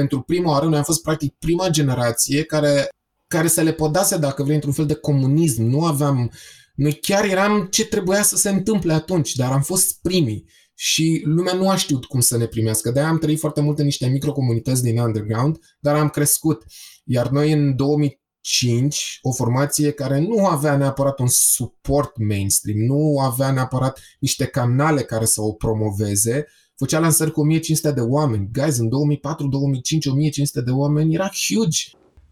pentru 0.00 0.20
prima 0.20 0.50
oară, 0.50 0.66
noi 0.66 0.78
am 0.78 0.84
fost 0.84 1.02
practic 1.02 1.34
prima 1.38 1.68
generație 1.68 2.44
care, 2.44 2.88
care 3.26 3.46
se 3.46 3.62
le 3.62 3.72
podase, 3.72 4.16
dacă 4.16 4.42
vrei, 4.42 4.54
într-un 4.54 4.72
fel 4.72 4.86
de 4.86 4.94
comunism. 4.94 5.62
Nu 5.62 5.84
aveam... 5.84 6.32
Noi 6.74 6.92
chiar 6.92 7.24
eram 7.24 7.66
ce 7.70 7.86
trebuia 7.86 8.22
să 8.22 8.36
se 8.36 8.48
întâmple 8.48 8.92
atunci, 8.92 9.34
dar 9.34 9.52
am 9.52 9.62
fost 9.62 10.00
primii 10.02 10.44
și 10.74 11.22
lumea 11.24 11.54
nu 11.54 11.70
a 11.70 11.76
știut 11.76 12.04
cum 12.04 12.20
să 12.20 12.36
ne 12.36 12.46
primească. 12.46 12.90
De-aia 12.90 13.08
am 13.08 13.18
trăit 13.18 13.38
foarte 13.38 13.60
mult 13.60 13.78
în 13.78 13.84
niște 13.84 14.06
microcomunități 14.06 14.82
din 14.82 14.98
underground, 14.98 15.58
dar 15.80 15.94
am 15.94 16.08
crescut. 16.08 16.64
Iar 17.04 17.28
noi 17.28 17.52
în 17.52 17.76
2005, 17.76 19.18
o 19.22 19.32
formație 19.32 19.90
care 19.90 20.18
nu 20.18 20.46
avea 20.46 20.76
neapărat 20.76 21.18
un 21.18 21.28
suport 21.28 22.16
mainstream, 22.18 22.78
nu 22.78 23.18
avea 23.18 23.50
neapărat 23.50 24.00
niște 24.20 24.46
canale 24.46 25.02
care 25.02 25.24
să 25.24 25.42
o 25.42 25.52
promoveze, 25.52 26.46
făcea 26.80 26.98
lansări 26.98 27.32
cu 27.32 27.40
1500 27.40 27.92
de 27.92 28.00
oameni. 28.00 28.48
Guys, 28.52 28.76
în 28.78 28.88
2004, 28.88 29.46
2005, 29.46 30.06
1500 30.06 30.60
de 30.60 30.70
oameni 30.70 31.14
era 31.14 31.30
huge. 31.48 31.78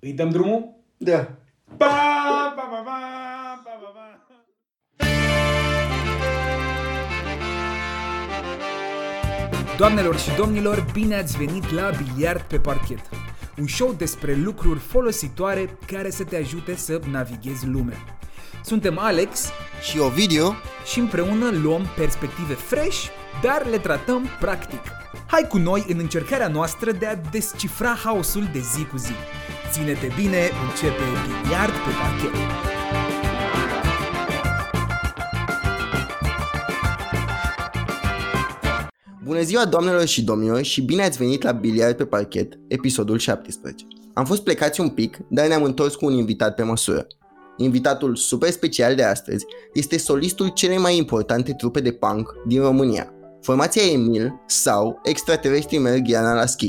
Îi 0.01 0.13
dăm 0.13 0.31
drumul? 0.31 0.75
Da. 0.97 1.19
Pa, 1.77 1.77
pa, 1.77 2.53
pa, 2.57 2.63
pa, 2.71 2.83
pa, 3.65 3.71
pa, 3.83 3.91
pa. 3.95 5.07
Doamnelor 9.77 10.19
și 10.19 10.31
domnilor, 10.37 10.87
bine 10.93 11.15
ați 11.15 11.37
venit 11.37 11.71
la 11.71 11.91
Biliard 11.91 12.41
pe 12.41 12.59
parchet. 12.59 13.01
Un 13.59 13.67
show 13.67 13.93
despre 13.99 14.35
lucruri 14.35 14.79
folositoare 14.79 15.79
care 15.87 16.11
să 16.11 16.25
te 16.25 16.37
ajute 16.37 16.77
să 16.77 17.01
navighezi 17.11 17.67
lumea. 17.67 17.97
Suntem 18.65 18.99
Alex 18.99 19.49
Și 19.91 19.99
Ovidiu? 19.99 20.55
și 20.93 20.99
împreună 20.99 21.51
luăm 21.63 21.83
perspective 21.97 22.55
fresh, 22.55 23.07
dar 23.43 23.67
le 23.71 23.79
tratăm 23.79 24.27
practic. 24.41 24.81
Hai 25.27 25.47
cu 25.49 25.59
noi 25.59 25.85
în 25.89 25.99
încercarea 25.99 26.49
noastră 26.49 26.93
de 26.93 27.07
a 27.07 27.17
descifra 27.31 27.89
haosul 28.05 28.49
de 28.53 28.59
zi 28.59 28.85
cu 28.85 28.97
zi. 28.97 29.13
Ține-te 29.71 30.13
bine, 30.17 30.51
începe 30.69 31.03
Biliard 31.43 31.73
pe 31.73 31.91
parchet. 32.01 32.35
Bună 39.25 39.41
ziua, 39.41 39.65
doamnelor 39.65 40.07
și 40.07 40.25
domnilor, 40.25 40.63
și 40.63 40.83
bine 40.83 41.03
ați 41.03 41.19
venit 41.19 41.43
la 41.43 41.53
Biliard 41.53 41.97
pe 41.97 42.05
parchet, 42.05 42.59
episodul 42.69 43.19
17. 43.19 43.87
Am 44.15 44.25
fost 44.25 44.43
plecați 44.43 44.81
un 44.81 44.89
pic, 44.89 45.19
dar 45.29 45.47
ne-am 45.47 45.63
întors 45.63 45.95
cu 45.95 46.07
un 46.07 46.13
invitat 46.13 46.55
pe 46.55 46.63
măsură. 46.63 47.07
Invitatul 47.57 48.17
super 48.17 48.51
special 48.51 48.95
de 48.95 49.03
astăzi 49.03 49.45
este 49.73 49.99
solistul 49.99 50.49
celei 50.49 50.79
mai 50.79 50.97
importante 50.97 51.53
trupe 51.53 51.81
de 51.81 51.93
punk 51.93 52.35
din 52.47 52.61
România, 52.61 53.13
formația 53.41 53.83
Emil 53.93 54.43
sau 54.47 55.01
Extraterestri 55.03 55.79
merg 55.79 56.09
iarna 56.09 56.35
la 56.35 56.47
schi. 56.47 56.69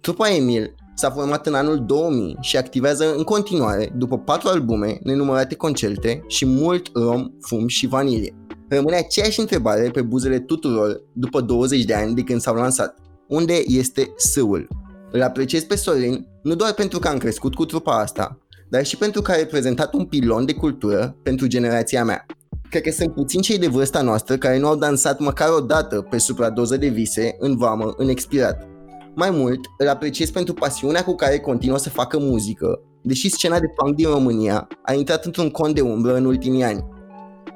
Trupa 0.00 0.28
Emil 0.28 0.74
s-a 0.94 1.10
format 1.10 1.46
în 1.46 1.54
anul 1.54 1.84
2000 1.84 2.36
și 2.40 2.56
activează 2.56 3.14
în 3.16 3.22
continuare 3.22 3.92
după 3.96 4.18
patru 4.18 4.48
albume, 4.48 4.98
nenumărate 5.02 5.54
concerte 5.54 6.24
și 6.26 6.46
mult 6.46 6.90
rom, 6.94 7.26
fum 7.40 7.66
și 7.66 7.86
vanilie. 7.86 8.34
Rămâne 8.68 8.96
aceeași 8.96 9.40
întrebare 9.40 9.90
pe 9.90 10.02
buzele 10.02 10.38
tuturor 10.38 11.02
după 11.12 11.40
20 11.40 11.84
de 11.84 11.94
ani 11.94 12.14
de 12.14 12.22
când 12.22 12.40
s-au 12.40 12.54
lansat. 12.54 12.98
Unde 13.28 13.62
este 13.66 14.12
sâul? 14.16 14.68
Îl 15.10 15.22
apreciez 15.22 15.62
pe 15.62 15.76
Sorin 15.76 16.26
nu 16.42 16.54
doar 16.54 16.72
pentru 16.72 16.98
că 16.98 17.08
am 17.08 17.18
crescut 17.18 17.54
cu 17.54 17.64
trupa 17.64 18.00
asta, 18.00 18.38
dar 18.68 18.84
și 18.84 18.96
pentru 18.96 19.22
că 19.22 19.30
a 19.30 19.36
reprezentat 19.36 19.94
un 19.94 20.04
pilon 20.04 20.44
de 20.44 20.54
cultură 20.54 21.16
pentru 21.22 21.46
generația 21.46 22.04
mea. 22.04 22.26
Cred 22.70 22.82
că 22.82 22.90
sunt 22.90 23.14
puțini 23.14 23.42
cei 23.42 23.58
de 23.58 23.66
vârsta 23.66 24.02
noastră 24.02 24.36
care 24.36 24.58
nu 24.58 24.66
au 24.66 24.76
dansat 24.76 25.18
măcar 25.18 25.48
o 25.48 25.60
dată 25.60 26.00
pe 26.00 26.18
supradoză 26.18 26.76
de 26.76 26.88
vise, 26.88 27.36
în 27.38 27.56
vamă, 27.56 27.94
în 27.96 28.08
expirat. 28.08 28.66
Mai 29.14 29.30
mult, 29.30 29.60
îl 29.78 29.88
apreciez 29.88 30.30
pentru 30.30 30.54
pasiunea 30.54 31.04
cu 31.04 31.14
care 31.14 31.38
continuă 31.38 31.78
să 31.78 31.90
facă 31.90 32.18
muzică, 32.18 32.80
deși 33.02 33.28
scena 33.28 33.58
de 33.58 33.66
punk 33.76 33.94
din 33.94 34.08
România 34.08 34.68
a 34.82 34.92
intrat 34.92 35.24
într-un 35.24 35.50
cont 35.50 35.74
de 35.74 35.80
umbră 35.80 36.16
în 36.16 36.24
ultimii 36.24 36.64
ani. 36.64 36.84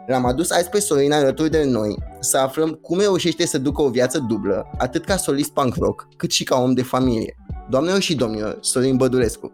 L-am 0.06 0.24
adus 0.24 0.50
azi 0.50 0.68
pe 0.68 0.80
Sorin 0.80 1.12
alături 1.12 1.50
de 1.50 1.64
noi 1.64 1.96
să 2.20 2.38
aflăm 2.38 2.70
cum 2.70 2.98
reușește 2.98 3.46
să 3.46 3.58
ducă 3.58 3.82
o 3.82 3.88
viață 3.88 4.24
dublă, 4.28 4.70
atât 4.78 5.04
ca 5.04 5.16
solist 5.16 5.50
punk 5.50 5.74
rock, 5.74 6.08
cât 6.16 6.30
și 6.30 6.44
ca 6.44 6.60
om 6.60 6.72
de 6.72 6.82
familie. 6.82 7.36
Doamnelor 7.68 8.00
și 8.00 8.14
domnilor, 8.14 8.58
Sorin 8.60 8.96
Bădulescu. 8.96 9.52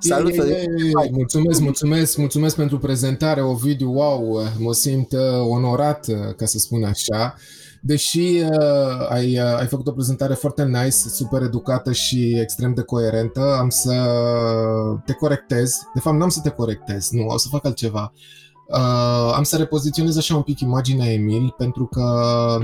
Salut, 0.00 0.30
Ei, 0.30 0.36
Sorin! 0.36 0.52
ei, 0.52 0.92
ei, 1.02 1.10
Mulțumesc, 1.12 1.60
mulțumesc, 1.60 2.16
mulțumesc 2.16 2.56
pentru 2.56 2.78
prezentare, 2.78 3.42
Ovidiu, 3.42 3.92
wow, 3.92 4.42
mă 4.58 4.72
simt 4.72 5.12
uh, 5.12 5.20
onorat, 5.48 6.06
uh, 6.08 6.34
ca 6.36 6.46
să 6.46 6.58
spun 6.58 6.84
așa. 6.84 7.34
Deși 7.82 8.18
uh, 8.18 9.08
ai, 9.08 9.38
uh, 9.38 9.58
ai 9.58 9.66
făcut 9.66 9.86
o 9.86 9.92
prezentare 9.92 10.34
foarte 10.34 10.64
nice, 10.64 10.90
super 10.90 11.42
educată 11.42 11.92
și 11.92 12.38
extrem 12.40 12.74
de 12.74 12.82
coerentă, 12.82 13.56
am 13.58 13.68
să 13.68 13.94
te 15.04 15.12
corectez. 15.12 15.78
De 15.94 16.00
fapt, 16.00 16.16
n-am 16.16 16.28
să 16.28 16.40
te 16.42 16.50
corectez, 16.50 17.10
nu, 17.10 17.26
o 17.26 17.38
să 17.38 17.48
fac 17.50 17.64
altceva. 17.64 18.12
Uh, 18.14 18.39
am 19.34 19.42
să 19.42 19.56
repoziționez 19.56 20.16
așa 20.16 20.36
un 20.36 20.42
pic 20.42 20.60
imaginea 20.60 21.12
Emil, 21.12 21.54
pentru 21.56 21.86
că 21.86 22.02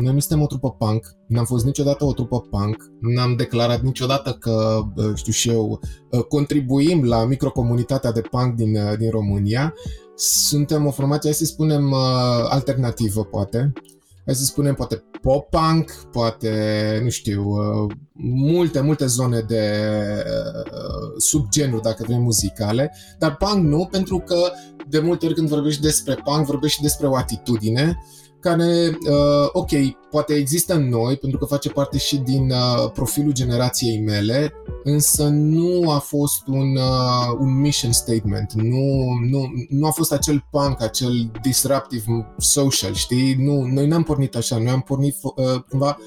noi 0.00 0.12
nu 0.12 0.18
suntem 0.18 0.42
o 0.42 0.46
trupă 0.46 0.70
punk, 0.70 1.06
n-am 1.26 1.44
fost 1.44 1.64
niciodată 1.64 2.04
o 2.04 2.12
trupă 2.12 2.40
punk, 2.40 2.76
n-am 3.00 3.36
declarat 3.36 3.80
niciodată 3.80 4.32
că, 4.32 4.82
uh, 4.96 5.12
știu 5.14 5.32
și 5.32 5.48
eu, 5.48 5.80
uh, 6.10 6.20
contribuim 6.20 7.04
la 7.04 7.24
microcomunitatea 7.24 8.12
de 8.12 8.20
punk 8.20 8.54
din, 8.54 8.76
uh, 8.76 8.96
din 8.98 9.10
România. 9.10 9.74
Suntem 10.14 10.86
o 10.86 10.90
formație, 10.90 11.30
hai 11.30 11.38
să 11.38 11.44
spunem, 11.44 11.90
uh, 11.90 12.46
alternativă, 12.48 13.24
poate. 13.24 13.72
Hai 14.24 14.34
să 14.34 14.44
spunem, 14.44 14.74
poate 14.74 15.04
pop-punk, 15.20 15.90
poate, 16.12 16.50
nu 17.02 17.08
știu, 17.08 17.44
uh, 17.48 17.92
multe, 18.22 18.80
multe 18.80 19.06
zone 19.06 19.40
de 19.40 19.72
uh, 20.24 21.12
subgenuri, 21.16 21.82
dacă 21.82 22.04
vrem, 22.06 22.22
muzicale, 22.22 22.94
dar 23.18 23.36
punk 23.36 23.64
nu, 23.64 23.88
pentru 23.90 24.18
că 24.18 24.36
de 24.88 24.98
multe 24.98 25.26
ori 25.26 25.34
când 25.34 25.48
vorbești 25.48 25.82
despre 25.82 26.14
punk, 26.24 26.46
vorbești 26.46 26.76
și 26.76 26.82
despre 26.82 27.06
o 27.06 27.16
atitudine 27.16 27.98
care, 28.40 28.98
uh, 29.10 29.48
ok, 29.52 29.70
poate 30.10 30.34
există 30.34 30.74
în 30.74 30.88
noi, 30.88 31.16
pentru 31.16 31.38
că 31.38 31.44
face 31.44 31.70
parte 31.70 31.98
și 31.98 32.16
din 32.16 32.50
uh, 32.50 32.90
profilul 32.92 33.32
generației 33.32 34.00
mele, 34.00 34.52
însă 34.84 35.28
nu 35.28 35.90
a 35.90 35.98
fost 35.98 36.46
un, 36.46 36.76
uh, 36.76 37.36
un 37.38 37.60
mission 37.60 37.92
statement, 37.92 38.52
nu, 38.52 39.12
nu, 39.30 39.52
nu 39.68 39.86
a 39.86 39.90
fost 39.90 40.12
acel 40.12 40.46
punk, 40.50 40.82
acel 40.82 41.30
disruptive 41.42 42.34
social, 42.38 42.94
știi? 42.94 43.34
Nu, 43.34 43.62
noi 43.62 43.86
n-am 43.86 44.02
pornit 44.02 44.36
așa, 44.36 44.58
noi 44.58 44.68
am 44.72 44.80
pornit 44.80 45.16
uh, 45.22 45.60
cumva 45.68 45.98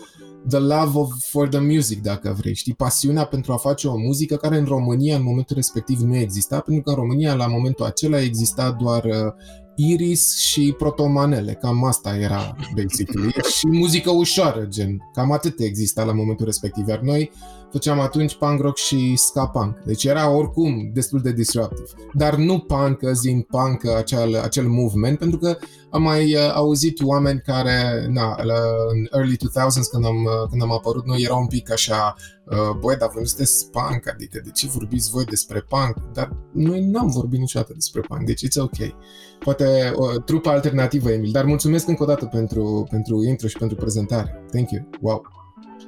the 0.48 0.60
love 0.60 0.98
of, 0.98 1.12
for 1.30 1.48
the 1.48 1.60
music, 1.60 2.02
dacă 2.02 2.36
vrei, 2.38 2.54
știi? 2.54 2.74
Pasiunea 2.74 3.26
pentru 3.26 3.54
a 3.54 3.58
face 3.58 3.88
o 3.88 3.98
muzică 3.98 4.36
care 4.36 4.58
în 4.58 4.66
România 4.66 5.16
în 5.16 5.24
momentul 5.24 5.56
respectiv 5.56 6.00
nu 6.00 6.16
exista, 6.16 6.60
pentru 6.60 6.84
că 6.84 6.90
în 6.90 6.96
România 6.96 7.34
la 7.34 7.48
momentul 7.48 7.86
acela 7.86 8.22
exista 8.22 8.72
doar 8.72 9.04
uh, 9.04 9.34
Iris 9.76 10.38
și 10.38 10.76
protomanele, 10.78 11.54
cam 11.54 11.84
asta 11.84 12.16
era, 12.16 12.56
basically, 12.76 13.32
și 13.58 13.68
muzică 13.68 14.12
ușoară, 14.12 14.66
gen, 14.66 14.98
cam 15.14 15.32
atât 15.32 15.60
exista 15.60 16.04
la 16.04 16.14
momentul 16.14 16.46
respectiv, 16.46 16.88
iar 16.88 17.00
noi 17.00 17.32
făceam 17.72 18.00
atunci 18.00 18.35
punk 18.35 18.62
rock 18.62 18.78
și 18.78 19.16
ska 19.16 19.47
punk, 19.47 19.78
deci 19.85 20.03
era 20.03 20.30
oricum 20.30 20.90
destul 20.94 21.19
de 21.19 21.31
disruptive, 21.31 21.90
dar 22.13 22.35
nu 22.35 22.59
punk, 22.59 23.00
zi 23.13 23.46
punk, 23.50 23.85
acel, 23.85 24.35
acel 24.41 24.68
movement, 24.68 25.18
pentru 25.18 25.38
că 25.38 25.57
am 25.91 26.02
mai 26.02 26.35
uh, 26.35 26.52
auzit 26.53 27.02
oameni 27.03 27.41
care, 27.46 28.07
na, 28.09 28.44
la, 28.44 28.59
în 28.91 29.07
early 29.12 29.38
2000s 29.38 29.90
când 29.91 30.06
am, 30.06 30.24
uh, 30.24 30.50
când 30.50 30.62
am 30.62 30.72
apărut 30.72 31.06
noi, 31.06 31.22
erau 31.22 31.40
un 31.40 31.47
pic 31.47 31.72
așa, 31.72 32.16
uh, 32.46 32.78
băi, 32.80 32.96
dar 32.96 33.09
voi 33.09 33.22
nu 33.22 33.28
sunteți 33.28 33.69
punk, 33.69 34.09
adică 34.13 34.41
de 34.44 34.50
ce 34.50 34.68
vorbiți 34.68 35.12
voi 35.12 35.25
despre 35.25 35.59
punk? 35.59 35.96
Dar 36.13 36.30
noi 36.53 36.86
n-am 36.86 37.07
vorbit 37.07 37.40
niciodată 37.40 37.74
despre 37.74 38.01
punk, 38.01 38.25
deci 38.25 38.46
it's 38.46 38.62
ok. 38.62 38.96
Poate 39.40 39.91
o 39.96 40.18
trupă 40.18 40.50
alternativă, 40.50 41.12
Emil, 41.12 41.31
dar 41.31 41.46
mulțumesc 41.46 41.88
încă 41.88 42.03
o 42.03 42.06
dată 42.06 42.25
pentru, 42.25 42.88
pentru 42.90 43.24
intro 43.24 43.47
și 43.47 43.57
pentru 43.57 43.78
prezentare. 43.78 44.44
Thank 44.51 44.69
you. 44.72 44.90
Wow. 45.01 45.39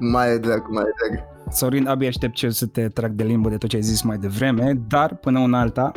Mare 0.03 0.37
drag, 0.37 0.67
mare 0.69 0.89
drag. 0.97 1.29
Sorin, 1.49 1.87
abia 1.87 2.07
aștept 2.07 2.33
ce 2.33 2.49
să 2.49 2.65
te 2.65 2.87
trag 2.87 3.11
de 3.11 3.23
limbă 3.23 3.49
de 3.49 3.57
tot 3.57 3.69
ce 3.69 3.75
ai 3.75 3.81
zis 3.81 4.01
mai 4.01 4.17
devreme, 4.17 4.73
dar 4.87 5.15
până 5.15 5.39
una 5.39 5.59
alta 5.59 5.91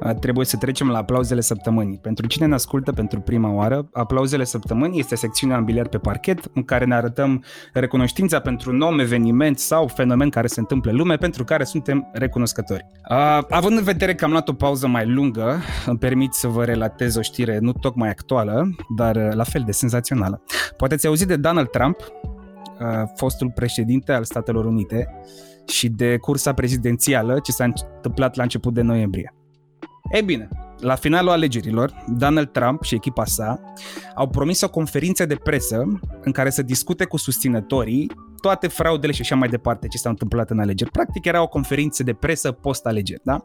uh, 0.00 0.14
trebuie 0.14 0.46
să 0.46 0.56
trecem 0.56 0.88
la 0.88 0.98
aplauzele 0.98 1.40
săptămânii. 1.40 1.98
Pentru 1.98 2.26
cine 2.26 2.46
ne 2.46 2.54
ascultă 2.54 2.92
pentru 2.92 3.20
prima 3.20 3.52
oară, 3.52 3.88
aplauzele 3.92 4.44
săptămânii 4.44 4.98
este 4.98 5.14
secțiunea 5.14 5.56
în 5.56 5.64
biliard 5.64 5.90
pe 5.90 5.98
parchet 5.98 6.40
în 6.54 6.62
care 6.62 6.84
ne 6.84 6.94
arătăm 6.94 7.44
recunoștința 7.72 8.40
pentru 8.40 8.70
un 8.70 8.80
om, 8.80 8.98
eveniment 8.98 9.58
sau 9.58 9.86
fenomen 9.86 10.28
care 10.28 10.46
se 10.46 10.60
întâmplă 10.60 10.90
în 10.90 10.96
lume 10.96 11.16
pentru 11.16 11.44
care 11.44 11.64
suntem 11.64 12.10
recunoscători. 12.12 12.86
Uh, 13.10 13.44
având 13.50 13.78
în 13.78 13.84
vedere 13.84 14.14
că 14.14 14.24
am 14.24 14.30
luat 14.30 14.48
o 14.48 14.52
pauză 14.52 14.86
mai 14.86 15.06
lungă, 15.06 15.58
îmi 15.86 15.98
permit 15.98 16.32
să 16.32 16.48
vă 16.48 16.64
relatez 16.64 17.16
o 17.16 17.22
știre 17.22 17.58
nu 17.58 17.72
tocmai 17.72 18.08
actuală, 18.08 18.74
dar 18.96 19.16
uh, 19.16 19.28
la 19.34 19.44
fel 19.44 19.62
de 19.66 19.72
senzațională. 19.72 20.42
Poate 20.76 20.96
ți-ai 20.96 21.10
auzit 21.10 21.28
de 21.28 21.36
Donald 21.36 21.70
Trump, 21.70 21.96
uh, 22.00 22.33
fostul 23.16 23.50
președinte 23.54 24.12
al 24.12 24.24
Statelor 24.24 24.64
Unite 24.64 25.08
și 25.66 25.88
de 25.88 26.16
cursa 26.16 26.54
prezidențială 26.54 27.38
ce 27.42 27.52
s-a 27.52 27.64
întâmplat 27.64 28.36
la 28.36 28.42
început 28.42 28.74
de 28.74 28.82
noiembrie. 28.82 29.34
Ei 30.12 30.22
bine, 30.22 30.48
La 30.80 30.94
finalul 30.94 31.30
alegerilor, 31.30 32.04
Donald 32.06 32.50
Trump 32.50 32.82
și 32.82 32.94
echipa 32.94 33.24
sa 33.24 33.60
au 34.14 34.28
promis 34.28 34.60
o 34.60 34.70
conferință 34.70 35.26
de 35.26 35.34
presă 35.34 35.84
în 36.20 36.32
care 36.32 36.50
să 36.50 36.62
discute 36.62 37.04
cu 37.04 37.16
susținătorii 37.16 38.10
toate 38.40 38.68
fraudele 38.68 39.12
și 39.12 39.20
așa 39.20 39.34
mai 39.34 39.48
departe 39.48 39.88
ce 39.88 39.98
s-au 39.98 40.10
întâmplat 40.10 40.50
în 40.50 40.60
alegeri. 40.60 40.90
Practic 40.90 41.24
era 41.24 41.42
o 41.42 41.48
conferință 41.48 42.02
de 42.02 42.12
presă 42.12 42.52
post-alegeri, 42.52 43.20
da? 43.24 43.44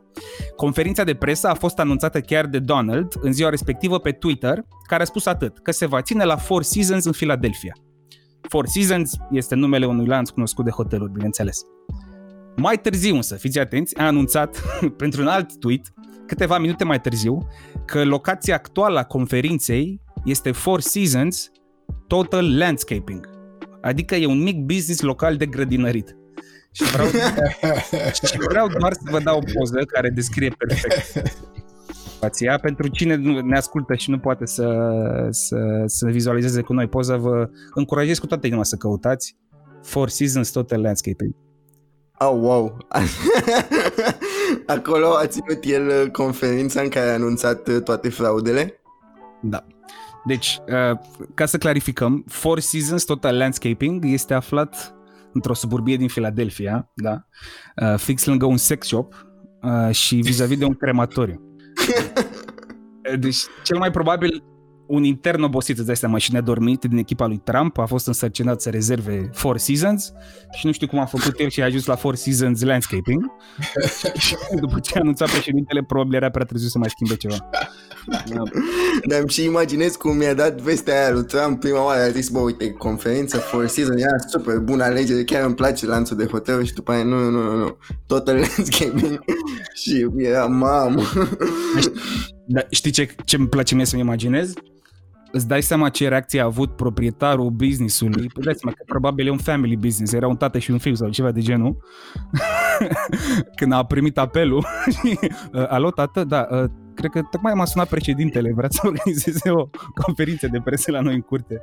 Conferința 0.55 1.03
de 1.03 1.13
presă 1.13 1.47
a 1.47 1.53
fost 1.53 1.79
anunțată 1.79 2.21
chiar 2.21 2.45
de 2.45 2.59
Donald 2.59 3.13
în 3.21 3.33
ziua 3.33 3.49
respectivă 3.49 3.99
pe 3.99 4.11
Twitter, 4.11 4.59
care 4.87 5.01
a 5.01 5.05
spus 5.05 5.25
atât, 5.25 5.59
că 5.59 5.71
se 5.71 5.85
va 5.85 6.01
ține 6.01 6.23
la 6.23 6.35
Four 6.35 6.63
Seasons 6.63 7.05
în 7.05 7.11
Philadelphia. 7.11 7.73
Four 8.41 8.67
Seasons 8.67 9.17
este 9.31 9.55
numele 9.55 9.85
unui 9.85 10.05
lanț 10.05 10.29
cunoscut 10.29 10.65
de 10.65 10.71
hoteluri, 10.71 11.11
bineînțeles. 11.11 11.61
Mai 12.55 12.77
târziu 12.77 13.15
însă, 13.15 13.35
fiți 13.35 13.59
atenți, 13.59 13.97
a 13.97 14.05
anunțat 14.05 14.63
pentru 14.97 15.21
un 15.21 15.27
alt 15.27 15.59
tweet, 15.59 15.93
câteva 16.27 16.57
minute 16.57 16.83
mai 16.83 17.01
târziu, 17.01 17.47
că 17.85 18.03
locația 18.03 18.55
actuală 18.55 18.99
a 18.99 19.03
conferinței 19.03 20.01
este 20.25 20.51
Four 20.51 20.81
Seasons 20.81 21.51
Total 22.07 22.57
Landscaping. 22.57 23.29
Adică 23.81 24.15
e 24.15 24.25
un 24.25 24.41
mic 24.41 24.57
business 24.65 25.01
local 25.01 25.35
de 25.37 25.45
grădinărit. 25.45 26.17
Și 26.71 26.83
vreau, 26.83 27.07
și 28.29 28.37
vreau 28.37 28.67
doar 28.79 28.93
să 28.93 29.01
vă 29.11 29.19
dau 29.19 29.37
o 29.37 29.51
poză 29.53 29.79
care 29.87 30.09
descrie 30.09 30.49
perfect 30.49 31.39
situația. 32.19 32.57
Pentru 32.57 32.87
cine 32.87 33.15
ne 33.41 33.57
ascultă 33.57 33.95
și 33.95 34.09
nu 34.09 34.19
poate 34.19 34.45
să, 34.45 34.67
să, 35.29 35.83
să 35.85 36.07
vizualizeze 36.09 36.61
cu 36.61 36.73
noi 36.73 36.87
poza, 36.87 37.17
vă 37.17 37.49
încurajez 37.73 38.19
cu 38.19 38.25
toată 38.25 38.47
inima 38.47 38.63
să 38.63 38.75
căutați 38.75 39.37
Four 39.83 40.09
Seasons 40.09 40.51
Total 40.51 40.81
Landscaping. 40.81 41.35
Oh, 42.17 42.37
wow! 42.39 42.77
Acolo 44.75 45.07
a 45.07 45.27
ținut 45.27 45.63
el 45.63 46.09
conferința 46.11 46.81
în 46.81 46.89
care 46.89 47.09
a 47.09 47.13
anunțat 47.13 47.83
toate 47.83 48.09
fraudele? 48.09 48.81
Da. 49.41 49.65
Deci, 50.25 50.59
uh, 50.67 50.99
ca 51.33 51.45
să 51.45 51.57
clarificăm, 51.57 52.23
Four 52.27 52.59
Seasons 52.59 53.03
Total 53.03 53.37
Landscaping 53.37 54.05
este 54.05 54.33
aflat 54.33 54.95
într-o 55.33 55.53
suburbie 55.53 55.97
din 55.97 56.07
Philadelphia, 56.07 56.91
da? 56.93 57.25
Uh, 57.81 57.97
fix 57.97 58.25
lângă 58.25 58.45
un 58.45 58.57
sex 58.57 58.87
shop 58.87 59.27
uh, 59.61 59.95
și 59.95 60.15
vis-a-vis 60.15 60.57
de 60.57 60.65
un 60.65 60.73
crematoriu. 60.73 61.48
Deci, 63.19 63.47
cel 63.63 63.77
mai 63.77 63.91
probabil, 63.91 64.43
un 64.89 65.03
intern 65.03 65.43
obosit, 65.43 65.77
îți 65.77 65.85
dai 65.85 65.95
seama, 65.95 66.17
și 66.17 66.33
nedormit 66.33 66.83
din 66.83 66.97
echipa 66.97 67.25
lui 67.25 67.41
Trump 67.43 67.77
a 67.77 67.85
fost 67.85 68.07
însărcinat 68.07 68.61
să 68.61 68.69
rezerve 68.69 69.29
Four 69.33 69.57
Seasons 69.57 70.11
și 70.57 70.65
nu 70.65 70.71
știu 70.71 70.87
cum 70.87 70.99
a 70.99 71.05
făcut 71.05 71.39
el 71.39 71.49
și 71.49 71.61
a 71.61 71.65
ajuns 71.65 71.85
la 71.85 71.95
Four 71.95 72.15
Seasons 72.15 72.61
Landscaping. 72.61 73.31
După 74.61 74.79
ce 74.79 74.91
a 74.95 74.99
anunțat 74.99 75.29
președintele, 75.29 75.83
probabil 75.83 76.15
era 76.15 76.29
prea 76.29 76.45
târziu 76.45 76.67
să 76.67 76.77
mai 76.77 76.89
schimbe 76.89 77.15
ceva. 77.15 77.49
Dar 79.03 79.29
și 79.29 79.43
imaginez 79.43 79.95
cum 79.95 80.17
mi-a 80.17 80.33
dat 80.33 80.61
vestea 80.61 81.01
aia 81.01 81.13
lui 81.13 81.25
Trump 81.25 81.59
prima 81.59 81.85
oară, 81.85 82.01
a 82.01 82.09
zis, 82.09 82.29
bă, 82.29 82.39
uite, 82.39 82.71
conferință 82.71 83.37
Four 83.37 83.67
Seasons, 83.67 84.01
era 84.01 84.17
super 84.27 84.57
bună 84.57 84.83
alegere, 84.83 85.23
chiar 85.23 85.45
îmi 85.45 85.55
place 85.55 85.85
lanțul 85.85 86.17
de 86.17 86.25
hotel 86.25 86.65
și 86.65 86.73
după 86.73 86.91
aia, 86.91 87.03
nu, 87.03 87.29
nu, 87.29 87.41
nu, 87.41 87.55
nu, 87.57 87.77
total 88.07 88.35
landscaping 88.55 89.23
și 89.73 90.07
era, 90.17 90.45
mamă. 90.45 91.01
Dar 92.45 92.67
știi 92.69 92.91
ce, 92.91 93.15
ce 93.25 93.35
îmi 93.35 93.47
place 93.47 93.75
mie 93.75 93.85
să-mi 93.85 94.01
imaginez? 94.01 94.53
Îți 95.31 95.47
dai 95.47 95.61
seama 95.61 95.89
ce 95.89 96.07
reacție 96.07 96.41
a 96.41 96.45
avut 96.45 96.75
proprietarul 96.75 97.49
business-ului, 97.49 98.29
îți 98.33 98.45
dai 98.45 98.55
seama 98.55 98.75
că 98.77 98.83
probabil 98.85 99.27
e 99.27 99.31
un 99.31 99.37
family 99.37 99.75
business, 99.75 100.13
era 100.13 100.27
un 100.27 100.35
tată 100.35 100.57
și 100.57 100.71
un 100.71 100.77
fiu 100.77 100.93
sau 100.93 101.09
ceva 101.09 101.31
de 101.31 101.41
genul, 101.41 101.77
când 103.57 103.73
a 103.73 103.85
primit 103.85 104.17
apelul, 104.17 104.65
alo 105.67 105.91
tată, 105.91 106.23
da, 106.23 106.47
cred 106.93 107.11
că 107.11 107.21
tocmai 107.31 107.53
m-a 107.53 107.65
sunat 107.65 107.87
președintele, 107.87 108.51
vrea 108.55 108.69
să 108.71 108.81
organizeze 108.83 109.49
o 109.49 109.69
conferință 110.03 110.47
de 110.47 110.61
presă 110.63 110.91
la 110.91 111.01
noi 111.01 111.13
în 111.13 111.21
curte. 111.21 111.61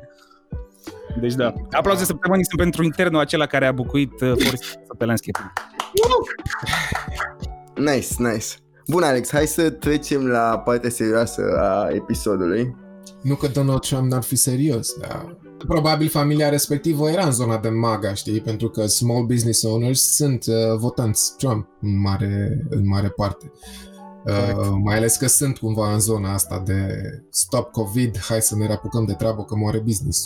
Deci 1.21 1.35
da, 1.35 1.53
aplauze 1.71 2.05
săptămânii 2.05 2.45
sunt 2.45 2.61
pentru 2.61 2.85
internul 2.85 3.21
acela 3.21 3.47
care 3.47 3.67
a 3.67 3.73
bucuit 3.73 4.21
uh, 4.21 4.29
Forest 4.29 4.79
pe 4.99 5.05
landscape. 5.05 5.53
Nice, 7.75 8.15
nice. 8.19 8.47
Bun, 8.89 9.03
Alex, 9.03 9.31
hai 9.31 9.47
să 9.47 9.71
trecem 9.71 10.27
la 10.27 10.59
partea 10.59 10.91
serioasă 10.91 11.43
a 11.59 11.89
episodului. 11.91 12.77
Nu 13.27 13.35
că 13.35 13.49
Donald 13.49 13.81
Trump 13.81 14.11
n-ar 14.11 14.23
fi 14.23 14.37
serios, 14.37 14.95
dar 15.01 15.37
probabil 15.67 16.09
familia 16.09 16.49
respectivă 16.49 17.11
era 17.11 17.25
în 17.25 17.33
zona 17.33 17.59
de 17.59 17.69
MAGA, 17.69 18.15
știi? 18.15 18.41
Pentru 18.41 18.69
că 18.69 18.87
small 18.87 19.27
business 19.27 19.63
owners 19.63 20.15
sunt 20.15 20.45
uh, 20.47 20.77
votanți 20.79 21.37
Trump 21.37 21.69
în 21.81 22.01
mare, 22.01 22.61
în 22.71 22.89
mare 22.89 23.09
parte. 23.09 23.53
Uh, 24.25 24.79
mai 24.83 24.97
ales 24.97 25.17
că 25.17 25.27
sunt 25.27 25.59
cumva 25.59 25.93
în 25.93 26.01
zona 26.01 26.33
asta 26.33 26.63
de 26.65 26.89
stop 27.31 27.71
COVID, 27.71 28.19
hai 28.19 28.41
să 28.41 28.57
ne 28.57 28.67
reapucăm 28.67 29.05
de 29.05 29.13
treabă 29.13 29.45
că 29.45 29.57
moare 29.57 29.79
business. 29.79 30.25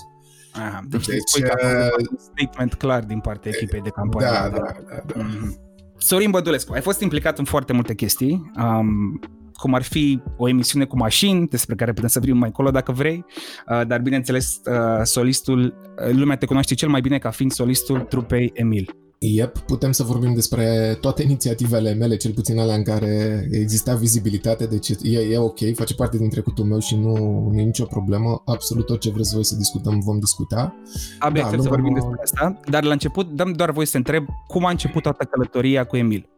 Aha, 0.52 0.80
deci, 0.88 1.06
deci 1.06 1.44
uh, 1.44 1.88
un 2.10 2.18
statement 2.18 2.74
clar 2.74 3.04
din 3.04 3.20
partea 3.20 3.50
echipei 3.54 3.80
de 3.80 3.90
campanie. 3.90 4.28
Da, 4.28 4.48
da, 4.48 4.58
da. 4.58 5.02
da. 5.06 5.22
Mm-hmm. 5.22 5.68
Sorin 5.96 6.30
Bădulescu, 6.30 6.72
ai 6.72 6.80
fost 6.80 7.00
implicat 7.00 7.38
în 7.38 7.44
foarte 7.44 7.72
multe 7.72 7.94
chestii. 7.94 8.50
Um, 8.56 9.20
cum 9.60 9.74
ar 9.74 9.82
fi 9.82 10.20
o 10.36 10.48
emisiune 10.48 10.84
cu 10.84 10.96
mașini, 10.96 11.46
despre 11.46 11.74
care 11.74 11.92
putem 11.92 12.08
să 12.08 12.18
vorbim 12.18 12.38
mai 12.38 12.48
încolo 12.48 12.70
dacă 12.70 12.92
vrei, 12.92 13.24
uh, 13.68 13.86
dar 13.86 14.00
bineînțeles 14.00 14.60
uh, 14.64 15.00
solistul, 15.02 15.74
uh, 16.06 16.12
lumea 16.12 16.36
te 16.36 16.46
cunoaște 16.46 16.74
cel 16.74 16.88
mai 16.88 17.00
bine 17.00 17.18
ca 17.18 17.30
fiind 17.30 17.52
solistul 17.52 18.00
trupei 18.00 18.50
Emil. 18.54 18.94
Yep, 19.22 19.58
putem 19.58 19.92
să 19.92 20.02
vorbim 20.02 20.34
despre 20.34 20.96
toate 21.00 21.22
inițiativele 21.22 21.94
mele, 21.94 22.16
cel 22.16 22.32
puțin 22.32 22.58
alea 22.58 22.74
în 22.74 22.82
care 22.82 23.46
exista 23.50 23.94
vizibilitate, 23.94 24.66
deci 24.66 24.88
e, 24.88 25.18
e 25.18 25.38
ok, 25.38 25.58
face 25.74 25.94
parte 25.94 26.16
din 26.16 26.28
trecutul 26.28 26.64
meu 26.64 26.78
și 26.78 26.96
nu, 26.96 27.14
nu 27.52 27.60
e 27.60 27.62
nicio 27.62 27.84
problemă. 27.84 28.42
Absolut 28.44 28.90
orice 28.90 29.10
vreți 29.10 29.34
voi 29.34 29.44
să 29.44 29.56
discutăm, 29.56 29.98
vom 29.98 30.18
discuta. 30.18 30.74
Abia 31.18 31.42
da, 31.42 31.62
să 31.62 31.68
vorbim 31.68 31.94
despre 31.94 32.20
asta, 32.22 32.60
dar 32.70 32.84
la 32.84 32.92
început 32.92 33.30
dăm 33.30 33.52
doar 33.52 33.70
voi 33.70 33.86
să 33.86 33.96
întreb 33.96 34.24
cum 34.46 34.64
a 34.64 34.70
început 34.70 35.02
toată 35.02 35.24
călătoria 35.24 35.84
cu 35.84 35.96
Emil. 35.96 36.29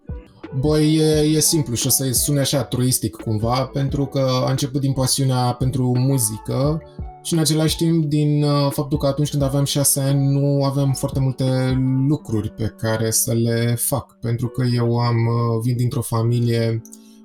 Băi, 0.61 0.95
e, 0.95 1.37
e 1.37 1.41
simplu 1.41 1.75
și 1.75 1.87
o 1.87 1.91
să 1.91 2.11
sune 2.13 2.41
așa 2.41 2.65
truistic 2.65 3.17
cumva, 3.17 3.65
pentru 3.73 4.07
că 4.07 4.29
a 4.47 4.51
început 4.51 4.81
din 4.81 4.93
pasiunea 4.93 5.53
pentru 5.53 5.99
muzică 5.99 6.83
și 7.23 7.33
în 7.33 7.39
același 7.39 7.77
timp 7.77 8.05
din 8.05 8.43
uh, 8.43 8.71
faptul 8.71 8.99
că 8.99 9.07
atunci 9.07 9.31
când 9.31 9.43
aveam 9.43 9.65
șase 9.65 10.01
ani 10.01 10.27
nu 10.27 10.65
aveam 10.65 10.93
foarte 10.93 11.21
multe 11.21 11.79
lucruri 12.09 12.51
pe 12.51 12.75
care 12.79 13.11
să 13.11 13.33
le 13.33 13.75
fac, 13.79 14.19
pentru 14.21 14.49
că 14.49 14.65
eu 14.75 14.99
am 14.99 15.17
uh, 15.17 15.61
vin 15.63 15.77
dintr-o 15.77 16.03
familie 16.03 16.81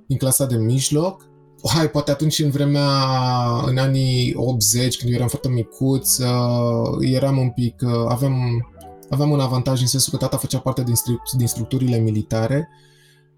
din 0.07 0.17
clasa 0.17 0.45
de 0.45 0.55
mijloc. 0.55 1.25
Hai, 1.73 1.89
poate 1.89 2.11
atunci 2.11 2.39
în 2.39 2.49
vremea, 2.49 2.89
în 3.65 3.77
anii 3.77 4.33
80, 4.35 4.97
când 4.97 5.09
eu 5.09 5.15
eram 5.15 5.27
foarte 5.27 5.49
micuț, 5.49 6.17
uh, 6.17 6.97
eram 6.99 7.37
un 7.37 7.49
pic, 7.49 7.83
aveam, 8.07 8.33
aveam 9.09 9.31
un 9.31 9.39
avantaj 9.39 9.81
în 9.81 9.87
sensul 9.87 10.11
că 10.11 10.23
tata 10.23 10.37
făcea 10.37 10.59
parte 10.59 10.83
din, 10.83 10.93
din 11.37 11.47
structurile 11.47 11.97
militare 11.97 12.69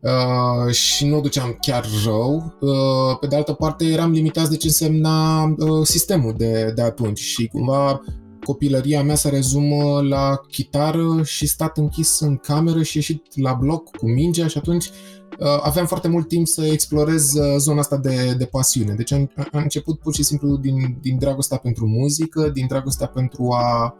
Uh, 0.01 0.73
și 0.73 1.05
nu 1.05 1.17
o 1.17 1.21
duceam 1.21 1.57
chiar 1.61 1.85
rău. 2.05 2.57
Uh, 2.59 3.17
pe 3.19 3.27
de 3.27 3.35
altă 3.35 3.53
parte, 3.53 3.85
eram 3.85 4.11
limitați 4.11 4.49
de 4.49 4.57
ce 4.57 4.67
însemna 4.67 5.43
uh, 5.43 5.85
sistemul 5.85 6.33
de, 6.37 6.71
de 6.75 6.81
atunci 6.81 7.19
și 7.19 7.47
cumva 7.47 8.01
copilăria 8.43 9.03
mea 9.03 9.15
se 9.15 9.29
rezumă 9.29 10.01
la 10.01 10.39
chitară 10.49 11.23
și 11.23 11.47
stat 11.47 11.77
închis 11.77 12.19
în 12.19 12.35
cameră 12.35 12.83
și 12.83 12.97
ieșit 12.97 13.41
la 13.41 13.53
bloc 13.53 13.97
cu 13.97 14.09
mingea 14.09 14.47
și 14.47 14.57
atunci 14.57 14.85
uh, 14.85 15.59
aveam 15.61 15.85
foarte 15.85 16.07
mult 16.07 16.27
timp 16.27 16.47
să 16.47 16.65
explorez 16.65 17.33
uh, 17.33 17.55
zona 17.57 17.79
asta 17.79 17.97
de, 17.97 18.35
de 18.37 18.45
pasiune. 18.45 18.93
Deci 18.93 19.11
am, 19.11 19.31
am 19.35 19.61
început 19.61 19.99
pur 19.99 20.15
și 20.15 20.23
simplu 20.23 20.57
din, 20.57 20.97
din 21.01 21.17
dragostea 21.17 21.57
pentru 21.57 21.87
muzică, 21.87 22.49
din 22.49 22.67
dragostea 22.67 23.07
pentru 23.07 23.49
a 23.51 23.95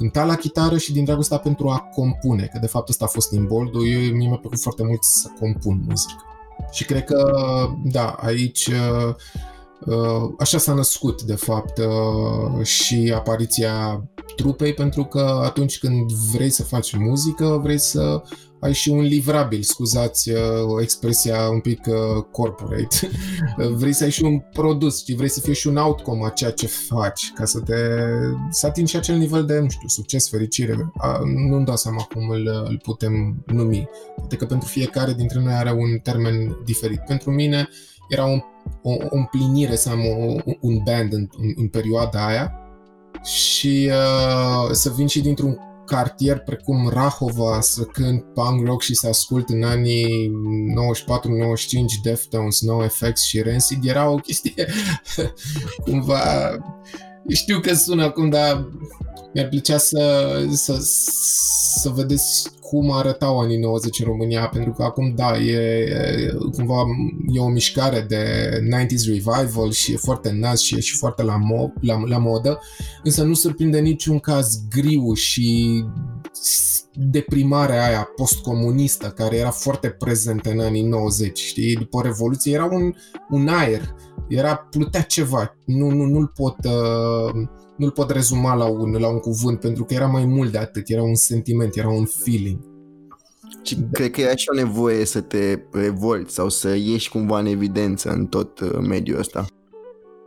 cânta 0.00 0.24
la 0.24 0.34
chitară 0.34 0.76
și 0.78 0.92
din 0.92 1.04
dragostea 1.04 1.38
pentru 1.38 1.68
a 1.68 1.78
compune, 1.94 2.48
că 2.52 2.58
de 2.58 2.66
fapt 2.66 2.88
ăsta 2.88 3.04
a 3.04 3.08
fost 3.08 3.32
imboldul. 3.32 3.88
Eu, 3.88 3.98
mie 3.98 4.28
mi-a 4.28 4.36
plăcut 4.36 4.60
foarte 4.60 4.82
mult 4.82 5.02
să 5.02 5.28
compun 5.38 5.84
muzică. 5.88 6.22
Și 6.72 6.84
cred 6.84 7.04
că, 7.04 7.32
da, 7.84 8.08
aici 8.08 8.66
uh, 8.66 9.14
uh, 9.86 10.30
așa 10.38 10.58
s-a 10.58 10.74
născut, 10.74 11.22
de 11.22 11.34
fapt, 11.34 11.78
uh, 11.78 12.64
și 12.64 13.12
apariția 13.16 14.04
trupei, 14.36 14.74
pentru 14.74 15.04
că 15.04 15.40
atunci 15.44 15.78
când 15.78 16.12
vrei 16.12 16.50
să 16.50 16.62
faci 16.62 16.96
muzică, 16.96 17.60
vrei 17.62 17.78
să 17.78 18.22
ai 18.60 18.72
și 18.72 18.88
un 18.88 19.00
livrabil, 19.00 19.62
scuzați 19.62 20.30
o 20.62 20.80
expresia 20.80 21.48
un 21.48 21.60
pic 21.60 21.80
corporate. 22.30 23.10
vrei 23.80 23.92
să 23.92 24.04
ai 24.04 24.10
și 24.10 24.24
un 24.24 24.38
produs 24.52 25.04
și 25.04 25.14
vrei 25.14 25.28
să 25.28 25.40
fie 25.40 25.52
și 25.52 25.66
un 25.66 25.76
outcome 25.76 26.26
a 26.26 26.28
ceea 26.28 26.50
ce 26.50 26.66
faci, 26.66 27.32
ca 27.34 27.44
să 27.44 27.60
te 27.60 27.74
să 28.50 28.66
atingi 28.66 28.90
și 28.90 28.96
acel 28.96 29.16
nivel 29.16 29.44
de, 29.44 29.58
nu 29.58 29.68
știu, 29.68 29.88
succes, 29.88 30.28
fericire. 30.28 30.92
Nu-mi 31.48 31.64
dau 31.64 31.76
seama 31.76 32.02
cum 32.02 32.28
îl, 32.28 32.64
îl 32.68 32.80
putem 32.82 33.42
numi. 33.46 33.88
Poate 34.16 34.36
că 34.36 34.46
pentru 34.46 34.68
fiecare 34.68 35.12
dintre 35.12 35.40
noi 35.40 35.52
are 35.52 35.72
un 35.72 35.98
termen 36.02 36.56
diferit. 36.64 37.00
Pentru 37.00 37.30
mine 37.30 37.68
era 38.08 38.26
o, 38.26 38.38
o, 38.82 38.92
o 38.92 39.16
împlinire 39.16 39.76
să 39.76 39.90
am 39.90 40.00
o, 40.00 40.52
un 40.60 40.80
band 40.84 41.12
în, 41.12 41.28
în, 41.38 41.52
în 41.56 41.68
perioada 41.68 42.26
aia 42.26 42.54
și 43.24 43.90
uh, 43.90 44.70
să 44.72 44.90
vin 44.96 45.06
și 45.06 45.20
dintr-un 45.20 45.58
cartier 45.90 46.38
precum 46.38 46.88
Rahova 46.88 47.60
să 47.60 47.82
cânt 47.82 48.24
punk 48.34 48.66
rock 48.66 48.82
și 48.82 48.94
să 48.94 49.06
ascult 49.08 49.48
în 49.48 49.62
anii 49.62 50.30
94-95 50.30 50.32
Deftones, 52.02 52.60
NoFX 52.60 53.22
și 53.22 53.40
Rancid 53.40 53.84
era 53.84 54.08
o 54.08 54.14
chestie 54.14 54.66
cumva... 55.84 56.56
Știu 57.32 57.60
că 57.60 57.74
sună 57.74 58.04
acum, 58.04 58.28
dar 58.28 58.68
mi-ar 59.34 59.48
plăcea 59.48 59.78
să, 59.78 60.34
să, 60.52 60.78
să 61.80 61.88
vedeți 61.94 62.50
cum 62.60 62.90
arătau 62.90 63.38
anii 63.38 63.58
90 63.58 63.98
în 64.00 64.06
România, 64.06 64.48
pentru 64.48 64.72
că 64.72 64.82
acum, 64.82 65.14
da, 65.14 65.38
e, 65.38 65.52
e 65.52 66.32
cumva 66.52 66.84
e 67.32 67.40
o 67.40 67.48
mișcare 67.48 68.04
de 68.08 68.50
90s 68.60 69.06
revival 69.06 69.70
și 69.70 69.92
e 69.92 69.96
foarte 69.96 70.32
nas 70.32 70.60
și 70.60 70.76
e 70.76 70.80
și 70.80 70.96
foarte 70.96 71.22
la, 71.22 71.38
mo- 71.38 71.80
la, 71.80 72.00
la 72.04 72.18
modă, 72.18 72.60
însă 73.02 73.22
nu 73.22 73.34
surprinde 73.34 73.78
niciun 73.78 74.18
caz 74.18 74.60
griu 74.68 75.12
și 75.12 75.84
deprimarea 76.94 77.86
aia 77.86 78.08
postcomunistă 78.16 79.08
care 79.08 79.36
era 79.36 79.50
foarte 79.50 79.88
prezentă 79.88 80.50
în 80.50 80.60
anii 80.60 80.82
90, 80.82 81.38
știi? 81.38 81.74
După 81.74 82.02
Revoluție 82.02 82.52
era 82.52 82.64
un, 82.64 82.94
un 83.30 83.48
aer, 83.48 83.94
era 84.30 84.56
plutea 84.56 85.02
ceva, 85.02 85.56
nu, 85.64 85.90
nu, 85.90 86.04
nu-l 86.04 86.32
pot... 86.34 86.56
Uh, 86.64 87.48
nu-l 87.76 87.90
pot 87.90 88.10
rezuma 88.10 88.54
la 88.54 88.64
un, 88.64 88.90
la 88.90 89.08
un 89.08 89.18
cuvânt, 89.18 89.60
pentru 89.60 89.84
că 89.84 89.94
era 89.94 90.06
mai 90.06 90.24
mult 90.24 90.52
de 90.52 90.58
atât, 90.58 90.88
era 90.88 91.02
un 91.02 91.14
sentiment, 91.14 91.76
era 91.76 91.88
un 91.88 92.04
feeling. 92.04 92.58
Și 93.62 93.74
da. 93.74 93.86
cred 93.92 94.10
că 94.10 94.20
e 94.20 94.30
așa 94.30 94.52
o 94.52 94.56
nevoie 94.56 95.04
să 95.04 95.20
te 95.20 95.58
revolți 95.72 96.34
sau 96.34 96.48
să 96.48 96.76
ieși 96.76 97.10
cumva 97.10 97.38
în 97.38 97.46
evidență 97.46 98.10
în 98.10 98.26
tot 98.26 98.60
uh, 98.60 98.78
mediul 98.80 99.18
ăsta. 99.18 99.46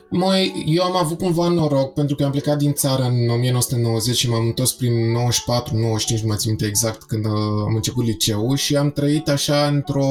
Mai, 0.10 0.63
eu 0.67 0.83
am 0.83 0.95
avut 0.95 1.17
cumva 1.17 1.48
noroc 1.48 1.93
pentru 1.93 2.15
că 2.15 2.24
am 2.24 2.31
plecat 2.31 2.57
din 2.57 2.74
țară 2.74 3.03
în 3.03 3.29
1990 3.29 4.15
și 4.15 4.29
m-am 4.29 4.45
întors 4.45 4.72
prin 4.72 4.91
94-95, 4.91 6.22
nu 6.22 6.27
mai 6.27 6.38
țin 6.38 6.55
exact 6.60 7.03
când 7.03 7.25
uh, 7.25 7.31
am 7.65 7.75
început 7.75 8.05
liceul 8.05 8.55
și 8.55 8.75
am 8.75 8.91
trăit 8.91 9.29
așa 9.29 9.67
într-o 9.67 10.05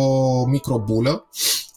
microbulă 0.47 1.27
Uh, 1.31 1.72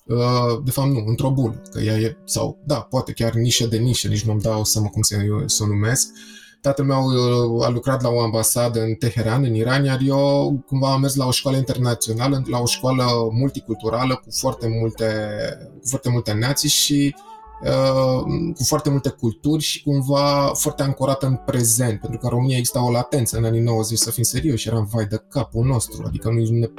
de 0.63 0.71
fapt 0.71 0.87
nu, 0.87 1.03
într-o 1.05 1.29
bulă, 1.29 1.61
că 1.71 1.79
ea 1.79 1.97
e, 1.97 2.17
sau 2.25 2.57
da, 2.63 2.75
poate 2.75 3.11
chiar 3.11 3.33
nișă 3.33 3.67
de 3.67 3.77
nișă, 3.77 4.07
nici 4.07 4.25
nu-mi 4.25 4.41
dau 4.41 4.63
seama 4.63 4.87
cum 4.87 5.01
să, 5.01 5.15
să 5.45 5.63
o 5.63 5.67
numesc. 5.67 6.07
Tatăl 6.61 6.85
meu 6.85 7.03
uh, 7.03 7.65
a 7.65 7.69
lucrat 7.69 8.01
la 8.01 8.09
o 8.09 8.21
ambasadă 8.21 8.81
în 8.81 8.93
Teheran, 8.93 9.43
în 9.43 9.53
Iran, 9.53 9.83
iar 9.83 9.99
eu 10.05 10.63
cumva 10.67 10.91
am 10.91 11.01
mers 11.01 11.15
la 11.15 11.25
o 11.25 11.31
școală 11.31 11.57
internațională, 11.57 12.43
la 12.47 12.59
o 12.59 12.65
școală 12.65 13.03
multiculturală 13.31 14.15
cu 14.15 14.31
foarte 14.31 14.67
multe, 14.79 15.05
cu 15.79 15.87
foarte 15.87 16.09
multe 16.09 16.33
nații 16.33 16.69
și 16.69 17.15
uh, 17.15 17.34
cu 18.55 18.63
foarte 18.63 18.89
multe 18.89 19.09
culturi 19.09 19.63
și 19.63 19.83
cumva 19.83 20.51
foarte 20.53 20.83
ancorată 20.83 21.25
în 21.25 21.35
prezent, 21.35 21.99
pentru 21.99 22.19
că 22.19 22.25
în 22.25 22.31
România 22.31 22.57
exista 22.57 22.85
o 22.85 22.91
latență 22.91 23.37
în 23.37 23.43
anii 23.43 23.61
90, 23.61 23.97
să 23.97 24.11
fim 24.11 24.23
serioși, 24.23 24.67
eram 24.67 24.89
vai 24.91 25.05
de 25.05 25.23
capul 25.29 25.65
nostru, 25.65 26.03
adică 26.05 26.29
nu 26.29 26.59
ne, 26.59 26.69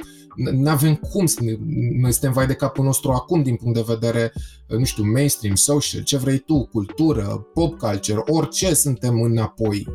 nu 0.51 0.69
avem 0.69 0.95
cum 0.95 1.25
să 1.25 1.39
ne, 1.41 1.57
noi 2.01 2.11
suntem 2.11 2.31
vai 2.31 2.47
de 2.47 2.53
capul 2.53 2.83
nostru 2.83 3.11
acum 3.11 3.43
din 3.43 3.55
punct 3.55 3.75
de 3.75 3.85
vedere, 3.87 4.33
nu 4.67 4.83
știu, 4.83 5.03
mainstream, 5.03 5.55
social, 5.55 6.03
ce 6.03 6.17
vrei 6.17 6.37
tu, 6.37 6.65
cultură, 6.71 7.47
pop 7.53 7.77
culture, 7.77 8.21
orice 8.25 8.73
suntem 8.73 9.21
înapoi. 9.21 9.87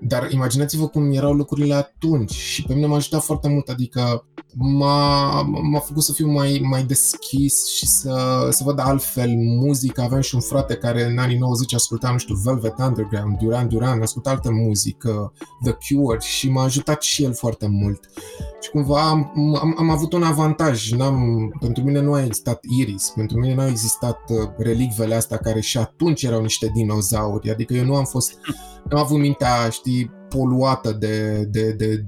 Dar 0.00 0.30
imaginați-vă 0.30 0.88
cum 0.88 1.12
erau 1.12 1.32
lucrurile 1.32 1.74
atunci 1.74 2.32
și 2.32 2.62
pe 2.62 2.74
mine 2.74 2.86
m-a 2.86 2.96
ajutat 2.96 3.22
foarte 3.22 3.48
mult, 3.48 3.68
adică 3.68 4.24
m-a, 4.54 5.42
m-a 5.42 5.78
făcut 5.78 6.02
să 6.02 6.12
fiu 6.12 6.30
mai, 6.30 6.60
mai 6.62 6.82
deschis 6.82 7.66
și 7.66 7.86
să, 7.86 8.46
să 8.50 8.64
văd 8.64 8.78
altfel 8.78 9.30
muzică. 9.36 10.00
Aveam 10.00 10.20
și 10.20 10.34
un 10.34 10.40
frate 10.40 10.74
care 10.74 11.04
în 11.04 11.18
anii 11.18 11.38
90 11.38 11.74
asculta, 11.74 12.10
nu 12.10 12.18
știu, 12.18 12.34
Velvet 12.44 12.78
Underground, 12.78 13.38
Duran 13.38 13.68
Duran, 13.68 14.02
asculta 14.02 14.30
altă 14.30 14.50
muzică, 14.50 15.32
The 15.62 15.72
Cure 15.72 16.18
și 16.20 16.50
m-a 16.50 16.62
ajutat 16.62 17.02
și 17.02 17.24
el 17.24 17.34
foarte 17.34 17.66
mult. 17.66 18.00
Și 18.68 18.74
cumva 18.74 19.08
am, 19.08 19.32
am, 19.60 19.74
am 19.78 19.90
avut 19.90 20.12
un 20.12 20.22
avantaj. 20.22 20.90
N-am, 20.90 21.48
pentru 21.60 21.82
mine 21.82 22.00
nu 22.00 22.12
a 22.12 22.24
existat 22.24 22.64
Iris, 22.78 23.12
pentru 23.14 23.38
mine 23.38 23.54
nu 23.54 23.60
au 23.60 23.68
existat 23.68 24.18
uh, 24.28 24.48
relicvele 24.56 25.14
astea 25.14 25.36
care 25.36 25.60
și 25.60 25.78
atunci 25.78 26.22
erau 26.22 26.42
niște 26.42 26.70
dinozauri. 26.74 27.50
Adică 27.50 27.74
eu 27.74 27.84
nu 27.84 27.94
am 27.94 28.04
fost, 28.04 28.38
nu 28.90 28.96
am 28.96 29.04
avut 29.04 29.18
mintea, 29.18 29.68
știi, 29.70 30.10
poluată 30.28 30.92
de, 30.92 31.44
de, 31.50 31.72
de 31.72 32.04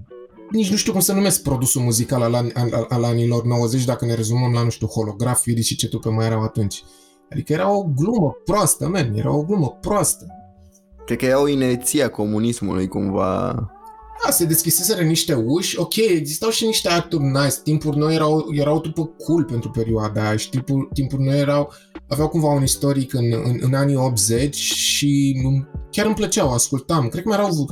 nici 0.50 0.70
nu 0.70 0.76
știu 0.76 0.92
cum 0.92 1.00
să 1.00 1.12
numesc 1.12 1.42
produsul 1.42 1.82
muzical 1.82 2.22
al, 2.22 2.34
al, 2.34 2.52
al, 2.54 2.86
al 2.88 3.04
anilor 3.04 3.44
90 3.44 3.84
dacă 3.84 4.04
ne 4.04 4.14
rezumăm 4.14 4.52
la, 4.52 4.62
nu 4.62 4.70
știu, 4.70 4.86
holograf, 4.86 5.46
Iris 5.46 5.66
și 5.66 5.76
ce 5.76 5.88
tu 5.88 5.98
pe 5.98 6.08
mai 6.08 6.26
erau 6.26 6.42
atunci. 6.42 6.82
Adică 7.30 7.52
era 7.52 7.70
o 7.70 7.82
glumă 7.82 8.36
proastă, 8.44 8.88
man, 8.88 9.14
era 9.14 9.34
o 9.34 9.42
glumă 9.42 9.78
proastă. 9.80 10.26
Cred 11.04 11.18
că 11.18 11.24
era 11.24 11.40
o 11.40 11.48
inerție 11.48 12.02
a 12.02 12.10
comunismului 12.10 12.88
cumva 12.88 13.54
da, 14.24 14.30
se 14.30 14.44
deschiseseră 14.44 15.02
niște 15.02 15.34
uși, 15.34 15.78
ok, 15.78 15.96
existau 15.96 16.50
și 16.50 16.64
niște 16.64 16.88
acturi 16.88 17.24
nice, 17.24 17.54
timpuri 17.64 17.96
noi 17.96 18.14
erau, 18.14 18.46
erau 18.52 18.80
după 18.80 19.06
cool 19.06 19.44
pentru 19.44 19.70
perioada 19.70 20.26
aia 20.26 20.36
și 20.36 20.50
timpuri, 20.50 20.88
timpuri 20.92 21.22
noi 21.22 21.38
erau, 21.38 21.72
aveau 22.08 22.28
cumva 22.28 22.48
un 22.48 22.62
istoric 22.62 23.12
în, 23.12 23.32
în, 23.44 23.58
în 23.60 23.74
anii 23.74 23.96
80 23.96 24.54
și 24.54 25.36
chiar 25.90 26.06
îmi 26.06 26.14
plăceau, 26.14 26.52
ascultam, 26.52 27.08
cred 27.08 27.22
că 27.22 27.28
mai 27.28 27.38
erau, 27.38 27.68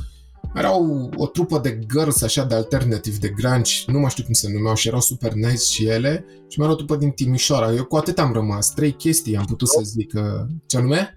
erau 0.55 1.11
o 1.17 1.27
trupă 1.27 1.59
de 1.59 1.79
girls 1.93 2.23
așa 2.23 2.45
de 2.45 2.55
alternativ, 2.55 3.19
de 3.19 3.29
grunge, 3.29 3.73
nu 3.87 3.99
mai 3.99 4.11
știu 4.11 4.25
cum 4.25 4.33
se 4.33 4.51
numeau 4.53 4.75
și 4.75 4.89
erau 4.89 5.01
super 5.01 5.33
nice 5.33 5.65
și 5.71 5.87
ele 5.87 6.25
și 6.49 6.59
mai 6.59 6.67
erau 6.67 6.73
o 6.73 6.85
trupă 6.85 6.97
din 6.97 7.11
Timișoara, 7.11 7.73
eu 7.73 7.85
cu 7.85 7.97
atât 7.97 8.19
am 8.19 8.33
rămas, 8.33 8.73
trei 8.75 8.93
chestii 8.93 9.37
am 9.37 9.45
putut 9.45 9.69
să 9.69 9.81
zic, 9.83 10.13
ce 10.67 10.77
anume? 10.77 11.17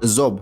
Zob. 0.00 0.40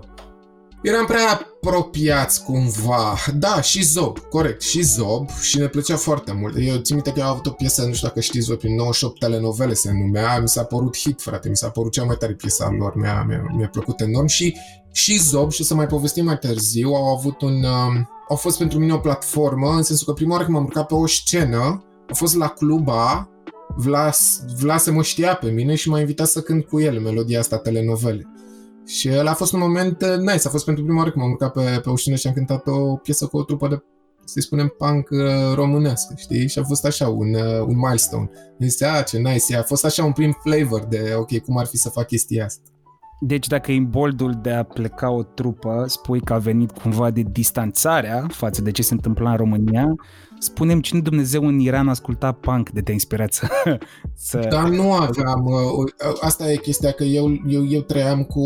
Eram 0.84 1.06
prea 1.06 1.30
apropiați 1.30 2.44
cumva. 2.44 3.16
Da, 3.34 3.60
și 3.60 3.82
Zob, 3.82 4.18
corect, 4.18 4.62
și 4.62 4.82
Zob 4.82 5.30
și 5.40 5.58
ne 5.58 5.66
plăcea 5.66 5.96
foarte 5.96 6.32
mult. 6.32 6.56
Eu 6.58 6.76
țin 6.76 6.94
minte 6.94 7.12
că 7.12 7.18
eu 7.18 7.24
am 7.24 7.30
avut 7.30 7.46
o 7.46 7.50
piesă, 7.50 7.84
nu 7.84 7.92
știu 7.92 8.08
dacă 8.08 8.20
știți 8.20 8.46
voi, 8.46 8.56
prin 8.56 8.74
98 8.74 9.18
telenovele 9.18 9.74
se 9.74 9.92
numea, 9.92 10.40
mi 10.40 10.48
s-a 10.48 10.62
părut 10.62 10.96
hit, 10.96 11.20
frate, 11.20 11.48
mi 11.48 11.56
s-a 11.56 11.68
părut 11.68 11.92
cea 11.92 12.04
mai 12.04 12.16
tare 12.16 12.32
piesa 12.32 12.74
lor, 12.78 12.96
mi-a, 12.96 13.24
mi-a, 13.28 13.54
mi-a 13.56 13.68
plăcut 13.68 14.00
enorm 14.00 14.26
și 14.26 14.56
și 14.92 15.18
Zob, 15.18 15.50
și 15.50 15.60
o 15.60 15.64
să 15.64 15.74
mai 15.74 15.86
povestim 15.86 16.24
mai 16.24 16.38
târziu, 16.38 16.88
au 16.88 17.16
avut 17.16 17.40
un... 17.40 17.62
Uh, 17.62 18.02
au 18.28 18.36
fost 18.36 18.58
pentru 18.58 18.78
mine 18.78 18.92
o 18.92 18.98
platformă, 18.98 19.68
în 19.68 19.82
sensul 19.82 20.06
că 20.06 20.12
prima 20.12 20.32
oară 20.32 20.44
când 20.44 20.56
m-am 20.56 20.66
urcat 20.66 20.86
pe 20.86 20.94
o 20.94 21.06
scenă, 21.06 21.84
a 22.10 22.14
fost 22.14 22.34
la 22.34 22.48
cluba, 22.48 23.28
Vlas, 23.76 24.40
Vlas 24.58 24.86
mă 24.90 25.02
știa 25.02 25.34
pe 25.34 25.50
mine 25.50 25.74
și 25.74 25.88
m-a 25.88 26.00
invitat 26.00 26.26
să 26.26 26.40
cânt 26.40 26.64
cu 26.64 26.80
el 26.80 27.00
melodia 27.00 27.38
asta 27.38 27.58
telenovele. 27.58 28.33
Și 28.86 29.10
ăla 29.12 29.30
a 29.30 29.34
fost 29.34 29.52
un 29.52 29.58
moment 29.58 30.02
uh, 30.02 30.16
nice, 30.16 30.46
a 30.46 30.50
fost 30.50 30.64
pentru 30.64 30.84
prima 30.84 30.98
oară 30.98 31.10
când 31.10 31.24
m-am 31.24 31.32
urcat 31.32 31.52
pe, 31.52 31.80
pe 31.82 31.90
o 31.90 31.96
scenă 31.96 32.16
și 32.16 32.26
am 32.26 32.32
cântat 32.32 32.66
o 32.66 32.96
piesă 32.96 33.26
cu 33.26 33.36
o 33.36 33.42
trupă 33.42 33.68
de 33.68 33.82
să-i 34.24 34.42
spunem 34.42 34.74
punk 34.78 35.08
uh, 35.10 35.54
românească, 35.54 36.14
știi? 36.16 36.48
Și 36.48 36.58
a 36.58 36.64
fost 36.64 36.84
așa 36.84 37.08
un, 37.08 37.34
uh, 37.34 37.60
un 37.66 37.76
milestone. 37.76 38.30
Mi 38.58 38.68
zicea, 38.68 38.92
a, 38.92 39.02
ce 39.02 39.18
nice, 39.18 39.56
a 39.56 39.62
fost 39.62 39.84
așa 39.84 40.04
un 40.04 40.12
prim 40.12 40.38
flavor 40.42 40.84
de, 40.84 41.14
ok, 41.16 41.38
cum 41.38 41.58
ar 41.58 41.66
fi 41.66 41.76
să 41.76 41.88
fac 41.88 42.06
chestia 42.06 42.44
asta. 42.44 42.62
Deci 43.20 43.46
dacă 43.46 43.72
e 43.72 43.80
boldul 43.80 44.38
de 44.42 44.50
a 44.50 44.62
pleca 44.62 45.10
o 45.10 45.22
trupă, 45.22 45.84
spui 45.86 46.20
că 46.20 46.32
a 46.32 46.38
venit 46.38 46.70
cumva 46.70 47.10
de 47.10 47.22
distanțarea 47.32 48.26
față 48.28 48.62
de 48.62 48.70
ce 48.70 48.82
se 48.82 48.94
întâmpla 48.94 49.30
în 49.30 49.36
România, 49.36 49.94
spunem 50.38 50.80
cine 50.80 51.00
Dumnezeu 51.00 51.46
în 51.46 51.58
Iran 51.58 51.88
asculta 51.88 52.32
punk 52.32 52.70
de 52.70 52.80
te 52.82 52.92
inspirat 52.92 53.32
să... 53.32 53.48
să... 54.14 54.46
Dar 54.50 54.68
nu 54.68 54.92
aveam, 54.92 55.46
asta 56.20 56.52
e 56.52 56.56
chestia 56.56 56.90
că 56.90 57.04
eu, 57.04 57.42
eu, 57.48 57.68
eu 57.68 57.80
trăiam 57.80 58.22
cu, 58.22 58.42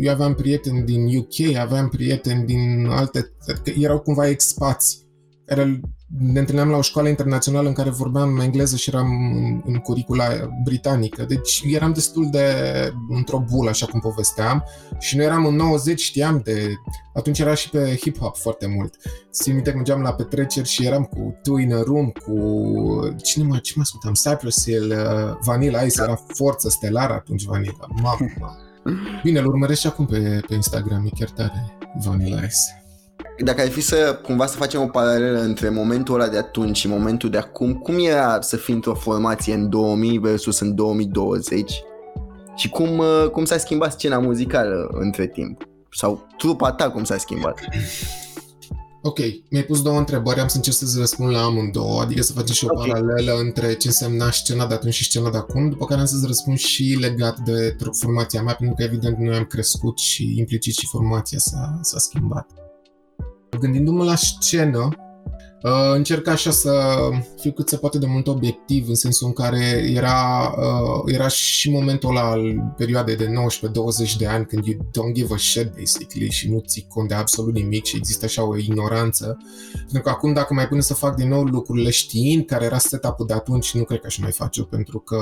eu 0.00 0.12
aveam 0.12 0.34
prieteni 0.34 0.84
din 0.84 1.18
UK, 1.18 1.56
aveam 1.56 1.88
prieteni 1.88 2.44
din 2.46 2.86
alte, 2.90 3.32
adică 3.48 3.80
erau 3.80 3.98
cumva 3.98 4.28
expați. 4.28 4.98
care 4.98 5.09
ne 6.18 6.38
întâlneam 6.38 6.68
la 6.68 6.76
o 6.76 6.82
școală 6.82 7.08
internațională 7.08 7.68
în 7.68 7.74
care 7.74 7.90
vorbeam 7.90 8.38
engleză 8.38 8.76
și 8.76 8.88
eram 8.88 9.08
în 9.66 9.76
curicula 9.76 10.24
britanică. 10.64 11.24
Deci 11.24 11.62
eram 11.64 11.92
destul 11.92 12.28
de 12.30 12.44
într-o 13.08 13.44
bulă, 13.50 13.70
așa 13.70 13.86
cum 13.86 14.00
povesteam. 14.00 14.64
Și 14.98 15.16
noi 15.16 15.24
eram 15.24 15.46
în 15.46 15.54
90, 15.54 16.00
știam 16.00 16.40
de... 16.44 16.74
Atunci 17.14 17.38
era 17.38 17.54
și 17.54 17.70
pe 17.70 17.98
hip-hop 18.04 18.34
foarte 18.34 18.66
mult. 18.66 18.94
Țin 19.32 19.54
minte 19.54 19.70
că 19.70 19.76
mergeam 19.76 20.00
la 20.00 20.12
petreceri 20.12 20.68
și 20.68 20.86
eram 20.86 21.04
cu 21.04 21.38
Two 21.42 21.58
in 21.58 21.74
a 21.74 21.82
Room, 21.82 22.10
cu... 22.10 22.34
Cine 23.22 23.44
mai, 23.44 23.60
ce 23.60 23.72
mai 23.76 23.84
ascultam? 23.84 24.12
Cypress 24.12 24.64
Hill, 24.64 24.90
uh, 24.90 25.36
Vanilla 25.44 25.82
Ice, 25.82 26.02
era 26.02 26.20
forță 26.26 26.68
stelară 26.68 27.12
atunci 27.12 27.44
Vanilla. 27.44 27.86
Mamă, 27.88 28.26
mamă. 28.38 28.56
Bine, 29.24 29.38
îl 29.38 29.46
urmăresc 29.46 29.80
și 29.80 29.86
acum 29.86 30.06
pe, 30.06 30.40
pe 30.46 30.54
Instagram, 30.54 31.04
e 31.06 31.10
chiar 31.18 31.30
tare 31.30 31.76
Vanilla 32.04 32.42
Ice 32.42 32.79
dacă 33.38 33.60
ar 33.60 33.68
fi 33.68 33.80
să 33.80 34.20
cumva 34.22 34.46
să 34.46 34.56
facem 34.56 34.80
o 34.80 34.86
paralelă 34.86 35.40
între 35.40 35.68
momentul 35.68 36.14
ăla 36.14 36.28
de 36.28 36.38
atunci 36.38 36.76
și 36.76 36.88
momentul 36.88 37.30
de 37.30 37.38
acum, 37.38 37.74
cum 37.74 37.98
era 37.98 38.40
să 38.40 38.56
fii 38.56 38.74
într-o 38.74 38.94
formație 38.94 39.54
în 39.54 39.68
2000 39.68 40.18
versus 40.18 40.60
în 40.60 40.74
2020 40.74 41.82
și 42.56 42.68
cum, 42.68 42.98
uh, 42.98 43.28
cum 43.32 43.44
s-a 43.44 43.58
schimbat 43.58 43.92
scena 43.92 44.18
muzicală 44.18 44.88
între 44.90 45.26
timp? 45.26 45.68
Sau 45.92 46.26
trupa 46.38 46.72
ta 46.72 46.90
cum 46.90 47.04
s-a 47.04 47.16
schimbat? 47.16 47.58
Ok, 49.02 49.18
mi-ai 49.50 49.64
pus 49.64 49.82
două 49.82 49.98
întrebări, 49.98 50.40
am 50.40 50.48
să 50.48 50.56
încerc 50.56 50.76
să 50.76 50.98
răspund 50.98 51.30
la 51.30 51.42
amândouă, 51.42 52.00
adică 52.00 52.22
să 52.22 52.32
facem 52.32 52.54
și 52.54 52.64
o 52.64 52.68
okay. 52.70 52.88
paralelă 52.88 53.32
între 53.38 53.74
ce 53.74 53.86
însemna 53.86 54.30
scena 54.30 54.66
de 54.66 54.74
atunci 54.74 54.94
și 54.94 55.04
scena 55.04 55.30
de 55.30 55.36
acum, 55.36 55.68
după 55.68 55.84
care 55.84 56.00
am 56.00 56.06
să-ți 56.06 56.26
răspund 56.26 56.58
și 56.58 56.96
legat 57.00 57.38
de 57.38 57.76
formația 57.92 58.42
mea, 58.42 58.54
pentru 58.54 58.76
că 58.76 58.82
evident 58.82 59.18
noi 59.18 59.36
am 59.36 59.44
crescut 59.44 59.98
și 59.98 60.34
implicit 60.38 60.74
și 60.74 60.86
formația 60.86 61.38
s-a, 61.38 61.78
s-a 61.82 61.98
schimbat. 61.98 62.50
Gândindu-mă 63.58 64.04
la 64.04 64.16
scenă, 64.16 64.88
uh, 65.62 65.92
încerc 65.94 66.26
așa 66.26 66.50
să 66.50 66.98
fiu 67.36 67.52
cât 67.52 67.68
se 67.68 67.76
poate 67.76 67.98
de 67.98 68.06
mult 68.06 68.26
obiectiv, 68.26 68.88
în 68.88 68.94
sensul 68.94 69.26
în 69.26 69.32
care 69.32 69.90
era, 69.94 70.50
uh, 70.56 71.12
era 71.14 71.28
și 71.28 71.70
momentul 71.70 72.08
ăla 72.08 72.30
al 72.30 72.72
perioadei 72.76 73.16
de 73.16 73.26
19-20 73.26 74.16
de 74.18 74.26
ani, 74.26 74.46
când 74.46 74.66
you 74.66 74.76
don't 74.76 75.12
give 75.12 75.34
a 75.34 75.36
shit, 75.36 75.72
basically, 75.78 76.30
și 76.30 76.50
nu 76.50 76.58
ții 76.66 76.86
cont 76.88 77.08
de 77.08 77.14
absolut 77.14 77.54
nimic 77.54 77.84
și 77.84 77.96
există 77.96 78.24
așa 78.24 78.46
o 78.46 78.56
ignoranță. 78.56 79.36
Pentru 79.72 80.00
că 80.02 80.08
acum, 80.08 80.32
dacă 80.32 80.54
mai 80.54 80.68
pune 80.68 80.80
să 80.80 80.94
fac 80.94 81.16
din 81.16 81.28
nou 81.28 81.42
lucrurile 81.42 81.90
știind 81.90 82.46
care 82.46 82.64
era 82.64 82.78
setup-ul 82.78 83.26
de 83.26 83.32
atunci, 83.32 83.74
nu 83.74 83.84
cred 83.84 84.00
că 84.00 84.06
aș 84.06 84.18
mai 84.18 84.30
face 84.30 84.62
pentru 84.62 84.98
că 84.98 85.18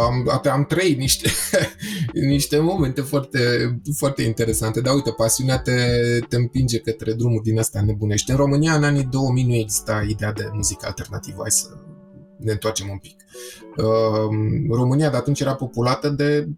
am, 0.00 0.40
am 0.50 0.64
trăit 0.64 0.98
niște, 0.98 1.30
niște 2.34 2.58
momente 2.58 3.00
foarte, 3.00 3.38
foarte 3.96 4.22
interesante, 4.22 4.80
dar 4.80 4.94
uite, 4.94 5.10
pasiunea 5.10 5.58
te, 5.58 5.72
te 6.28 6.36
împinge 6.36 6.78
către 6.78 7.12
drumuri 7.12 7.42
din 7.42 7.58
astea 7.58 7.82
nebunești. 7.82 8.30
În 8.30 8.36
România, 8.36 8.74
în 8.74 8.84
anii 8.84 9.04
2000, 9.04 9.44
nu 9.44 9.54
exista 9.54 10.04
ideea 10.08 10.32
de 10.32 10.50
muzică 10.52 10.86
alternativă, 10.86 11.38
hai 11.40 11.50
să 11.50 11.66
ne 12.38 12.52
întoarcem 12.52 12.88
un 12.90 12.98
pic. 12.98 13.24
Uh, 13.76 14.36
România 14.70 15.10
de 15.10 15.16
atunci 15.16 15.40
era 15.40 15.54
populată 15.54 16.08
de 16.08 16.48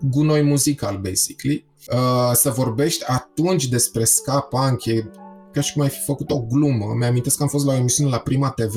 gunoi 0.00 0.42
muzical, 0.42 1.00
basically. 1.02 1.66
Uh, 1.92 2.30
să 2.32 2.50
vorbești 2.50 3.04
atunci 3.06 3.68
despre 3.68 4.04
ska 4.04 4.40
punk 4.40 4.84
e 4.84 5.10
ca 5.52 5.60
și 5.60 5.72
cum 5.72 5.82
ai 5.82 5.88
fi 5.88 6.04
făcut 6.04 6.30
o 6.30 6.40
glumă. 6.40 6.94
Mi-amintesc 6.98 7.36
că 7.36 7.42
am 7.42 7.48
fost 7.48 7.66
la 7.66 7.72
o 7.72 7.76
emisiune 7.76 8.10
la 8.10 8.18
Prima 8.18 8.50
TV 8.50 8.76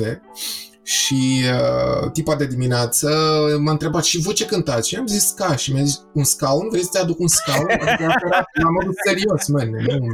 și 0.90 1.42
uh, 1.44 2.10
tipa 2.10 2.36
de 2.36 2.46
dimineață 2.46 3.08
m-a 3.60 3.70
întrebat 3.70 4.04
și 4.04 4.20
voi 4.20 4.34
ce 4.34 4.44
cântați? 4.44 4.88
Și 4.88 4.96
am 4.96 5.06
zis 5.06 5.26
ska 5.26 5.56
și 5.56 5.72
mi-a 5.72 5.82
zis 5.82 6.04
un 6.14 6.24
scaun? 6.24 6.68
Vrei 6.70 6.82
să-ți 6.82 7.00
aduc 7.00 7.18
un 7.18 7.28
scaun? 7.28 7.66
Adică 7.70 8.04
am 8.66 8.78
avut 8.82 8.94
serios, 9.06 9.48
man. 9.48 9.70
Nu. 9.70 10.08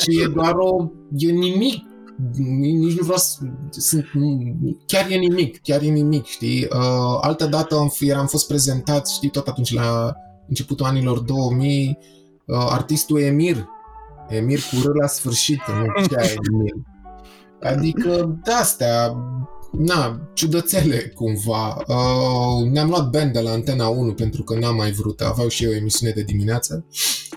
Și 0.00 0.22
e 0.22 0.26
doar 0.34 0.54
o... 0.56 0.90
e 1.16 1.30
nimic 1.30 1.86
nici 2.58 2.98
nu 2.98 3.02
vreau 3.02 3.18
să... 3.18 3.38
Sunt, 3.70 4.04
chiar 4.86 5.10
e 5.10 5.14
nimic, 5.16 5.62
chiar 5.62 5.82
e 5.82 5.88
nimic, 5.88 6.24
știi? 6.24 6.64
Uh, 6.64 7.18
altă 7.20 7.46
dată 7.46 7.76
am, 7.76 7.88
fi, 7.88 8.12
am 8.12 8.26
fost 8.26 8.46
prezentat, 8.46 9.08
știi, 9.08 9.30
tot 9.30 9.48
atunci 9.48 9.72
la 9.72 10.12
începutul 10.48 10.86
anilor 10.86 11.18
2000, 11.18 11.98
uh, 12.46 12.56
artistul 12.70 13.20
Emir, 13.20 13.68
Emir 14.28 14.58
cu 14.58 14.88
la 14.88 15.06
sfârșit, 15.06 15.60
nu 15.96 16.06
ce 16.06 16.16
ai 16.16 16.36
Emir. 16.52 16.72
Adică 17.62 18.38
de-astea, 18.44 19.16
na, 19.72 20.28
ciudățele 20.32 21.12
cumva. 21.14 21.84
Uh, 21.86 22.70
ne-am 22.70 22.88
luat 22.88 23.10
band 23.10 23.32
de 23.32 23.40
la 23.40 23.50
Antena 23.50 23.88
1 23.88 24.12
pentru 24.12 24.42
că 24.42 24.58
n-am 24.58 24.76
mai 24.76 24.90
vrut, 24.90 25.20
aveau 25.20 25.48
și 25.48 25.64
eu 25.64 25.70
o 25.70 25.74
emisiune 25.74 26.12
de 26.12 26.22
dimineață. 26.22 26.84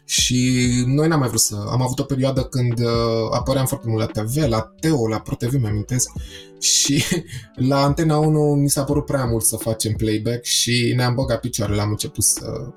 Și 0.06 0.64
noi 0.86 1.08
n-am 1.08 1.20
mai 1.20 1.28
vrut 1.28 1.40
să... 1.40 1.56
Am 1.72 1.82
avut 1.82 2.00
o 2.00 2.04
perioadă 2.04 2.44
când 2.44 2.80
uh, 2.80 3.28
apăream 3.32 3.66
foarte 3.66 3.88
mult 3.90 4.00
la 4.00 4.22
TV, 4.22 4.50
la 4.50 4.74
Teo, 4.80 5.08
la 5.08 5.20
ProTV, 5.20 5.54
mi-amintesc, 5.62 6.10
și 6.60 7.04
la 7.70 7.84
Antena 7.84 8.18
1 8.18 8.40
mi 8.40 8.70
s-a 8.70 8.84
părut 8.84 9.06
prea 9.06 9.26
mult 9.26 9.44
să 9.44 9.56
facem 9.56 9.94
playback 9.94 10.44
și 10.44 10.94
ne-am 10.96 11.16
băgat 11.16 11.40
picioarele, 11.40 11.82
am 11.82 11.90
început 11.90 12.24
să 12.24 12.72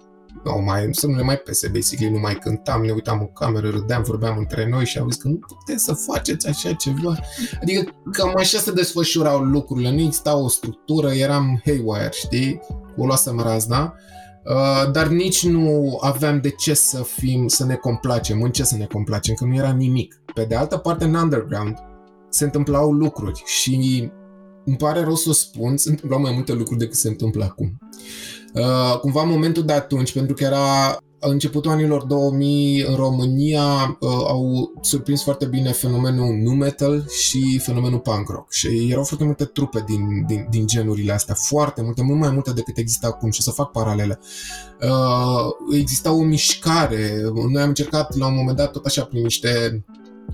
nu 0.45 0.63
mai, 0.65 0.89
să 0.91 1.07
nu 1.07 1.17
le 1.17 1.23
mai 1.23 1.37
pese, 1.37 1.69
basically, 1.69 2.13
nu 2.13 2.21
mai 2.21 2.35
cântam, 2.35 2.83
ne 2.83 2.93
uitam 2.93 3.21
în 3.21 3.33
cameră, 3.33 3.69
râdeam, 3.69 4.03
vorbeam 4.03 4.37
între 4.39 4.69
noi 4.69 4.85
și 4.85 4.99
au 4.99 5.09
zis 5.09 5.21
că 5.23 5.29
nu 5.29 5.39
puteți 5.39 5.85
să 5.85 5.93
faceți 5.93 6.49
așa 6.49 6.73
ceva. 6.73 7.19
Adică 7.63 7.93
cam 8.13 8.33
așa 8.37 8.59
se 8.59 8.73
desfășurau 8.73 9.39
lucrurile, 9.39 9.91
nu 9.91 10.01
exista 10.01 10.37
o 10.37 10.49
structură, 10.49 11.13
eram 11.13 11.61
haywire, 11.65 12.11
știi? 12.13 12.61
O 12.97 13.07
luasem 13.07 13.41
razna. 13.41 13.95
Uh, 14.45 14.91
dar 14.93 15.07
nici 15.07 15.47
nu 15.47 15.99
aveam 16.01 16.41
de 16.41 16.51
ce 16.51 16.75
să 16.75 17.03
fim, 17.03 17.49
să 17.49 17.65
ne 17.65 17.75
complacem, 17.75 18.43
în 18.43 18.51
ce 18.51 18.65
să 18.65 18.77
ne 18.77 18.85
complacem, 18.85 19.35
că 19.35 19.45
nu 19.45 19.55
era 19.55 19.71
nimic. 19.71 20.23
Pe 20.35 20.45
de 20.45 20.55
altă 20.55 20.77
parte, 20.77 21.05
în 21.05 21.15
underground 21.15 21.79
se 22.29 22.45
întâmplau 22.45 22.93
lucruri 22.93 23.43
și 23.45 24.11
îmi 24.65 24.77
pare 24.77 25.03
rău 25.03 25.15
să 25.15 25.29
o 25.29 25.33
spun, 25.33 25.77
se 25.77 25.91
întâmplau 25.91 26.21
mai 26.21 26.33
multe 26.33 26.53
lucruri 26.53 26.79
decât 26.79 26.97
se 26.97 27.09
întâmplă 27.09 27.45
acum. 27.45 27.79
Uh, 28.55 28.99
cumva 29.01 29.23
momentul 29.23 29.65
de 29.65 29.73
atunci, 29.73 30.13
pentru 30.13 30.35
că 30.35 30.45
era 30.45 30.99
începutul 31.19 31.71
anilor 31.71 32.05
2000 32.05 32.83
în 32.83 32.95
România 32.95 33.97
uh, 34.01 34.09
au 34.11 34.73
surprins 34.81 35.23
foarte 35.23 35.45
bine 35.47 35.73
fenomenul 35.73 36.35
nu 36.43 36.51
metal 36.51 37.09
și 37.09 37.59
fenomenul 37.59 37.99
punk 37.99 38.29
rock 38.29 38.53
și 38.53 38.89
erau 38.91 39.05
foarte 39.05 39.25
multe 39.25 39.45
trupe 39.45 39.85
din, 39.87 40.25
din, 40.27 40.47
din 40.51 40.67
genurile 40.67 41.13
astea, 41.13 41.35
foarte 41.35 41.83
multe, 41.83 42.03
mult 42.03 42.19
mai 42.19 42.31
multe 42.31 42.53
decât 42.53 42.77
există 42.77 43.07
acum 43.07 43.31
și 43.31 43.43
să 43.43 43.51
fac 43.51 43.71
paralele. 43.71 44.19
Uh, 44.81 45.79
exista 45.79 46.13
o 46.13 46.23
mișcare, 46.23 47.21
noi 47.53 47.63
am 47.63 47.69
încercat 47.69 48.17
la 48.17 48.27
un 48.27 48.35
moment 48.35 48.57
dat 48.57 48.71
tot 48.71 48.87
așa 48.87 49.05
prin 49.05 49.23
niște 49.23 49.85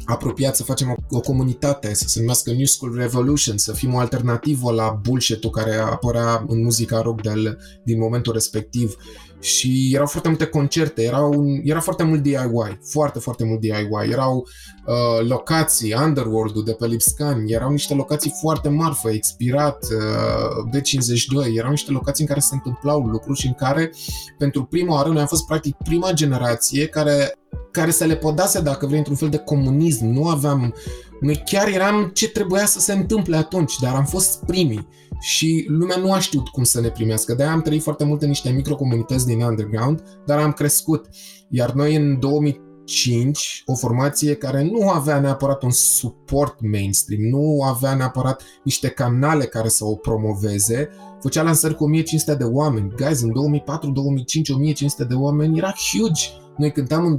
apropiat 0.05 0.57
să 0.57 0.63
facem 0.63 0.91
o, 0.91 1.17
o 1.17 1.21
comunitate, 1.21 1.95
să 1.95 2.05
se 2.09 2.19
numească 2.19 2.53
New 2.53 2.65
School 2.65 2.95
Revolution, 2.95 3.59
să 3.59 3.73
fim 3.73 3.95
o 3.95 3.99
alternativă 3.99 4.73
la 4.73 5.01
bullshit-ul 5.03 5.51
care 5.51 5.75
apărea 5.75 6.45
în 6.49 6.63
muzica 6.63 7.01
rock 7.01 7.23
de, 7.23 7.57
din 7.85 7.99
momentul 7.99 8.33
respectiv. 8.33 8.97
Și 9.41 9.91
erau 9.95 10.07
foarte 10.07 10.29
multe 10.29 10.45
concerte, 10.47 11.03
era, 11.03 11.21
un, 11.21 11.61
era 11.65 11.81
foarte 11.81 12.03
mult 12.03 12.23
DIY, 12.23 12.79
foarte, 12.83 13.19
foarte 13.19 13.45
mult 13.45 13.61
DIY. 13.61 14.11
Erau 14.11 14.47
uh, 14.87 15.29
locații, 15.29 15.95
Underworld-ul 15.95 16.65
de 16.65 16.73
pe 16.73 16.87
Lipscan, 16.87 17.45
erau 17.47 17.71
niște 17.71 17.95
locații 17.95 18.35
foarte 18.41 18.69
marfă, 18.69 19.11
expirat, 19.11 19.85
uh, 19.85 20.71
de 20.71 20.81
52, 20.81 21.55
erau 21.55 21.71
niște 21.71 21.91
locații 21.91 22.23
în 22.23 22.29
care 22.29 22.41
se 22.41 22.55
întâmplau 22.55 23.01
lucruri 23.01 23.39
și 23.39 23.47
în 23.47 23.55
care, 23.55 23.93
pentru 24.39 24.65
prima 24.65 24.95
oară, 24.95 25.09
noi 25.09 25.21
am 25.21 25.27
fost 25.27 25.47
practic 25.47 25.77
prima 25.85 26.13
generație 26.13 26.87
care 26.87 27.40
care 27.71 27.91
se 27.91 28.05
le 28.05 28.17
podase, 28.17 28.61
dacă 28.61 28.87
vrei, 28.87 28.99
într-un 28.99 29.17
fel 29.17 29.29
de 29.29 29.39
comunism. 29.39 30.07
Nu 30.07 30.29
aveam... 30.29 30.75
Noi 31.21 31.43
chiar 31.45 31.69
eram 31.69 32.11
ce 32.15 32.29
trebuia 32.29 32.67
să 32.67 32.81
se 32.81 32.93
întâmple 32.93 33.37
atunci, 33.37 33.79
dar 33.81 33.95
am 33.95 34.05
fost 34.05 34.45
primii 34.45 34.89
și 35.21 35.65
lumea 35.69 35.97
nu 35.97 36.13
a 36.13 36.19
știut 36.19 36.49
cum 36.49 36.65
să 36.65 36.81
ne 36.81 36.89
primească. 36.89 37.35
De-aia 37.35 37.53
am 37.53 37.63
trăit 37.63 37.83
foarte 37.83 38.05
mult 38.05 38.23
în 38.23 38.29
niște 38.29 38.51
microcomunități 38.51 39.27
din 39.27 39.41
underground, 39.41 40.03
dar 40.27 40.39
am 40.39 40.53
crescut. 40.53 41.09
Iar 41.49 41.73
noi 41.73 41.95
în 41.95 42.19
2005, 42.19 43.63
o 43.67 43.75
formație 43.75 44.35
care 44.35 44.63
nu 44.63 44.89
avea 44.89 45.21
neapărat 45.21 45.63
un 45.63 45.71
suport 45.71 46.57
mainstream, 46.73 47.23
nu 47.23 47.63
avea 47.63 47.95
neapărat 47.95 48.43
niște 48.65 48.89
canale 48.89 49.45
care 49.45 49.69
să 49.69 49.85
o 49.85 49.95
promoveze, 49.95 50.89
făcea 51.21 51.43
lansări 51.43 51.75
cu 51.75 51.85
1500 51.85 52.35
de 52.35 52.45
oameni. 52.45 52.93
Guys, 52.97 53.21
în 53.21 53.33
2004, 53.33 53.91
2005, 53.91 54.49
1500 54.49 55.05
de 55.05 55.15
oameni 55.15 55.59
era 55.59 55.73
huge 55.93 56.29
noi 56.61 56.73
cântam 56.73 57.07
în 57.07 57.19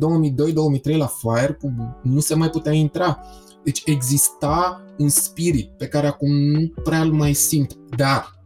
2002-2003 0.94 0.98
la 0.98 1.12
Fire, 1.22 1.58
cu 1.62 1.74
nu 2.04 2.20
se 2.20 2.36
mai 2.36 2.50
putea 2.50 2.72
intra. 2.72 3.20
Deci 3.64 3.82
exista 3.86 4.86
un 4.98 5.10
spirit 5.10 5.70
pe 5.78 5.88
care 5.88 6.08
acum 6.08 6.32
nu 6.32 6.72
prea 6.84 7.02
îl 7.02 7.12
mai 7.12 7.34
simt, 7.34 7.78
dar 7.96 8.40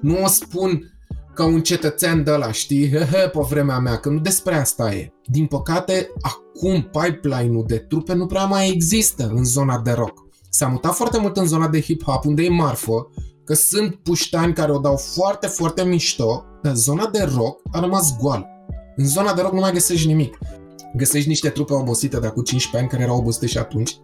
nu 0.00 0.22
o 0.22 0.26
spun 0.26 0.92
ca 1.34 1.44
un 1.44 1.62
cetățean 1.62 2.24
de 2.24 2.30
la, 2.30 2.52
știi, 2.52 2.88
pe 3.32 3.40
vremea 3.48 3.78
mea, 3.78 3.96
că 3.96 4.08
nu 4.08 4.18
despre 4.18 4.54
asta 4.54 4.94
e. 4.94 5.12
Din 5.26 5.46
păcate, 5.46 6.08
acum 6.20 6.82
pipeline-ul 6.82 7.64
de 7.66 7.76
trupe 7.76 8.14
nu 8.14 8.26
prea 8.26 8.44
mai 8.44 8.68
există 8.68 9.32
în 9.34 9.44
zona 9.44 9.80
de 9.80 9.90
rock. 9.90 10.26
S-a 10.50 10.66
mutat 10.66 10.94
foarte 10.94 11.18
mult 11.18 11.36
în 11.36 11.46
zona 11.46 11.68
de 11.68 11.82
hip-hop, 11.82 12.24
unde 12.24 12.42
e 12.42 12.48
marfă, 12.48 13.10
că 13.44 13.54
sunt 13.54 13.94
puștani 13.94 14.52
care 14.52 14.72
o 14.72 14.78
dau 14.78 14.96
foarte, 14.96 15.46
foarte 15.46 15.84
mișto, 15.84 16.44
dar 16.62 16.74
zona 16.74 17.06
de 17.06 17.30
rock 17.34 17.60
a 17.72 17.80
rămas 17.80 18.16
goală. 18.18 18.51
În 18.96 19.06
zona 19.06 19.34
de 19.34 19.40
rock 19.40 19.52
nu 19.52 19.60
mai 19.60 19.72
găsești 19.72 20.06
nimic. 20.06 20.38
Găsești 20.96 21.28
niște 21.28 21.48
trupe 21.48 21.72
obosite 21.72 22.18
de 22.18 22.26
acum 22.26 22.42
15 22.42 22.80
ani 22.80 22.88
care 22.88 23.02
erau 23.02 23.18
obosite 23.18 23.46
și 23.46 23.58
atunci. 23.58 23.96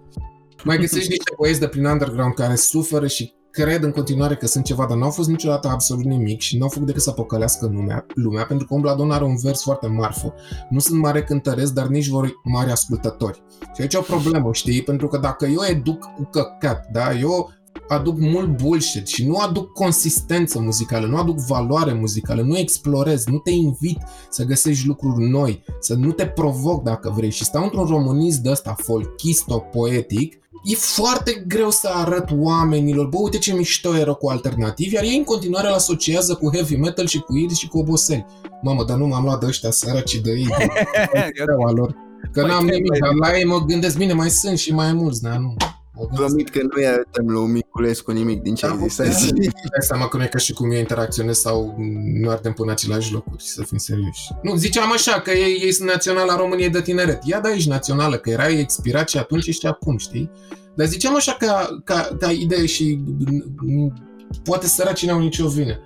Mai 0.65 0.79
găsești 0.85 1.09
niște 1.09 1.35
băieți 1.39 1.61
de 1.61 1.69
prin 1.69 1.85
underground 1.85 2.35
care 2.35 2.55
suferă 2.55 3.07
și 3.07 3.33
cred 3.51 3.83
în 3.83 3.91
continuare 3.91 4.37
că 4.37 4.47
sunt 4.47 4.65
ceva, 4.65 4.87
dar 4.87 4.97
n-au 4.97 5.11
fost 5.11 5.29
niciodată 5.29 5.69
absolut 5.69 6.05
nimic 6.05 6.41
și 6.41 6.59
n-au 6.59 6.69
făcut 6.69 6.87
decât 6.87 7.03
să 7.03 7.11
păcălească 7.11 7.67
lumea, 7.67 8.07
lumea 8.15 8.45
pentru 8.45 8.67
că 8.67 8.75
Ombladon 8.75 9.11
are 9.11 9.25
un 9.25 9.37
vers 9.43 9.63
foarte 9.63 9.87
marfă. 9.87 10.35
Nu 10.71 10.79
sunt 10.79 11.01
mare 11.01 11.23
cântăresc, 11.23 11.73
dar 11.73 11.87
nici 11.87 12.09
vor 12.09 12.33
mari 12.45 12.71
ascultători. 12.71 13.43
Și 13.75 13.81
aici 13.81 13.95
e 13.95 13.99
o 13.99 14.01
problemă, 14.01 14.53
știi? 14.53 14.83
Pentru 14.83 15.09
că 15.09 15.19
dacă 15.19 15.47
eu 15.47 15.61
educ 15.69 16.05
cu 16.17 16.29
căcat, 16.31 16.87
da? 16.93 17.13
Eu 17.13 17.51
aduc 17.89 18.19
mult 18.19 18.63
bullshit 18.63 19.07
și 19.07 19.27
nu 19.27 19.37
aduc 19.37 19.73
consistență 19.73 20.61
muzicală, 20.61 21.07
nu 21.07 21.17
aduc 21.17 21.39
valoare 21.39 21.93
muzicală, 21.93 22.43
nu 22.43 22.59
explorez, 22.59 23.27
nu 23.27 23.39
te 23.39 23.51
invit 23.51 23.99
să 24.31 24.45
găsești 24.45 24.87
lucruri 24.87 25.29
noi, 25.29 25.65
să 25.81 25.95
nu 25.95 26.13
te 26.13 26.27
provoc 26.27 26.83
dacă 26.83 27.13
vrei 27.17 27.31
și 27.31 27.45
stau 27.45 27.63
într-un 27.63 27.87
românist 27.87 28.39
de 28.39 28.51
ăsta 28.51 28.77
folchisto-poetic, 28.79 30.39
e 30.65 30.75
foarte 30.75 31.45
greu 31.47 31.71
să 31.71 31.89
arăt 31.93 32.29
oamenilor, 32.39 33.07
bă, 33.07 33.17
uite 33.21 33.39
ce 33.39 33.55
mișto 33.55 33.97
e 33.97 34.05
cu 34.19 34.29
alternativ, 34.29 34.93
iar 34.93 35.05
ei 35.05 35.17
în 35.17 35.25
continuare 35.25 35.69
îl 35.69 35.75
asociază 35.75 36.35
cu 36.35 36.51
heavy 36.55 36.77
metal 36.77 37.07
și 37.07 37.19
cu 37.19 37.37
iri 37.37 37.55
și 37.55 37.69
cu 37.69 37.79
oboseli. 37.79 38.27
Mamă, 38.63 38.85
dar 38.85 38.97
nu 38.97 39.07
m-am 39.07 39.25
luat 39.25 39.41
de 39.41 39.47
ăștia 39.47 39.71
săraci 39.71 40.15
de 40.15 40.31
ei, 40.31 40.47
de 41.37 41.45
lor. 41.75 41.95
Că 42.33 42.47
n-am 42.47 42.65
nimic, 42.65 42.99
dar 43.01 43.13
la 43.15 43.39
ei 43.39 43.45
mă 43.45 43.65
gândesc, 43.65 43.97
bine, 43.97 44.13
mai 44.13 44.31
sunt 44.31 44.59
și 44.59 44.75
mai 44.75 44.93
mulți, 44.93 45.23
dar 45.23 45.37
nu. 45.37 45.57
Promit 46.07 46.49
că 46.49 46.61
nu-i 46.75 46.87
arătăm 46.87 47.29
lui 47.29 47.47
Miculescu 47.47 48.11
nimic 48.11 48.43
din 48.43 48.55
ce 48.55 48.67
Da, 48.67 48.73
ai 48.73 48.89
zis 48.89 48.97
da, 48.97 49.05
azi. 49.05 49.33
Dai 49.33 49.81
seama 49.81 50.09
că 50.09 50.17
nu 50.17 50.23
e 50.23 50.27
ca 50.27 50.39
și 50.39 50.53
cum 50.53 50.71
eu 50.71 50.79
interacționez 50.79 51.39
sau 51.39 51.75
nu 52.21 52.31
ardem 52.31 52.53
până 52.53 52.71
același 52.71 53.13
locuri, 53.13 53.43
să 53.43 53.63
fim 53.63 53.79
serioși. 53.79 54.29
Nu, 54.43 54.57
ziceam 54.57 54.93
așa, 54.93 55.21
că 55.21 55.31
ei, 55.31 55.61
ei 55.63 55.73
sunt 55.73 55.89
naționala 55.89 56.37
României 56.37 56.71
de 56.71 56.81
tineret. 56.81 57.25
Ia 57.25 57.41
da, 57.41 57.55
ești 57.55 57.69
națională, 57.69 58.17
că 58.17 58.31
era 58.31 58.49
expirat 58.49 59.09
și 59.09 59.19
atunci 59.19 59.55
și 59.55 59.67
acum, 59.67 59.97
știi? 59.99 60.31
Dar 60.75 60.87
ziceam 60.87 61.17
așa 61.17 61.37
ca, 61.39 61.81
ca, 61.85 62.17
ca 62.19 62.31
idee 62.31 62.67
și 62.67 63.01
m, 63.67 63.93
poate 64.45 64.67
săracii 64.67 65.07
n-au 65.07 65.19
nicio 65.19 65.49
vină. 65.49 65.79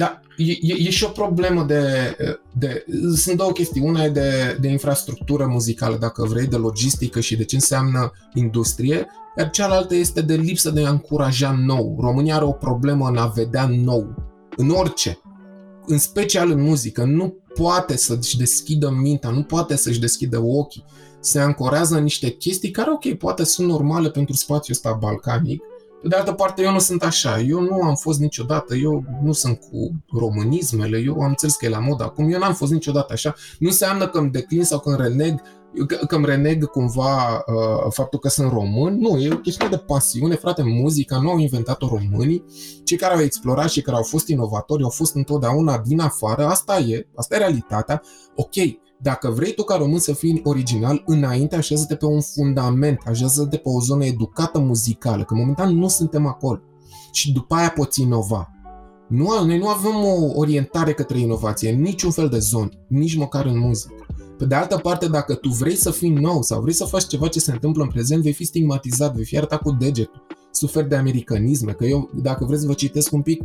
Dar 0.00 0.22
e, 0.36 0.50
e, 0.60 0.74
e 0.78 0.90
și 0.90 1.04
o 1.04 1.08
problemă 1.08 1.62
de, 1.62 2.16
de... 2.52 2.84
Sunt 3.14 3.36
două 3.36 3.52
chestii. 3.52 3.80
Una 3.80 4.04
e 4.04 4.08
de, 4.08 4.58
de 4.60 4.68
infrastructură 4.68 5.46
muzicală, 5.46 5.96
dacă 5.96 6.24
vrei, 6.24 6.46
de 6.46 6.56
logistică 6.56 7.20
și 7.20 7.36
de 7.36 7.44
ce 7.44 7.54
înseamnă 7.54 8.12
industrie, 8.34 9.06
iar 9.38 9.50
cealaltă 9.50 9.94
este 9.94 10.20
de 10.20 10.34
lipsă 10.34 10.70
de 10.70 10.84
a 10.84 10.90
încuraja 10.90 11.52
nou. 11.66 11.96
România 12.00 12.34
are 12.34 12.44
o 12.44 12.52
problemă 12.52 13.08
în 13.08 13.16
a 13.16 13.26
vedea 13.26 13.66
nou, 13.66 14.14
în 14.56 14.70
orice, 14.70 15.18
în 15.86 15.98
special 15.98 16.50
în 16.50 16.62
muzică. 16.62 17.04
Nu 17.04 17.34
poate 17.54 17.96
să-și 17.96 18.36
deschidă 18.36 18.90
mintea, 18.90 19.30
nu 19.30 19.42
poate 19.42 19.76
să-și 19.76 20.00
deschidă 20.00 20.42
ochii. 20.42 20.84
Se 21.20 21.40
ancorează 21.40 21.96
în 21.96 22.02
niște 22.02 22.30
chestii 22.30 22.70
care, 22.70 22.90
ok, 22.90 23.18
poate 23.18 23.44
sunt 23.44 23.68
normale 23.68 24.10
pentru 24.10 24.34
spațiul 24.34 24.76
ăsta 24.76 24.98
balcanic, 25.00 25.62
pe 26.02 26.08
de 26.08 26.16
altă 26.16 26.32
parte, 26.32 26.62
eu 26.62 26.72
nu 26.72 26.78
sunt 26.78 27.02
așa. 27.02 27.40
Eu 27.40 27.60
nu 27.60 27.82
am 27.82 27.94
fost 27.94 28.18
niciodată, 28.18 28.74
eu 28.74 29.04
nu 29.22 29.32
sunt 29.32 29.58
cu 29.58 30.04
românismele, 30.18 30.98
eu 30.98 31.20
am 31.20 31.28
înțeles 31.28 31.56
că 31.56 31.64
e 31.64 31.68
la 31.68 31.78
mod 31.78 32.02
acum, 32.02 32.32
eu 32.32 32.38
n-am 32.38 32.54
fost 32.54 32.72
niciodată 32.72 33.12
așa. 33.12 33.34
Nu 33.58 33.68
înseamnă 33.68 34.08
că 34.08 34.18
îmi 34.18 34.30
declin 34.30 34.64
sau 34.64 34.78
că 34.78 34.88
îmi 34.88 34.98
reneg, 34.98 35.40
că, 35.86 35.94
că 36.06 36.16
îmi 36.16 36.24
reneg 36.24 36.64
cumva 36.64 37.44
uh, 37.46 37.92
faptul 37.92 38.18
că 38.18 38.28
sunt 38.28 38.52
român. 38.52 38.98
Nu, 38.98 39.18
e 39.18 39.32
o 39.32 39.36
chestiune 39.36 39.70
de 39.70 39.76
pasiune, 39.76 40.34
frate, 40.34 40.62
muzica 40.62 41.20
nu 41.20 41.30
au 41.30 41.38
inventat-o 41.38 41.88
românii. 41.88 42.44
Cei 42.84 42.96
care 42.96 43.14
au 43.14 43.20
explorat 43.20 43.70
și 43.70 43.80
care 43.80 43.96
au 43.96 44.02
fost 44.02 44.28
inovatori 44.28 44.82
au 44.82 44.90
fost 44.90 45.14
întotdeauna 45.14 45.78
din 45.78 46.00
afară, 46.00 46.46
asta 46.46 46.78
e, 46.78 47.06
asta 47.14 47.34
e 47.34 47.38
realitatea. 47.38 48.02
Ok, 48.36 48.54
dacă 49.02 49.30
vrei 49.30 49.54
tu 49.54 49.62
ca 49.62 49.76
român 49.76 49.98
să 49.98 50.12
fii 50.12 50.40
original, 50.44 51.02
înainte 51.06 51.56
așează-te 51.56 51.94
pe 51.94 52.06
un 52.06 52.20
fundament, 52.20 53.00
așează-te 53.06 53.56
pe 53.56 53.68
o 53.68 53.80
zonă 53.80 54.04
educată 54.04 54.58
muzicală, 54.58 55.24
că 55.24 55.34
momentan 55.34 55.76
nu 55.76 55.88
suntem 55.88 56.26
acolo. 56.26 56.60
Și 57.12 57.32
după 57.32 57.54
aia 57.54 57.70
poți 57.70 58.00
inova. 58.00 58.50
Nu, 59.08 59.44
noi 59.44 59.58
nu 59.58 59.68
avem 59.68 59.94
o 59.94 60.38
orientare 60.38 60.92
către 60.92 61.18
inovație, 61.18 61.72
în 61.72 61.80
niciun 61.80 62.10
fel 62.10 62.28
de 62.28 62.38
zonă, 62.38 62.68
nici 62.88 63.16
măcar 63.16 63.46
în 63.46 63.58
muzică. 63.58 63.94
Pe 64.38 64.46
de 64.46 64.54
altă 64.54 64.76
parte, 64.76 65.08
dacă 65.08 65.34
tu 65.34 65.48
vrei 65.48 65.74
să 65.74 65.90
fii 65.90 66.10
nou 66.10 66.42
sau 66.42 66.60
vrei 66.60 66.74
să 66.74 66.84
faci 66.84 67.06
ceva 67.06 67.28
ce 67.28 67.40
se 67.40 67.52
întâmplă 67.52 67.82
în 67.82 67.88
prezent, 67.88 68.22
vei 68.22 68.32
fi 68.32 68.44
stigmatizat, 68.44 69.14
vei 69.14 69.24
fi 69.24 69.36
arătat 69.36 69.60
cu 69.62 69.70
degetul. 69.70 70.26
Suferi 70.50 70.88
de 70.88 70.96
americanisme, 70.96 71.72
că 71.72 71.84
eu, 71.84 72.10
dacă 72.22 72.44
vreți 72.44 72.60
să 72.60 72.66
vă 72.66 72.72
citesc 72.72 73.12
un 73.12 73.22
pic, 73.22 73.42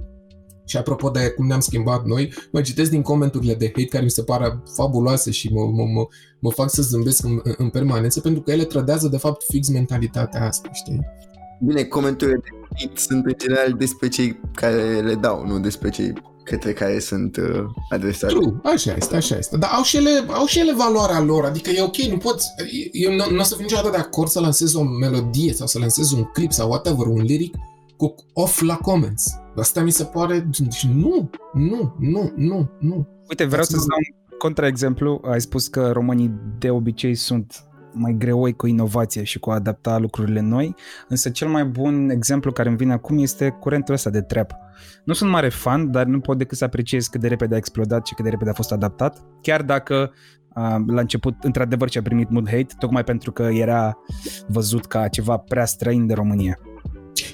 și 0.65 0.77
apropo 0.77 1.09
de 1.09 1.29
cum 1.29 1.47
ne-am 1.47 1.59
schimbat 1.59 2.05
noi, 2.05 2.33
mă 2.51 2.61
citesc 2.61 2.89
din 2.89 3.01
comenturile 3.01 3.53
de 3.53 3.65
hate 3.65 3.85
care 3.85 4.03
mi 4.03 4.09
se 4.09 4.23
pare 4.23 4.61
fabuloase 4.75 5.31
și 5.31 5.53
mă, 5.53 5.65
mă, 5.65 5.83
mă, 5.93 6.07
mă 6.39 6.51
fac 6.51 6.69
să 6.69 6.81
zâmbesc 6.81 7.23
în, 7.25 7.41
în 7.57 7.69
permanență 7.69 8.19
pentru 8.19 8.41
că 8.41 8.51
ele 8.51 8.63
trădează 8.63 9.07
de 9.07 9.17
fapt 9.17 9.43
fix 9.43 9.69
mentalitatea 9.69 10.45
asta, 10.45 10.69
știi? 10.73 10.99
Bine, 11.61 11.83
comenturile 11.83 12.37
de 12.43 12.67
hate 12.77 12.99
sunt 12.99 13.25
în 13.25 13.33
general 13.37 13.73
despre 13.77 14.07
cei 14.07 14.39
care 14.53 14.99
le 14.99 15.15
dau, 15.15 15.45
nu 15.45 15.59
despre 15.59 15.89
cei 15.89 16.13
către 16.43 16.73
care 16.73 16.99
sunt 16.99 17.37
uh, 17.37 17.63
adresate. 17.89 18.33
True, 18.33 18.53
așa 18.63 18.93
este, 18.97 19.15
așa 19.15 19.37
este. 19.37 19.57
Dar 19.57 19.69
au 19.73 19.83
și 19.83 19.97
ele, 19.97 20.25
au 20.27 20.45
și 20.45 20.59
ele 20.59 20.73
valoarea 20.73 21.21
lor, 21.21 21.45
adică 21.45 21.69
e 21.69 21.81
ok, 21.81 21.97
nu 21.97 22.17
poți, 22.17 22.47
eu 22.91 23.11
nu, 23.11 23.23
nu 23.31 23.39
o 23.39 23.43
să 23.43 23.55
fiu 23.55 23.63
niciodată 23.63 23.89
de 23.89 23.97
acord 23.97 24.29
să 24.29 24.39
lansez 24.39 24.73
o 24.73 24.83
melodie 24.83 25.53
sau 25.53 25.67
să 25.67 25.79
lansez 25.79 26.11
un 26.11 26.23
clip 26.23 26.51
sau 26.51 26.69
whatever, 26.69 27.05
un 27.05 27.21
lyric 27.21 27.55
cu 27.97 28.15
off 28.33 28.61
la 28.61 28.75
comments. 28.75 29.39
Asta 29.55 29.81
mi 29.81 29.91
se 29.91 30.03
pare, 30.03 30.39
deci 30.39 30.85
nu, 30.85 31.29
nu, 31.53 31.95
nu, 31.99 32.33
nu, 32.35 32.69
nu. 32.79 33.07
Uite, 33.29 33.45
vreau 33.45 33.63
să-ți 33.63 33.87
dau 33.87 33.97
un 34.31 34.37
contraexemplu. 34.37 35.21
Ai 35.31 35.41
spus 35.41 35.67
că 35.67 35.91
românii 35.91 36.33
de 36.59 36.69
obicei 36.69 37.15
sunt 37.15 37.65
mai 37.95 38.15
greoi 38.17 38.53
cu 38.53 38.67
inovație 38.67 39.23
și 39.23 39.39
cu 39.39 39.51
a 39.51 39.53
adapta 39.53 39.97
lucrurile 39.97 40.39
noi, 40.39 40.75
însă 41.07 41.29
cel 41.29 41.47
mai 41.47 41.65
bun 41.65 42.09
exemplu 42.09 42.51
care 42.51 42.67
îmi 42.67 42.77
vine 42.77 42.93
acum 42.93 43.17
este 43.17 43.49
curentul 43.49 43.93
ăsta 43.93 44.09
de 44.09 44.21
trap. 44.21 44.51
Nu 45.05 45.13
sunt 45.13 45.29
mare 45.29 45.49
fan, 45.49 45.91
dar 45.91 46.05
nu 46.05 46.19
pot 46.19 46.37
decât 46.37 46.57
să 46.57 46.63
apreciez 46.63 47.07
cât 47.07 47.21
de 47.21 47.27
repede 47.27 47.53
a 47.53 47.57
explodat 47.57 48.05
și 48.05 48.13
cât 48.13 48.23
de 48.23 48.29
repede 48.29 48.49
a 48.49 48.53
fost 48.53 48.71
adaptat, 48.71 49.25
chiar 49.41 49.61
dacă 49.61 50.11
uh, 50.55 50.75
la 50.87 50.99
început 50.99 51.35
într-adevăr 51.41 51.89
și-a 51.89 52.01
primit 52.01 52.29
mult 52.29 52.49
hate, 52.49 52.75
tocmai 52.79 53.03
pentru 53.03 53.31
că 53.31 53.43
era 53.43 53.97
văzut 54.47 54.85
ca 54.85 55.07
ceva 55.07 55.37
prea 55.37 55.65
străin 55.65 56.07
de 56.07 56.13
România. 56.13 56.59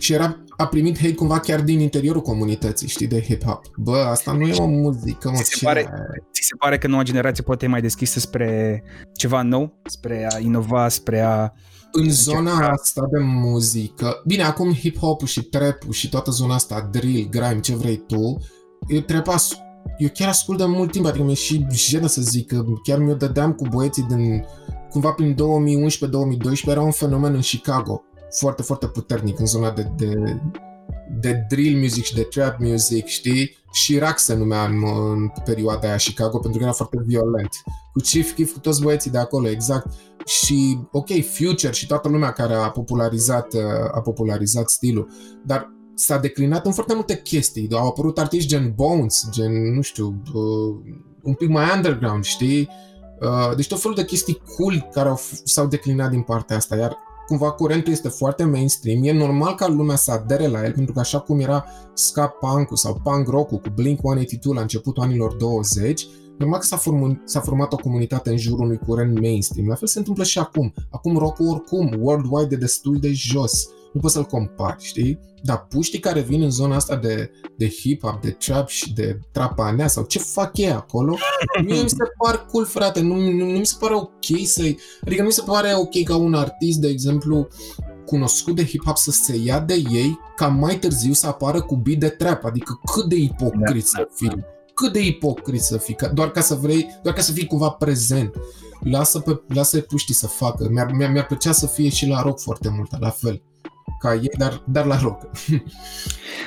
Și 0.01 0.13
era, 0.13 0.43
a 0.57 0.67
primit 0.67 0.97
hate 0.99 1.13
cumva 1.13 1.39
chiar 1.39 1.61
din 1.61 1.79
interiorul 1.79 2.21
comunității, 2.21 2.87
știi, 2.87 3.07
de 3.07 3.21
hip-hop. 3.21 3.59
Bă, 3.77 3.97
asta 3.97 4.31
nu 4.31 4.47
e 4.47 4.53
o 4.57 4.65
muzică, 4.67 5.29
mă, 5.29 5.37
Ți 5.37 5.43
se 5.43 5.55
ce 5.57 5.65
pare- 5.65 5.79
ai? 5.79 6.23
Ți 6.33 6.41
se 6.47 6.55
pare 6.57 6.77
că 6.77 6.87
noua 6.87 7.03
generație 7.03 7.43
poate 7.43 7.65
e 7.65 7.67
mai 7.67 7.81
deschisă 7.81 8.19
spre 8.19 8.83
ceva 9.15 9.41
nou, 9.41 9.81
spre 9.85 10.27
a 10.31 10.39
inova, 10.39 10.87
spre 10.89 11.19
a... 11.19 11.51
În 11.91 12.09
zona 12.09 12.39
Încerca- 12.51 12.69
asta 12.71 13.01
de 13.11 13.19
muzică, 13.23 14.21
bine, 14.25 14.43
acum 14.43 14.73
hip-hop-ul 14.73 15.27
și 15.27 15.43
trap-ul 15.43 15.91
și 15.93 16.09
toată 16.09 16.31
zona 16.31 16.53
asta, 16.53 16.89
drill, 16.91 17.27
grime, 17.29 17.59
ce 17.59 17.75
vrei 17.75 17.97
tu, 18.07 18.37
eu 18.87 18.99
trap 18.99 19.27
as- 19.27 19.57
eu 19.97 20.09
chiar 20.13 20.27
ascult 20.29 20.57
de 20.57 20.65
mult 20.65 20.91
timp, 20.91 21.05
adică 21.05 21.23
mi-e 21.23 21.33
și 21.35 21.65
jenă 21.71 22.07
să 22.07 22.21
zic 22.21 22.47
că 22.47 22.63
chiar 22.83 22.99
mi-o 22.99 23.13
dădeam 23.13 23.53
cu 23.53 23.67
băieții 23.67 24.03
din, 24.03 24.45
cumva 24.89 25.11
prin 25.11 25.35
2011-2012 25.35 25.37
era 26.65 26.81
un 26.81 26.91
fenomen 26.91 27.33
în 27.33 27.39
Chicago, 27.41 28.03
foarte, 28.31 28.61
foarte 28.61 28.87
puternic 28.87 29.39
în 29.39 29.45
zona 29.45 29.71
de, 29.71 29.91
de, 29.97 30.41
de 31.19 31.45
drill 31.49 31.79
music 31.79 32.03
și 32.03 32.15
de 32.15 32.21
trap 32.21 32.59
music, 32.59 33.05
știi? 33.05 33.57
Și 33.71 33.97
Rack 33.97 34.19
se 34.19 34.33
numea 34.33 34.65
în, 34.65 34.83
în 35.11 35.31
perioada 35.45 35.87
aia 35.87 35.95
Chicago 35.95 36.37
pentru 36.37 36.59
că 36.59 36.65
era 36.65 36.73
foarte 36.73 36.97
violent. 37.05 37.49
Cu 37.93 37.99
Chief 37.99 38.33
Keef, 38.33 38.51
cu 38.51 38.59
toți 38.59 38.81
băieții 38.81 39.11
de 39.11 39.17
acolo, 39.17 39.49
exact. 39.49 39.87
Și, 40.25 40.79
ok, 40.91 41.07
Future 41.33 41.73
și 41.73 41.87
toată 41.87 42.09
lumea 42.09 42.31
care 42.31 42.53
a 42.53 42.69
popularizat, 42.69 43.53
uh, 43.53 43.61
a 43.91 44.01
popularizat 44.01 44.69
stilul, 44.69 45.09
dar 45.45 45.71
s-a 45.95 46.17
declinat 46.17 46.65
în 46.65 46.71
foarte 46.71 46.93
multe 46.93 47.21
chestii. 47.21 47.67
Au 47.71 47.87
apărut 47.87 48.19
artiști 48.19 48.49
gen 48.49 48.73
Bones, 48.75 49.27
gen, 49.31 49.73
nu 49.73 49.81
știu, 49.81 50.21
uh, 50.33 50.93
un 51.23 51.33
pic 51.33 51.49
mai 51.49 51.75
underground, 51.75 52.23
știi? 52.23 52.69
Uh, 53.19 53.55
deci 53.55 53.67
tot 53.67 53.81
felul 53.81 53.95
de 53.95 54.05
chestii 54.05 54.41
cool 54.57 54.89
care 54.93 55.09
au, 55.09 55.19
f- 55.19 55.41
s-au 55.43 55.67
declinat 55.67 56.09
din 56.09 56.21
partea 56.21 56.55
asta, 56.55 56.75
iar 56.75 56.97
cumva 57.27 57.51
curentul 57.51 57.91
este 57.91 58.07
foarte 58.07 58.43
mainstream, 58.43 59.03
e 59.03 59.11
normal 59.11 59.55
ca 59.55 59.67
lumea 59.67 59.95
să 59.95 60.11
adere 60.11 60.47
la 60.47 60.65
el, 60.65 60.71
pentru 60.71 60.93
că 60.93 60.99
așa 60.99 61.19
cum 61.19 61.39
era 61.39 61.65
ska 61.93 62.27
punk 62.27 62.77
sau 62.77 63.01
punk 63.03 63.27
rock-ul 63.27 63.57
cu 63.57 63.69
Blink-182 63.69 64.53
la 64.53 64.61
începutul 64.61 65.03
anilor 65.03 65.33
20, 65.33 66.07
normal 66.37 66.59
că 66.59 66.65
s-a, 66.65 66.77
form- 66.77 67.21
s-a 67.25 67.39
format 67.39 67.73
o 67.73 67.75
comunitate 67.75 68.29
în 68.29 68.37
jurul 68.37 68.65
unui 68.65 68.77
curent 68.77 69.19
mainstream. 69.19 69.67
La 69.67 69.75
fel 69.75 69.87
se 69.87 69.97
întâmplă 69.97 70.23
și 70.23 70.39
acum. 70.39 70.73
Acum 70.91 71.17
rock 71.17 71.39
oricum, 71.39 71.93
worldwide, 71.99 72.55
e 72.55 72.57
destul 72.57 72.97
de 72.99 73.11
jos. 73.11 73.69
Nu 73.93 73.99
poți 74.01 74.13
să-l 74.13 74.23
compari, 74.23 74.83
știi? 74.83 75.19
Dar 75.43 75.65
puștii 75.69 75.99
care 75.99 76.19
vin 76.21 76.41
în 76.41 76.49
zona 76.49 76.75
asta 76.75 76.95
de, 76.95 77.31
de 77.57 77.67
hip-hop, 77.67 78.21
de 78.21 78.29
trap 78.31 78.67
și 78.67 78.93
de 78.93 79.19
trapanea 79.31 79.87
sau 79.87 80.03
ce 80.03 80.19
fac 80.19 80.57
ei 80.57 80.71
acolo, 80.71 81.17
mie 81.63 81.81
mi 81.81 81.89
se 81.89 81.95
par 82.23 82.45
cool, 82.45 82.65
frate. 82.65 83.01
Nu, 83.01 83.15
nu, 83.15 83.31
nu 83.31 83.57
mi 83.57 83.65
se 83.65 83.75
pare 83.79 83.93
ok 83.93 84.45
să 84.45 84.61
Adică 85.05 85.21
nu 85.21 85.27
mi 85.27 85.33
se 85.33 85.43
pare 85.45 85.73
ok 85.75 86.03
ca 86.03 86.15
un 86.15 86.33
artist, 86.33 86.77
de 86.79 86.87
exemplu, 86.87 87.47
cunoscut 88.05 88.55
de 88.55 88.65
hip-hop 88.65 88.93
să 88.95 89.11
se 89.11 89.35
ia 89.35 89.59
de 89.59 89.83
ei 89.91 90.19
ca 90.35 90.47
mai 90.47 90.79
târziu 90.79 91.13
să 91.13 91.27
apară 91.27 91.61
cu 91.61 91.75
beat 91.75 91.97
de 91.99 92.09
trap. 92.09 92.43
Adică 92.45 92.79
cât 92.93 93.05
de 93.05 93.15
ipocrit 93.15 93.85
să 93.85 94.07
fii. 94.15 94.45
Cât 94.73 94.93
de 94.93 95.05
ipocrit 95.05 95.61
să 95.61 95.77
fii, 95.77 95.95
ca- 95.95 96.07
doar 96.07 96.31
ca 96.31 96.41
să 96.41 96.55
vrei, 96.55 96.99
doar 97.03 97.15
ca 97.15 97.21
să 97.21 97.31
fii 97.31 97.45
cumva 97.45 97.69
prezent. 97.69 98.33
Lasă 98.79 99.19
pe, 99.19 99.41
lasă 99.47 99.79
puștii 99.79 100.13
să 100.13 100.27
facă. 100.27 100.67
Mi-ar, 100.71 100.91
mi-ar, 100.91 101.11
mi-ar 101.11 101.25
plăcea 101.25 101.51
să 101.51 101.67
fie 101.67 101.89
și 101.89 102.07
la 102.07 102.21
rock 102.21 102.39
foarte 102.39 102.69
mult, 102.69 102.99
la 102.99 103.09
fel. 103.09 103.41
Ca 104.01 104.13
ei, 104.13 104.31
dar, 104.37 104.61
dar 104.65 104.85
la 104.85 104.97
rock. 104.97 105.21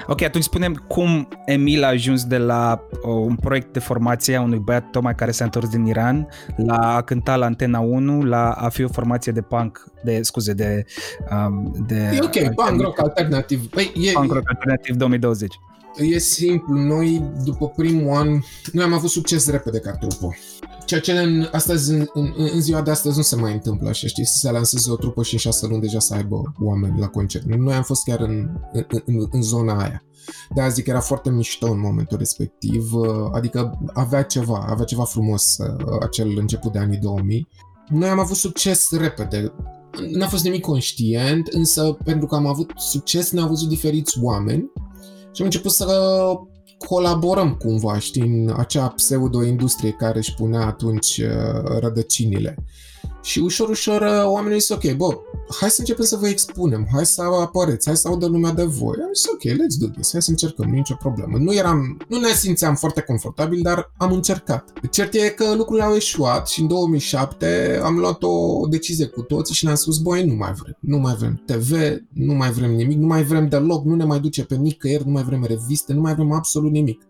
Ok, 0.07 0.23
atunci 0.23 0.45
spunem 0.45 0.75
cum 0.89 1.29
Emil 1.45 1.85
a 1.85 1.87
ajuns 1.87 2.25
de 2.25 2.37
la 2.37 2.81
uh, 2.91 3.09
un 3.09 3.35
proiect 3.35 3.73
de 3.73 3.79
formație 3.79 4.37
a 4.37 4.41
unui 4.41 4.59
băiat 4.59 4.91
tocmai 4.91 5.15
care 5.15 5.31
s-a 5.31 5.45
întors 5.45 5.69
din 5.69 5.85
Iran 5.85 6.29
la 6.57 6.95
a 6.97 7.03
cânta 7.03 7.37
la 7.37 7.47
Antena 7.47 7.81
1, 7.81 8.23
la 8.23 8.51
a 8.51 8.69
fi 8.69 8.85
o 8.85 8.89
formație 8.89 9.33
de 9.33 9.41
punk, 9.41 9.85
de 10.05 10.23
scuze, 10.23 10.53
de... 10.53 10.85
Um, 11.31 11.85
de 11.87 11.95
E 11.95 12.19
ok, 12.23 12.55
punk 12.55 12.81
rock 12.81 13.01
alternativ. 13.01 13.69
Păi, 13.69 13.93
e, 13.97 14.13
Punk 14.13 14.33
rock 14.33 14.49
alternativ 14.49 14.97
2020. 14.97 15.55
E 15.97 16.19
simplu, 16.19 16.75
noi 16.79 17.31
după 17.45 17.69
primul 17.69 18.17
an, 18.17 18.29
noi 18.73 18.85
am 18.85 18.93
avut 18.93 19.11
succes 19.11 19.51
repede 19.51 19.79
ca 19.81 19.91
trupă. 19.91 20.37
Ceea 20.87 21.01
ce 21.01 21.13
în, 21.13 21.49
astăzi, 21.53 21.91
în, 21.91 22.07
în, 22.13 22.33
în 22.37 22.61
ziua 22.61 22.83
de 22.83 22.91
astăzi 22.91 23.17
nu 23.17 23.23
se 23.23 23.37
mai 23.37 23.53
întâmplă 23.53 23.89
așa, 23.89 24.07
știi, 24.07 24.27
să 24.27 24.39
se 24.39 24.51
lanseze 24.51 24.91
o 24.91 24.97
trupă 24.97 25.23
și 25.23 25.33
în 25.33 25.39
șase 25.39 25.67
luni 25.67 25.81
deja 25.81 25.99
să 25.99 26.15
aibă 26.15 26.55
oameni 26.61 27.01
la 27.01 27.07
concert. 27.07 27.45
Noi 27.45 27.75
am 27.75 27.83
fost 27.83 28.05
chiar 28.05 28.21
în, 28.21 28.49
în, 28.73 28.85
în, 29.05 29.27
în 29.31 29.43
zona 29.43 29.79
aia. 29.83 30.03
De 30.55 30.61
aia 30.61 30.71
zic 30.71 30.85
că 30.85 30.91
era 30.91 31.01
foarte 31.01 31.31
mișto 31.31 31.71
în 31.71 31.81
momentul 31.81 32.19
respectiv, 32.19 32.91
adică 33.33 33.81
avea 33.93 34.23
ceva, 34.23 34.67
avea 34.69 34.85
ceva 34.85 35.05
frumos 35.05 35.57
uh, 35.59 35.97
acel 36.01 36.39
început 36.39 36.73
de 36.73 36.79
anii 36.79 36.99
2000. 36.99 37.49
Noi 37.89 38.09
am 38.09 38.19
avut 38.19 38.37
succes 38.37 38.91
repede. 38.91 39.53
n-a 40.11 40.29
fost 40.29 40.45
nimic 40.45 40.61
conștient, 40.61 41.47
însă 41.47 41.97
pentru 42.05 42.27
că 42.27 42.35
am 42.35 42.47
avut 42.47 42.73
succes 42.77 43.31
ne-au 43.31 43.49
văzut 43.49 43.69
diferiți 43.69 44.19
oameni 44.23 44.71
și 45.33 45.41
am 45.41 45.45
început 45.45 45.73
să 45.73 45.87
colaborăm 46.79 47.55
cumva, 47.55 47.99
știi, 47.99 48.23
în 48.23 48.55
acea 48.57 48.89
pseudo-industrie 48.89 49.91
care 49.91 50.19
își 50.19 50.35
punea 50.35 50.67
atunci 50.67 51.19
uh, 51.19 51.79
rădăcinile. 51.81 52.57
Și 53.23 53.39
ușor, 53.39 53.69
ușor 53.69 54.01
uh, 54.01 54.25
oamenii 54.25 54.59
zis, 54.59 54.69
ok, 54.69 54.93
bă, 54.97 55.19
hai 55.61 55.71
să 55.71 55.77
începem 55.79 56.05
să 56.05 56.17
vă 56.17 56.29
expunem, 56.29 56.87
hai 56.93 57.07
să 57.07 57.23
apăreți, 57.23 57.87
hai 57.87 57.97
să 57.97 58.09
audă 58.09 58.27
lumea 58.27 58.53
de 58.53 58.65
voi. 58.65 58.97
Am 59.03 59.11
zis, 59.15 59.27
ok, 59.27 59.43
let's 59.43 59.79
do 59.79 59.87
this, 59.87 60.11
hai 60.13 60.23
să 60.23 60.31
încercăm, 60.31 60.69
nu 60.69 60.75
e 60.75 60.77
nicio 60.77 60.95
problemă. 60.95 61.39
Nu 61.39 61.55
eram, 61.55 62.01
nu 62.09 62.19
ne 62.19 62.33
simțeam 62.33 62.75
foarte 62.75 63.01
confortabil, 63.01 63.61
dar 63.63 63.93
am 63.97 64.13
încercat. 64.13 64.73
Cert 64.91 65.15
e 65.15 65.29
că 65.29 65.55
lucrurile 65.55 65.85
au 65.85 65.95
eșuat 65.95 66.49
și 66.49 66.61
în 66.61 66.67
2007 66.67 67.81
am 67.83 67.99
luat 67.99 68.23
o 68.23 68.67
decizie 68.69 69.07
cu 69.07 69.23
toții 69.23 69.55
și 69.55 69.65
ne-am 69.65 69.77
spus, 69.77 69.99
băi, 69.99 70.25
nu 70.25 70.35
mai 70.35 70.53
vrem, 70.53 70.77
nu 70.81 70.99
mai 70.99 71.15
vrem 71.15 71.43
TV, 71.47 71.73
nu 72.13 72.35
mai 72.35 72.51
vrem 72.51 72.75
nimic, 72.75 72.99
nu 72.99 73.07
mai 73.07 73.23
vrem 73.23 73.49
deloc, 73.49 73.85
nu 73.85 73.95
ne 73.95 74.05
mai 74.05 74.21
duce 74.21 74.45
pe 74.45 74.55
nicăieri, 74.55 75.07
nu 75.07 75.13
mai 75.13 75.23
vrem 75.23 75.45
reviste, 75.45 75.93
nu 75.93 76.01
mai 76.01 76.15
vrem 76.15 76.33
absolut 76.33 76.71
nimic. 76.71 77.03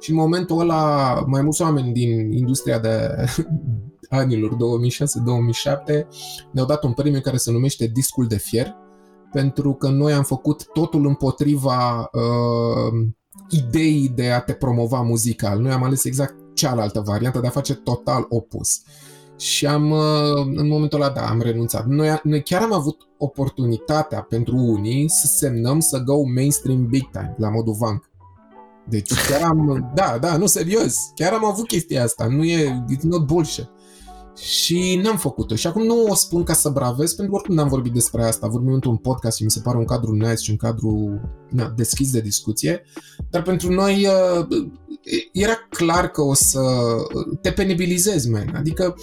Și 0.00 0.10
în 0.10 0.16
momentul 0.16 0.60
ăla, 0.60 1.14
mai 1.26 1.42
mulți 1.42 1.62
oameni 1.62 1.92
din 1.92 2.32
industria 2.32 2.78
de 2.78 3.08
anilor 4.08 4.54
2006-2007 4.54 4.56
ne-au 6.52 6.66
dat 6.66 6.84
un 6.84 6.92
premiu 6.92 7.20
care 7.20 7.36
se 7.36 7.50
numește 7.50 7.86
Discul 7.86 8.26
de 8.26 8.36
Fier, 8.36 8.74
pentru 9.32 9.74
că 9.74 9.88
noi 9.88 10.12
am 10.12 10.22
făcut 10.22 10.66
totul 10.72 11.06
împotriva 11.06 12.10
uh, 12.12 13.08
ideii 13.50 14.08
de 14.08 14.30
a 14.30 14.40
te 14.40 14.52
promova 14.52 15.00
muzical. 15.00 15.60
Noi 15.60 15.72
am 15.72 15.82
ales 15.82 16.04
exact 16.04 16.34
cealaltă 16.54 17.00
variantă 17.00 17.38
de 17.40 17.46
a 17.46 17.50
face 17.50 17.74
total 17.74 18.26
opus. 18.28 18.82
Și 19.38 19.66
am, 19.66 19.90
uh, 19.90 20.46
în 20.54 20.68
momentul 20.68 21.00
ăla, 21.00 21.12
da, 21.12 21.28
am 21.28 21.40
renunțat. 21.40 21.86
Noi, 21.86 22.20
noi 22.22 22.42
chiar 22.42 22.62
am 22.62 22.72
avut 22.72 23.08
oportunitatea 23.18 24.22
pentru 24.22 24.56
unii 24.56 25.08
să 25.08 25.26
semnăm 25.26 25.80
să 25.80 25.98
go 25.98 26.22
mainstream 26.34 26.86
big 26.86 27.10
time, 27.10 27.34
la 27.38 27.48
modul 27.48 27.74
Vank. 27.74 28.10
Deci 28.88 29.12
chiar 29.28 29.42
am, 29.42 29.90
da, 29.94 30.18
da, 30.20 30.36
nu 30.36 30.46
serios, 30.46 30.96
chiar 31.14 31.32
am 31.32 31.44
avut 31.44 31.66
chestia 31.66 32.02
asta, 32.02 32.26
nu 32.26 32.44
e, 32.44 32.84
it's 32.96 33.02
not 33.02 33.26
bullshit. 33.26 33.68
Și 34.36 35.00
n-am 35.02 35.16
făcut-o. 35.16 35.54
Și 35.54 35.66
acum 35.66 35.82
nu 35.82 36.06
o 36.08 36.14
spun 36.14 36.42
ca 36.42 36.52
să 36.52 36.68
bravez, 36.68 37.14
pentru 37.14 37.34
că 37.34 37.38
oricum 37.38 37.54
n-am 37.54 37.68
vorbit 37.68 37.92
despre 37.92 38.24
asta. 38.24 38.46
Vorbim 38.46 38.72
într-un 38.72 38.96
podcast 38.96 39.36
și 39.36 39.44
mi 39.44 39.50
se 39.50 39.60
pare 39.60 39.78
un 39.78 39.84
cadru 39.84 40.12
nice 40.12 40.42
și 40.42 40.50
un 40.50 40.56
cadru 40.56 41.20
na, 41.50 41.72
deschis 41.76 42.10
de 42.10 42.20
discuție. 42.20 42.82
Dar 43.30 43.42
pentru 43.42 43.72
noi 43.72 44.06
uh, 44.06 44.46
era 45.32 45.54
clar 45.68 46.10
că 46.10 46.22
o 46.22 46.34
să 46.34 46.60
te 47.40 47.50
penibilizezi, 47.50 48.30
man. 48.30 48.54
Adică 48.56 48.94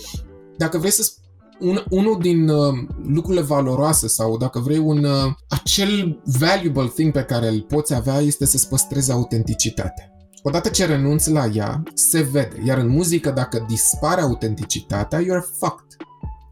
dacă 0.57 0.77
vrei 0.77 0.91
să 0.91 1.11
un, 1.59 1.83
unul 1.89 2.17
din 2.21 2.49
uh, 2.49 2.73
lucrurile 3.07 3.43
valoroase 3.43 4.07
sau 4.07 4.37
dacă 4.37 4.59
vrei 4.59 4.77
un 4.77 5.03
uh, 5.03 5.33
acel 5.47 6.21
valuable 6.39 6.91
thing 6.95 7.11
pe 7.11 7.23
care 7.23 7.47
îl 7.47 7.61
poți 7.61 7.93
avea 7.93 8.19
este 8.19 8.45
să-ți 8.45 8.69
păstrezi 8.69 9.11
autenticitatea. 9.11 10.12
Odată 10.45 10.69
ce 10.69 10.85
renunți 10.85 11.31
la 11.31 11.45
ea, 11.45 11.83
se 11.93 12.21
vede. 12.21 12.61
Iar 12.65 12.77
în 12.77 12.87
muzică, 12.87 13.31
dacă 13.31 13.65
dispare 13.67 14.21
autenticitatea, 14.21 15.19
you're 15.19 15.57
fucked. 15.57 15.95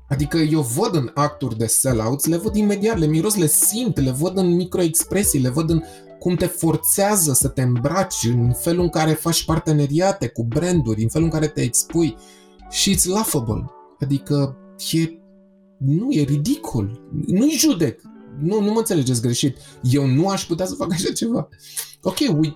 Adică 0.10 0.38
eu 0.38 0.62
văd 0.62 0.96
în 0.96 1.12
acturi 1.14 1.58
de 1.58 1.66
sellouts, 1.66 2.26
le 2.26 2.38
văd 2.38 2.56
imediat, 2.56 2.98
le 2.98 3.06
miros, 3.06 3.36
le 3.36 3.48
simt, 3.48 4.00
le 4.00 4.12
văd 4.12 4.38
în 4.38 4.56
microexpresii, 4.56 5.40
le 5.40 5.50
văd 5.50 5.70
în 5.70 5.84
cum 6.20 6.36
te 6.36 6.46
forțează 6.46 7.34
să 7.34 7.48
te 7.48 7.62
îmbraci, 7.62 8.24
în 8.24 8.54
felul 8.54 8.84
în 8.84 8.90
care 8.90 9.12
faci 9.12 9.46
parteneriate 9.46 10.28
cu 10.28 10.44
branduri, 10.44 11.02
în 11.02 11.10
felul 11.10 11.28
în 11.28 11.34
care 11.34 11.48
te 11.48 11.62
expui. 11.62 12.18
Și 12.70 12.96
it's 12.96 13.04
laughable. 13.04 13.72
Adică 14.00 14.58
e, 14.92 15.10
nu, 15.78 16.12
e 16.12 16.24
ridicol. 16.24 17.02
Nu-i 17.28 17.56
judec. 17.58 18.02
Nu, 18.40 18.62
nu 18.62 18.72
mă 18.72 18.78
înțelegeți 18.78 19.22
greșit. 19.22 19.58
Eu 19.82 20.06
nu 20.06 20.28
aș 20.28 20.46
putea 20.46 20.66
să 20.66 20.76
fac 20.76 20.92
așa 20.92 21.12
ceva. 21.12 21.48
Ok, 22.02 22.18
we, 22.20 22.56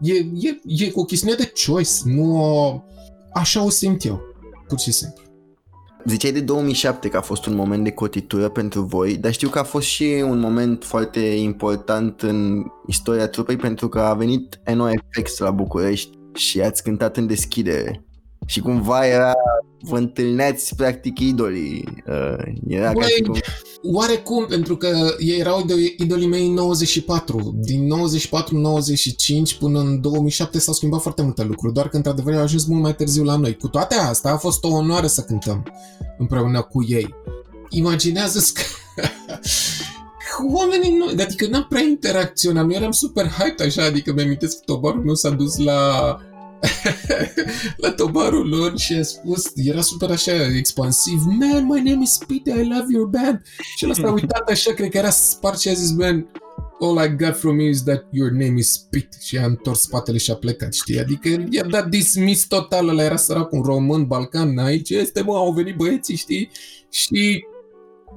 E, 0.00 0.12
e, 0.14 0.60
e 0.64 0.90
o 0.94 1.04
chestiune 1.04 1.34
de 1.34 1.52
choice, 1.66 1.90
nu 2.04 2.42
o... 2.42 2.82
Așa 3.32 3.64
o 3.64 3.70
simt 3.70 4.04
eu, 4.04 4.20
pur 4.68 4.78
și 4.78 4.92
simplu. 4.92 5.22
Ziceai 6.04 6.32
de 6.32 6.40
2007 6.40 7.08
că 7.08 7.16
a 7.16 7.20
fost 7.20 7.46
un 7.46 7.54
moment 7.54 7.84
de 7.84 7.90
cotitură 7.90 8.48
pentru 8.48 8.82
voi, 8.82 9.16
dar 9.16 9.32
știu 9.32 9.48
că 9.48 9.58
a 9.58 9.62
fost 9.62 9.86
și 9.86 10.24
un 10.26 10.38
moment 10.38 10.84
foarte 10.84 11.20
important 11.20 12.22
în 12.22 12.64
istoria 12.86 13.28
trupei 13.28 13.56
pentru 13.56 13.88
că 13.88 14.00
a 14.00 14.14
venit 14.14 14.60
NoFX 14.74 15.38
la 15.38 15.50
București 15.50 16.18
și 16.34 16.60
ați 16.60 16.82
cântat 16.82 17.16
în 17.16 17.26
deschidere. 17.26 18.04
Și 18.46 18.60
cumva 18.60 19.06
era, 19.06 19.32
vă 19.80 19.96
întâlneați 19.96 20.74
practic 20.74 21.18
idolii. 21.18 22.02
Uh, 22.06 22.52
era 22.68 22.92
Băi, 22.92 23.02
ca 23.02 23.08
și 23.08 23.22
cum... 23.22 23.34
oarecum, 23.82 24.46
pentru 24.46 24.76
că 24.76 25.14
ei 25.18 25.38
erau 25.38 25.64
idolii 25.96 26.26
mei 26.26 26.46
în 26.46 26.52
94. 26.52 27.54
Din 27.56 27.88
94-95 29.54 29.58
până 29.58 29.80
în 29.80 30.00
2007 30.00 30.58
s-au 30.58 30.74
schimbat 30.74 31.00
foarte 31.00 31.22
multe 31.22 31.42
lucruri, 31.42 31.72
doar 31.72 31.88
că 31.88 31.96
într-adevăr 31.96 32.34
au 32.34 32.40
ajuns 32.40 32.64
mult 32.64 32.82
mai 32.82 32.94
târziu 32.94 33.24
la 33.24 33.36
noi. 33.36 33.56
Cu 33.56 33.68
toate 33.68 33.94
astea 33.94 34.32
a 34.32 34.36
fost 34.36 34.64
o 34.64 34.68
onoare 34.68 35.06
să 35.06 35.22
cântăm 35.22 35.62
împreună 36.18 36.62
cu 36.62 36.84
ei. 36.88 37.14
Imaginează-ți 37.70 38.54
că 38.54 38.62
oamenii 40.54 40.96
nu, 40.96 41.22
adică 41.22 41.46
n-am 41.46 41.66
prea 41.68 41.82
interacționat, 41.82 42.64
nu 42.64 42.72
eram 42.72 42.90
super 42.90 43.26
hype 43.26 43.62
așa, 43.62 43.84
adică 43.84 44.12
mi-am 44.12 44.34
că 44.34 44.46
Tobarul 44.64 45.04
nu 45.04 45.14
s-a 45.14 45.30
dus 45.30 45.56
la 45.56 46.18
la 47.82 47.92
tobarul 47.92 48.48
lor 48.48 48.78
și 48.78 48.94
a 48.94 49.02
spus, 49.02 49.52
era 49.54 49.80
super 49.80 50.10
așa 50.10 50.32
expansiv, 50.56 51.22
man, 51.24 51.66
my 51.66 51.90
name 51.90 52.02
is 52.02 52.18
Peter, 52.26 52.64
I 52.64 52.68
love 52.68 52.86
your 52.88 53.06
band. 53.06 53.42
Și 53.76 53.84
el 53.84 54.06
a 54.06 54.10
uitat 54.10 54.48
așa, 54.48 54.72
cred 54.72 54.90
că 54.90 54.96
era 54.98 55.10
spart 55.10 55.60
și 55.60 55.68
a 55.68 55.72
zis, 55.72 55.90
man, 55.90 56.26
all 56.80 57.04
I 57.04 57.16
got 57.16 57.36
from 57.36 57.60
you 57.60 57.68
is 57.68 57.82
that 57.82 58.04
your 58.10 58.30
name 58.30 58.58
is 58.58 58.86
Pete 58.90 59.16
și 59.20 59.36
a 59.36 59.44
întors 59.44 59.80
spatele 59.80 60.18
și 60.18 60.30
a 60.30 60.34
plecat, 60.34 60.74
știi? 60.74 60.98
Adică 60.98 61.28
i-a 61.50 61.64
dat 61.64 61.88
dismiss 61.88 62.46
total, 62.46 62.88
ăla 62.88 63.02
era 63.02 63.16
sărac 63.16 63.52
un 63.52 63.62
român, 63.62 64.06
balcan, 64.06 64.58
aici 64.58 64.90
este, 64.90 65.22
mă, 65.22 65.36
au 65.36 65.52
venit 65.52 65.76
băieții, 65.76 66.16
știi? 66.16 66.50
Și 66.90 67.44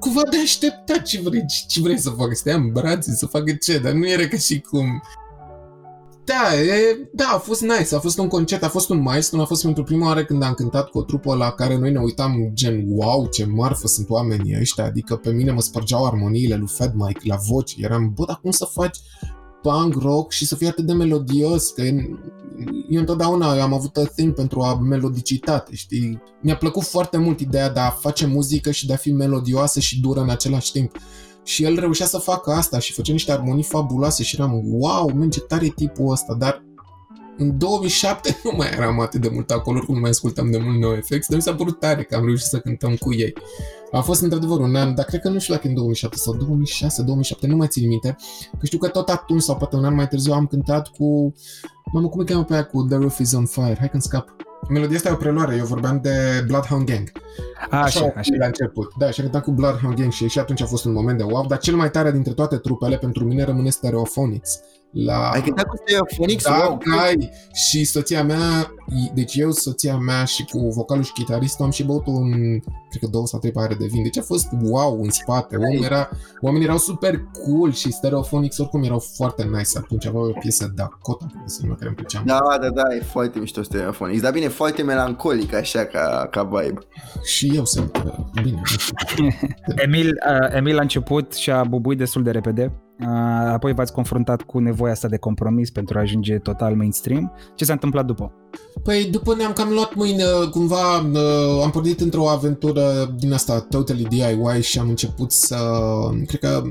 cumva 0.00 0.22
de 0.30 0.36
așteptat 0.42 1.02
ce 1.02 1.20
vrei, 1.20 1.44
ce 1.68 1.80
vrei 1.80 1.98
să 1.98 2.10
facă, 2.10 2.34
să 2.34 2.40
te 2.42 2.50
ia 2.50 2.56
în 2.56 2.72
brațe, 2.72 3.12
să 3.14 3.26
facă 3.26 3.52
ce, 3.52 3.78
dar 3.78 3.92
nu 3.92 4.08
era 4.08 4.28
ca 4.28 4.36
și 4.36 4.60
cum 4.60 5.02
da, 6.24 6.60
e, 6.60 7.08
da, 7.12 7.24
a 7.34 7.38
fost 7.38 7.60
nice, 7.60 7.94
a 7.94 7.98
fost 7.98 8.18
un 8.18 8.28
concert, 8.28 8.62
a 8.62 8.68
fost 8.68 8.88
un 8.88 9.00
milestone, 9.00 9.42
a 9.42 9.46
fost 9.46 9.62
pentru 9.62 9.82
prima 9.82 10.06
oară 10.06 10.24
când 10.24 10.42
am 10.42 10.52
cântat 10.52 10.88
cu 10.88 10.98
o 10.98 11.02
trupă 11.02 11.34
la 11.34 11.50
care 11.50 11.78
noi 11.78 11.92
ne 11.92 12.00
uitam 12.00 12.50
gen, 12.52 12.84
wow, 12.88 13.26
ce 13.26 13.46
marfă 13.46 13.86
sunt 13.86 14.10
oamenii 14.10 14.58
ăștia, 14.60 14.84
adică 14.84 15.16
pe 15.16 15.30
mine 15.30 15.50
mă 15.50 15.60
spărgeau 15.60 16.06
armoniile 16.06 16.56
lui 16.56 16.68
Fed 16.68 16.92
Mike 16.94 17.20
la 17.24 17.36
voce, 17.48 17.74
eram, 17.78 18.12
bă, 18.14 18.24
dar 18.26 18.38
cum 18.42 18.50
să 18.50 18.64
faci 18.64 18.98
punk 19.62 19.94
rock 20.02 20.30
și 20.30 20.46
să 20.46 20.56
fie 20.56 20.68
atât 20.68 20.86
de 20.86 20.92
melodios, 20.92 21.70
că 21.70 21.82
eu 22.88 23.00
întotdeauna 23.00 23.62
am 23.62 23.72
avut 23.72 23.96
a 23.96 24.04
thing 24.04 24.34
pentru 24.34 24.60
a 24.60 24.74
melodicitate, 24.74 25.74
știi? 25.74 26.22
Mi-a 26.40 26.56
plăcut 26.56 26.82
foarte 26.82 27.16
mult 27.16 27.40
ideea 27.40 27.70
de 27.70 27.80
a 27.80 27.90
face 27.90 28.26
muzică 28.26 28.70
și 28.70 28.86
de 28.86 28.92
a 28.92 28.96
fi 28.96 29.12
melodioasă 29.12 29.80
și 29.80 30.00
dură 30.00 30.20
în 30.20 30.30
același 30.30 30.72
timp. 30.72 30.96
Și 31.44 31.64
el 31.64 31.78
reușea 31.78 32.06
să 32.06 32.18
facă 32.18 32.50
asta 32.50 32.78
și 32.78 32.92
făcea 32.92 33.12
niște 33.12 33.32
armonii 33.32 33.62
fabuloase 33.62 34.22
și 34.22 34.36
eram, 34.38 34.60
wow, 34.64 35.12
merge 35.14 35.40
tare 35.40 35.72
tipul 35.76 36.10
ăsta, 36.10 36.34
dar 36.34 36.64
în 37.36 37.58
2007 37.58 38.36
nu 38.44 38.50
mai 38.56 38.68
eram 38.72 39.00
atât 39.00 39.20
de 39.20 39.30
mult 39.32 39.50
acolo, 39.50 39.76
oricum 39.76 39.94
nu 39.94 40.00
mai 40.00 40.10
ascultam 40.10 40.50
de 40.50 40.58
mult 40.58 40.78
NoFX, 40.78 41.26
dar 41.26 41.36
mi 41.36 41.42
s-a 41.42 41.54
părut 41.54 41.78
tare 41.78 42.02
că 42.02 42.16
am 42.16 42.24
reușit 42.24 42.46
să 42.46 42.58
cântăm 42.58 42.96
cu 42.96 43.14
ei. 43.14 43.32
A 43.90 44.00
fost 44.00 44.22
într-adevăr 44.22 44.60
un 44.60 44.74
an, 44.74 44.94
dar 44.94 45.04
cred 45.04 45.20
că 45.20 45.28
nu 45.28 45.38
știu 45.38 45.54
dacă 45.54 45.68
în 45.68 45.74
2007 45.74 46.16
sau 46.16 46.34
2006, 46.34 47.02
2007, 47.02 47.46
nu 47.46 47.56
mai 47.56 47.66
țin 47.66 47.88
minte, 47.88 48.16
că 48.58 48.66
știu 48.66 48.78
că 48.78 48.88
tot 48.88 49.08
atunci 49.08 49.42
sau 49.42 49.56
poate 49.56 49.76
un 49.76 49.84
an 49.84 49.94
mai 49.94 50.08
târziu 50.08 50.32
am 50.32 50.46
cântat 50.46 50.88
cu, 50.88 51.34
mamă, 51.92 52.08
cum 52.08 52.20
e 52.20 52.24
cheamă 52.24 52.44
pe 52.44 52.52
aia 52.52 52.64
cu 52.64 52.82
The 52.82 52.96
Roof 52.96 53.18
is 53.18 53.32
on 53.32 53.46
Fire, 53.46 53.76
hai 53.78 53.88
când 53.90 54.02
scap. 54.02 54.36
Melodia 54.68 54.96
asta 54.96 55.08
e 55.08 55.12
o 55.12 55.16
preluare, 55.16 55.56
eu 55.56 55.64
vorbeam 55.64 56.00
de 56.00 56.44
Bloodhound 56.46 56.86
Gang. 56.86 57.12
A, 57.70 57.82
așa, 57.82 58.00
așa, 58.00 58.12
așa. 58.16 58.30
la 58.38 58.46
început. 58.46 58.92
Da, 58.98 59.10
și 59.10 59.20
am 59.20 59.26
cântat 59.26 59.42
cu 59.42 59.50
Bloodhound 59.50 59.96
Gang 59.96 60.12
și, 60.12 60.28
și 60.28 60.38
atunci 60.38 60.62
a 60.62 60.66
fost 60.66 60.84
un 60.84 60.92
moment 60.92 61.18
de 61.18 61.24
wow, 61.24 61.46
dar 61.46 61.58
cel 61.58 61.74
mai 61.74 61.90
tare 61.90 62.12
dintre 62.12 62.32
toate 62.32 62.56
trupele 62.56 62.96
pentru 62.96 63.24
mine 63.24 63.44
rămâne 63.44 63.70
Stereophonics 63.70 64.60
la... 64.92 65.30
Ai 65.30 65.42
cântat 65.42 65.66
cu 65.66 65.76
Stereophonics? 65.76 66.44
Da, 66.44 66.66
wow, 66.66 66.78
ai. 67.00 67.30
Și 67.52 67.84
soția 67.84 68.24
mea, 68.24 68.72
deci 69.14 69.34
eu, 69.34 69.50
soția 69.50 69.96
mea 69.96 70.24
și 70.24 70.44
cu 70.44 70.58
vocalul 70.58 71.04
și 71.04 71.12
chitaristul 71.12 71.64
am 71.64 71.70
și 71.70 71.84
băut 71.84 72.06
un, 72.06 72.30
cred 72.60 73.00
că 73.00 73.06
două 73.10 73.26
sau 73.26 73.38
trei 73.38 73.52
pahare 73.52 73.74
de 73.74 73.86
vin. 73.86 74.02
Deci 74.02 74.18
a 74.18 74.22
fost 74.22 74.48
wow 74.62 75.02
în 75.02 75.10
spate. 75.10 75.56
Oamenii, 75.56 75.84
era, 75.84 76.08
oamenii 76.40 76.66
erau 76.66 76.78
super 76.78 77.24
cool 77.44 77.72
și 77.72 77.92
Stereophonics 77.92 78.58
oricum 78.58 78.82
erau 78.82 78.98
foarte 78.98 79.42
nice 79.42 79.78
atunci. 79.78 80.06
Aveau 80.06 80.24
o 80.24 80.38
piesă 80.40 80.72
Dakota, 80.74 81.26
să 81.46 81.60
nu 81.66 81.74
care 81.74 81.86
îmi 81.86 81.96
plăcea. 81.96 82.22
Da, 82.26 82.58
da, 82.60 82.70
da, 82.70 82.94
e 82.94 83.00
foarte 83.00 83.38
mișto 83.38 83.62
Stereophonics. 83.62 84.20
Dar 84.20 84.32
bine, 84.32 84.48
foarte 84.48 84.82
melancolic 84.82 85.54
așa 85.54 85.84
ca, 85.84 86.28
ca 86.30 86.42
vibe. 86.42 86.80
Și 87.24 87.52
eu 87.54 87.64
sunt, 87.64 88.02
bine, 88.42 88.62
Emil, 89.84 90.08
uh, 90.08 90.54
Emil 90.56 90.78
a 90.78 90.80
început 90.80 91.32
și 91.32 91.50
a 91.50 91.64
bubuit 91.64 91.98
destul 91.98 92.22
de 92.22 92.30
repede 92.30 92.72
uh, 92.72 92.91
apoi 93.52 93.72
v-ați 93.72 93.92
confruntat 93.92 94.42
cu 94.42 94.58
nevoia 94.58 94.92
asta 94.92 95.08
de 95.08 95.16
compromis 95.16 95.70
pentru 95.70 95.98
a 95.98 96.00
ajunge 96.00 96.38
total 96.38 96.74
mainstream. 96.74 97.32
Ce 97.54 97.64
s-a 97.64 97.72
întâmplat 97.72 98.06
după? 98.06 98.32
Păi 98.82 99.08
după 99.10 99.34
ne-am 99.34 99.52
cam 99.52 99.72
luat 99.72 99.94
mâine, 99.94 100.24
cumva 100.50 100.98
uh, 100.98 101.62
am 101.62 101.70
pornit 101.70 102.00
într-o 102.00 102.28
aventură 102.28 103.14
din 103.18 103.32
asta 103.32 103.66
totally 103.68 104.04
DIY 104.04 104.62
și 104.62 104.78
am 104.78 104.88
început 104.88 105.32
să, 105.32 105.56
cred 106.26 106.40
că 106.40 106.62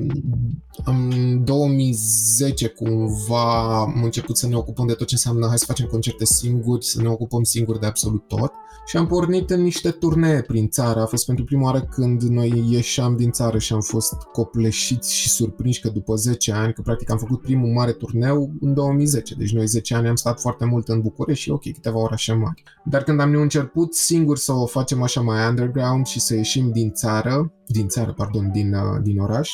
în 0.85 1.43
2010 1.43 2.67
cumva 2.67 3.79
am 3.79 4.01
început 4.03 4.37
să 4.37 4.47
ne 4.47 4.55
ocupăm 4.55 4.87
de 4.87 4.93
tot 4.93 5.07
ce 5.07 5.13
înseamnă 5.13 5.47
hai 5.47 5.57
să 5.57 5.65
facem 5.65 5.85
concerte 5.85 6.25
singuri, 6.25 6.85
să 6.85 7.01
ne 7.01 7.07
ocupăm 7.07 7.43
singuri 7.43 7.79
de 7.79 7.85
absolut 7.85 8.27
tot 8.27 8.51
și 8.85 8.97
am 8.97 9.07
pornit 9.07 9.49
în 9.49 9.61
niște 9.61 9.91
turnee 9.91 10.41
prin 10.41 10.69
țară. 10.69 11.01
A 11.01 11.05
fost 11.05 11.25
pentru 11.25 11.43
prima 11.45 11.63
oară 11.63 11.81
când 11.81 12.21
noi 12.21 12.63
ieșeam 12.69 13.15
din 13.15 13.31
țară 13.31 13.57
și 13.57 13.73
am 13.73 13.81
fost 13.81 14.13
copleșiți 14.13 15.15
și 15.15 15.29
surprinși 15.29 15.81
că 15.81 15.89
după 15.89 16.15
10 16.15 16.51
ani, 16.51 16.73
că 16.73 16.81
practic 16.81 17.11
am 17.11 17.17
făcut 17.17 17.41
primul 17.41 17.73
mare 17.73 17.91
turneu 17.91 18.51
în 18.61 18.73
2010, 18.73 19.35
deci 19.35 19.53
noi 19.53 19.67
10 19.67 19.95
ani 19.95 20.07
am 20.07 20.15
stat 20.15 20.39
foarte 20.39 20.65
mult 20.65 20.87
în 20.87 21.01
București 21.01 21.43
și 21.43 21.49
ok, 21.49 21.71
câteva 21.73 21.99
orașe 21.99 22.33
mari. 22.33 22.63
Dar 22.85 23.03
când 23.03 23.19
am 23.19 23.35
început 23.35 23.93
singur 23.93 24.37
să 24.37 24.53
o 24.53 24.65
facem 24.65 25.01
așa 25.01 25.21
mai 25.21 25.47
underground 25.47 26.05
și 26.05 26.19
să 26.19 26.35
ieșim 26.35 26.71
din 26.71 26.91
țară, 26.91 27.53
din 27.67 27.87
țară, 27.87 28.13
pardon, 28.13 28.51
din, 28.51 28.73
uh, 28.73 29.01
din 29.01 29.19
oraș, 29.19 29.51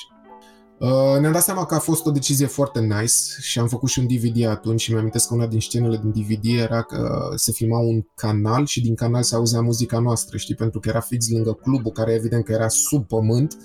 Uh, 0.80 1.20
ne-am 1.20 1.32
dat 1.32 1.44
seama 1.44 1.66
că 1.66 1.76
a 1.76 1.80
fost 1.80 2.06
o 2.06 2.12
decizie 2.12 2.46
foarte 2.46 2.80
nice 2.80 3.13
și 3.40 3.60
am 3.60 3.68
făcut 3.68 3.90
și 3.90 4.00
un 4.00 4.08
DVD 4.08 4.46
atunci 4.46 4.82
și 4.82 4.94
mi-am 4.94 5.10
că 5.10 5.34
una 5.34 5.48
din 5.48 5.60
scenele 5.60 6.02
din 6.04 6.24
DVD 6.24 6.60
era 6.60 6.82
că 6.82 7.32
se 7.36 7.52
filma 7.52 7.80
un 7.80 8.06
canal 8.16 8.66
și 8.66 8.82
din 8.82 8.96
canal 8.96 9.24
se 9.24 9.36
auzea 9.36 9.62
muzica 9.62 10.00
noastră, 10.00 10.38
știi, 10.38 10.56
pentru 10.56 10.80
că 10.80 10.90
era 10.90 11.00
fix 11.00 11.30
lângă 11.30 11.54
clubul 11.54 11.92
care 11.92 12.13
evident 12.13 12.44
că 12.44 12.52
era 12.52 12.68
sub 12.68 13.08
pământ, 13.08 13.58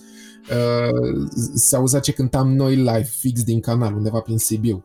uh, 0.51 1.29
se 1.55 1.77
auzea 1.77 2.01
ce 2.01 2.13
cântam 2.13 2.55
noi 2.55 2.75
live 2.75 3.09
fix 3.19 3.45
din 3.45 3.61
canal, 3.61 3.95
undeva 3.95 4.21
prin 4.21 4.39
Sibiu. 4.39 4.85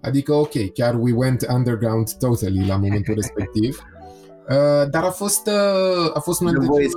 Adică, 0.00 0.32
ok, 0.34 0.72
chiar 0.74 0.98
we 1.00 1.12
went 1.12 1.46
underground 1.48 2.12
totally 2.12 2.66
la 2.66 2.76
momentul 2.76 3.14
respectiv. 3.22 3.78
Uh, 4.48 4.90
dar 4.90 5.02
a 5.02 5.10
fost, 5.10 5.46
uh, 5.46 6.10
a 6.14 6.20
fost 6.20 6.40
una 6.40 6.50
dintre... 6.52 6.88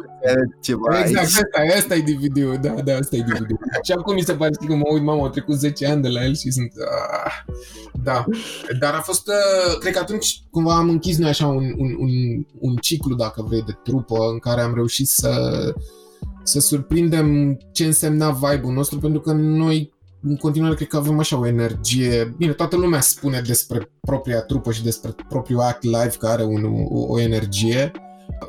ceva 0.62 0.99
Exact, 0.99 1.25
asta, 1.25 1.77
asta 1.77 1.95
e 1.95 2.01
DVD-ul, 2.01 2.57
da, 2.62 2.69
da, 2.69 2.95
asta 2.95 3.15
e 3.15 3.21
DVD-ul. 3.21 3.59
și 3.83 3.91
acum 3.91 4.13
mi 4.13 4.21
se 4.21 4.33
pare 4.33 4.51
că 4.67 4.75
mă 4.75 4.83
uit, 4.91 5.03
mamă, 5.03 5.21
au 5.21 5.29
trecut 5.29 5.55
10 5.55 5.88
ani 5.88 6.01
de 6.01 6.07
la 6.07 6.23
el 6.23 6.35
și 6.35 6.51
sunt... 6.51 6.71
Uh, 6.75 7.55
da, 8.03 8.25
dar 8.79 8.93
a 8.93 8.99
fost, 9.01 9.27
uh, 9.27 9.77
cred 9.79 9.93
că 9.93 9.99
atunci 9.99 10.43
cumva 10.51 10.75
am 10.75 10.89
închis 10.89 11.17
noi 11.17 11.29
așa 11.29 11.47
un, 11.47 11.73
un, 11.77 11.95
un, 11.99 12.09
un 12.59 12.75
ciclu, 12.75 13.15
dacă 13.15 13.45
vrei, 13.47 13.63
de 13.65 13.77
trupă 13.83 14.17
în 14.31 14.39
care 14.39 14.62
am 14.62 14.73
reușit 14.73 15.07
să 15.07 15.73
să 16.43 16.59
surprindem 16.59 17.57
ce 17.71 17.85
însemna 17.85 18.31
vibe-ul 18.31 18.73
nostru, 18.73 18.99
pentru 18.99 19.21
că 19.21 19.31
noi 19.31 19.93
în 20.21 20.36
continuare 20.36 20.75
cred 20.75 20.88
că 20.88 20.97
avem 20.97 21.19
așa 21.19 21.38
o 21.38 21.47
energie. 21.47 22.36
Bine, 22.38 22.53
toată 22.53 22.75
lumea 22.75 23.01
spune 23.01 23.41
despre 23.41 23.91
propria 24.01 24.41
trupă 24.41 24.71
și 24.71 24.84
despre 24.84 25.15
propriul 25.29 25.60
act 25.60 25.84
live 25.84 26.15
că 26.19 26.27
are 26.27 26.43
un, 26.43 26.63
o, 26.89 27.13
o 27.13 27.19
energie, 27.19 27.91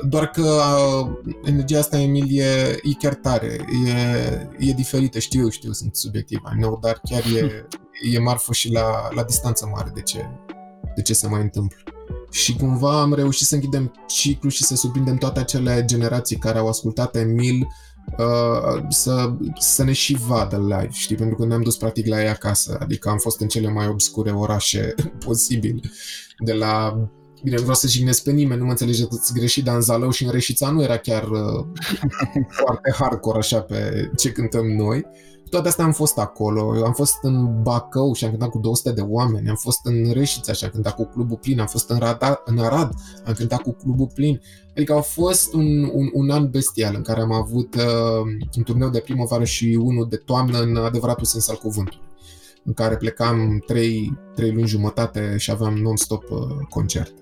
doar 0.09 0.31
că 0.31 0.43
uh, 0.43 1.35
energia 1.45 1.79
asta, 1.79 2.01
Emil, 2.01 2.27
e, 2.29 2.79
e 2.83 2.93
chiar 2.99 3.15
tare, 3.15 3.67
e, 3.87 4.67
e 4.69 4.73
diferită, 4.73 5.19
știu, 5.19 5.49
știu, 5.49 5.73
sunt 5.73 5.97
subiectiv, 5.97 6.39
I 6.55 6.61
know, 6.61 6.79
dar 6.83 7.01
chiar 7.09 7.23
e, 7.37 7.67
e 8.13 8.19
marfă 8.19 8.53
și 8.53 8.73
la, 8.73 9.09
la 9.15 9.23
distanță 9.23 9.71
mare 9.75 9.91
de 9.95 10.01
ce, 10.01 10.29
de 10.97 11.03
ce 11.03 11.15
se 11.15 11.29
mai 11.29 11.41
întâmplă. 11.41 11.79
Și 12.31 12.57
cumva 12.57 13.01
am 13.01 13.15
reușit 13.15 13.47
să 13.47 13.55
închidem 13.55 13.93
ciclu 14.07 14.49
și 14.49 14.65
să 14.65 14.77
surprindem 14.77 15.17
toate 15.17 15.41
acele 15.41 15.85
generații 15.87 16.37
care 16.37 16.59
au 16.59 16.69
ascultat 16.69 17.17
Emil 17.17 17.67
Uh, 18.19 18.85
să, 18.89 19.33
să 19.59 19.85
ne 19.85 19.93
și 19.93 20.17
vadă 20.27 20.57
live, 20.57 20.89
știi, 20.91 21.17
pentru 21.17 21.37
că 21.37 21.47
ne-am 21.47 21.63
dus 21.63 21.77
practic 21.77 22.07
la 22.07 22.23
ei 22.23 22.29
acasă, 22.29 22.79
adică 22.81 23.09
am 23.09 23.19
fost 23.19 23.41
în 23.41 23.49
cele 23.49 23.69
mai 23.69 23.87
obscure 23.87 24.31
orașe 24.31 24.95
posibil, 25.27 25.91
de 26.39 26.53
la 26.53 27.01
Bine, 27.43 27.57
nu 27.57 27.61
vreau 27.61 27.77
să 27.77 27.89
jignesc 27.89 28.23
pe 28.23 28.31
nimeni, 28.31 28.59
nu 28.59 28.65
mă 28.65 28.71
înțelegeți 28.71 29.33
greșit, 29.35 29.65
dar 29.65 29.75
în 29.75 29.81
Zalău 29.81 30.11
și 30.11 30.25
în 30.25 30.31
Reșița 30.31 30.71
nu 30.71 30.83
era 30.83 30.97
chiar 30.97 31.29
uh, 31.29 31.67
foarte 32.63 32.93
hardcore 32.99 33.39
așa 33.39 33.61
pe 33.61 34.11
ce 34.17 34.33
cântăm 34.33 34.67
noi 34.67 35.07
toate 35.51 35.69
astea 35.69 35.85
am 35.85 35.93
fost 35.93 36.19
acolo. 36.19 36.77
Eu 36.77 36.85
am 36.85 36.93
fost 36.93 37.19
în 37.23 37.63
Bacău 37.63 38.13
și 38.13 38.25
am 38.25 38.31
cântat 38.31 38.49
cu 38.49 38.59
200 38.59 38.93
de 38.93 39.01
oameni, 39.01 39.49
am 39.49 39.57
fost 39.57 39.81
în 39.83 40.11
Reșița 40.13 40.53
și 40.53 40.65
am 40.65 40.71
cântat 40.71 40.95
cu 40.95 41.05
clubul 41.05 41.37
plin, 41.37 41.61
am 41.61 41.67
fost 41.67 41.91
în, 41.91 41.99
Rada, 41.99 42.43
în 42.45 42.59
Arad, 42.59 42.93
am 43.25 43.33
cântat 43.33 43.63
cu 43.63 43.73
clubul 43.73 44.11
plin. 44.15 44.41
Adică 44.71 44.95
a 44.95 45.01
fost 45.01 45.55
un, 45.55 45.83
un, 45.93 46.11
un 46.13 46.31
an 46.31 46.51
bestial 46.51 46.95
în 46.97 47.03
care 47.03 47.21
am 47.21 47.33
avut 47.33 47.75
uh, 47.75 48.47
un 48.57 48.63
turneu 48.63 48.89
de 48.89 49.01
primăvară 49.01 49.45
și 49.45 49.79
unul 49.81 50.07
de 50.09 50.17
toamnă 50.17 50.59
în 50.59 50.77
adevăratul 50.77 51.25
sens 51.25 51.49
al 51.49 51.57
cuvântului 51.57 52.09
în 52.65 52.73
care 52.73 52.97
plecam 52.97 53.63
3, 53.67 54.19
3 54.35 54.53
luni 54.53 54.67
jumătate 54.67 55.35
și 55.39 55.51
aveam 55.51 55.75
non-stop 55.75 56.31
uh, 56.31 56.39
concert. 56.69 57.15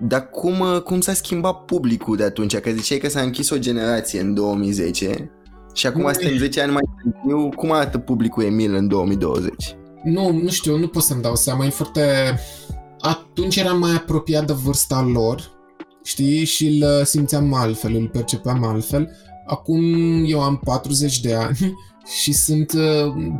Dar 0.00 0.30
cum, 0.30 0.60
uh, 0.60 0.82
cum 0.82 1.00
s-a 1.00 1.12
schimbat 1.12 1.64
publicul 1.64 2.16
de 2.16 2.24
atunci? 2.24 2.56
Că 2.56 2.70
ziceai 2.70 2.98
că 2.98 3.08
s-a 3.08 3.20
închis 3.20 3.50
o 3.50 3.58
generație 3.58 4.20
în 4.20 4.34
2010 4.34 5.30
și 5.76 5.86
acum 5.86 6.12
suntem 6.12 6.38
10 6.38 6.60
ani 6.60 6.72
mai 6.72 6.82
târziu, 7.02 7.48
cum 7.48 7.72
arată 7.72 7.98
publicul 7.98 8.44
Emil 8.44 8.74
în 8.74 8.88
2020? 8.88 9.76
Nu, 10.04 10.32
nu 10.32 10.48
știu, 10.48 10.76
nu 10.76 10.88
pot 10.88 11.02
să-mi 11.02 11.22
dau 11.22 11.34
seama, 11.34 11.64
e 11.64 11.68
foarte... 11.68 12.38
Atunci 13.00 13.56
eram 13.56 13.78
mai 13.78 13.94
apropiat 13.94 14.46
de 14.46 14.52
vârsta 14.52 15.02
lor, 15.02 15.50
știi, 16.04 16.44
și 16.44 16.66
îl 16.66 17.04
simțeam 17.04 17.54
altfel, 17.54 17.94
îl 17.94 18.08
percepeam 18.08 18.64
altfel. 18.64 19.10
Acum 19.46 19.82
eu 20.26 20.42
am 20.42 20.60
40 20.64 21.20
de 21.20 21.34
ani 21.34 21.58
și 22.20 22.32
sunt, 22.32 22.72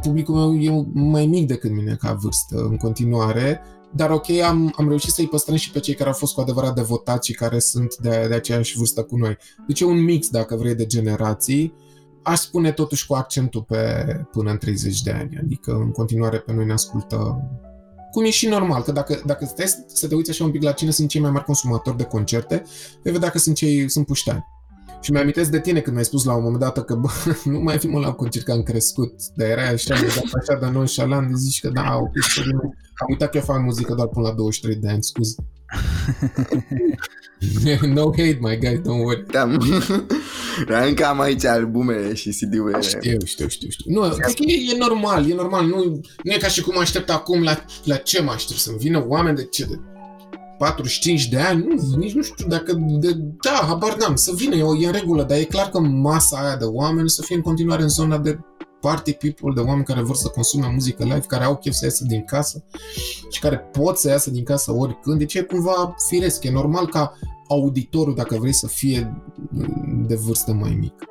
publicul 0.02 0.34
meu 0.34 0.60
e 0.60 0.86
mai 0.92 1.26
mic 1.26 1.46
decât 1.46 1.70
mine 1.70 1.96
ca 2.00 2.12
vârstă 2.12 2.66
în 2.70 2.76
continuare, 2.76 3.60
dar 3.94 4.10
ok, 4.10 4.30
am, 4.30 4.72
am 4.76 4.88
reușit 4.88 5.10
să-i 5.10 5.28
păstrăm 5.28 5.56
și 5.56 5.70
pe 5.70 5.80
cei 5.80 5.94
care 5.94 6.08
au 6.08 6.14
fost 6.14 6.34
cu 6.34 6.40
adevărat 6.40 6.74
devotați 6.74 7.26
și 7.26 7.34
care 7.34 7.58
sunt 7.58 7.96
de, 7.96 8.24
de 8.28 8.34
aceeași 8.34 8.76
vârstă 8.76 9.02
cu 9.02 9.16
noi. 9.16 9.36
Deci 9.66 9.80
e 9.80 9.84
un 9.84 10.04
mix, 10.04 10.28
dacă 10.28 10.56
vrei, 10.56 10.74
de 10.74 10.86
generații 10.86 11.74
aș 12.26 12.38
spune 12.38 12.72
totuși 12.72 13.06
cu 13.06 13.14
accentul 13.14 13.62
pe 13.62 14.04
până 14.32 14.50
în 14.50 14.58
30 14.58 15.02
de 15.02 15.10
ani, 15.10 15.38
adică 15.42 15.72
în 15.72 15.90
continuare 15.90 16.38
pe 16.38 16.52
noi 16.52 16.64
ne 16.66 16.72
ascultă 16.72 17.42
cum 18.10 18.24
e 18.24 18.30
și 18.30 18.48
normal, 18.48 18.82
că 18.82 18.92
dacă, 18.92 19.22
dacă 19.24 19.44
stai 19.44 19.84
să 19.86 20.08
te 20.08 20.14
uiți 20.14 20.30
așa 20.30 20.44
un 20.44 20.50
pic 20.50 20.62
la 20.62 20.72
cine 20.72 20.90
sunt 20.90 21.08
cei 21.08 21.20
mai 21.20 21.30
mari 21.30 21.44
consumatori 21.44 21.96
de 21.96 22.04
concerte, 22.04 22.62
vei 23.02 23.12
vedea 23.12 23.30
că 23.30 23.38
sunt 23.38 23.56
cei, 23.56 23.90
sunt 23.90 24.06
puștani. 24.06 24.44
Și 25.00 25.12
mi 25.12 25.18
amintesc 25.18 25.50
de 25.50 25.60
tine 25.60 25.80
când 25.80 25.92
mi-ai 25.92 26.04
spus 26.04 26.24
la 26.24 26.34
un 26.34 26.42
moment 26.42 26.60
dat 26.60 26.84
că 26.84 26.94
bă, 26.94 27.08
nu 27.44 27.58
mai 27.58 27.78
fi 27.78 27.88
mult 27.88 28.02
la 28.02 28.08
un 28.08 28.14
concert 28.14 28.44
că 28.44 28.52
am 28.52 28.62
crescut, 28.62 29.12
dar 29.34 29.48
era 29.48 29.62
așa, 29.62 29.94
așa 29.94 30.58
de 30.60 30.70
nonșalant, 30.72 31.28
de 31.28 31.34
zici 31.36 31.60
că 31.60 31.68
da, 31.68 31.96
ok, 31.96 32.10
am 32.94 33.06
uitat 33.08 33.30
că 33.30 33.36
eu 33.36 33.42
fac 33.42 33.62
muzică 33.62 33.94
doar 33.94 34.08
până 34.08 34.28
la 34.28 34.34
23 34.34 34.76
de 34.76 34.88
ani, 34.88 35.02
scuze. 35.02 35.34
no 37.94 38.10
hate, 38.10 38.38
my 38.40 38.58
guy, 38.58 38.80
don't 38.80 39.02
worry. 39.04 39.24
Da, 39.30 39.50
dar 40.68 40.86
încă 40.86 41.06
am 41.06 41.20
aici 41.20 41.44
albumele 41.44 42.14
și 42.14 42.30
CD-urile. 42.30 42.80
Știu, 42.80 43.18
știu, 43.24 43.48
știu, 43.48 43.68
știu. 43.68 43.92
Nu, 43.92 44.00
cred 44.00 44.34
că 44.34 44.42
e, 44.46 44.74
e 44.74 44.76
normal, 44.78 45.30
e 45.30 45.34
normal. 45.34 45.66
Nu, 45.66 46.00
nu 46.22 46.32
e 46.32 46.36
ca 46.36 46.48
și 46.48 46.62
cum 46.62 46.78
aștept 46.78 47.10
acum 47.10 47.42
la, 47.42 47.64
la 47.84 47.96
ce 47.96 48.22
mă 48.22 48.30
aștept, 48.30 48.58
să-mi 48.58 48.78
vină 48.78 49.04
oameni 49.08 49.36
de 49.36 49.44
ce, 49.44 49.64
de 49.64 49.78
45 50.58 51.28
de 51.28 51.38
ani, 51.38 51.64
nu, 51.64 51.96
nici 51.96 52.14
nu 52.14 52.22
știu 52.22 52.46
dacă, 52.46 52.72
de, 52.72 53.12
da, 53.42 53.66
habar 53.66 53.96
n-am, 53.96 54.16
să 54.16 54.32
vină, 54.36 54.54
e, 54.54 54.64
e 54.80 54.86
în 54.86 54.92
regulă, 54.92 55.22
dar 55.22 55.38
e 55.38 55.44
clar 55.44 55.68
că 55.68 55.80
masa 55.80 56.38
aia 56.38 56.56
de 56.56 56.64
oameni 56.64 57.10
să 57.10 57.22
fie 57.22 57.36
în 57.36 57.42
continuare 57.42 57.82
în 57.82 57.88
zona 57.88 58.18
de 58.18 58.38
party 58.80 59.12
people, 59.12 59.52
de 59.54 59.60
oameni 59.60 59.84
care 59.84 60.00
vor 60.00 60.16
să 60.16 60.28
consume 60.28 60.70
muzică 60.72 61.02
live, 61.02 61.24
care 61.26 61.44
au 61.44 61.56
chef 61.56 61.72
să 61.72 61.84
iasă 61.84 62.04
din 62.04 62.24
casă 62.24 62.64
și 63.30 63.40
care 63.40 63.58
pot 63.58 63.96
să 63.96 64.08
iasă 64.08 64.30
din 64.30 64.44
casă 64.44 64.72
oricând. 64.72 65.18
Deci 65.18 65.34
e 65.34 65.42
cumva 65.42 65.94
firesc, 66.08 66.44
e 66.44 66.50
normal 66.50 66.86
ca 66.86 67.12
auditorul, 67.48 68.14
dacă 68.14 68.36
vrei, 68.38 68.52
să 68.52 68.66
fie 68.66 69.22
de 70.06 70.14
vârstă 70.14 70.52
mai 70.52 70.76
mică. 70.80 71.04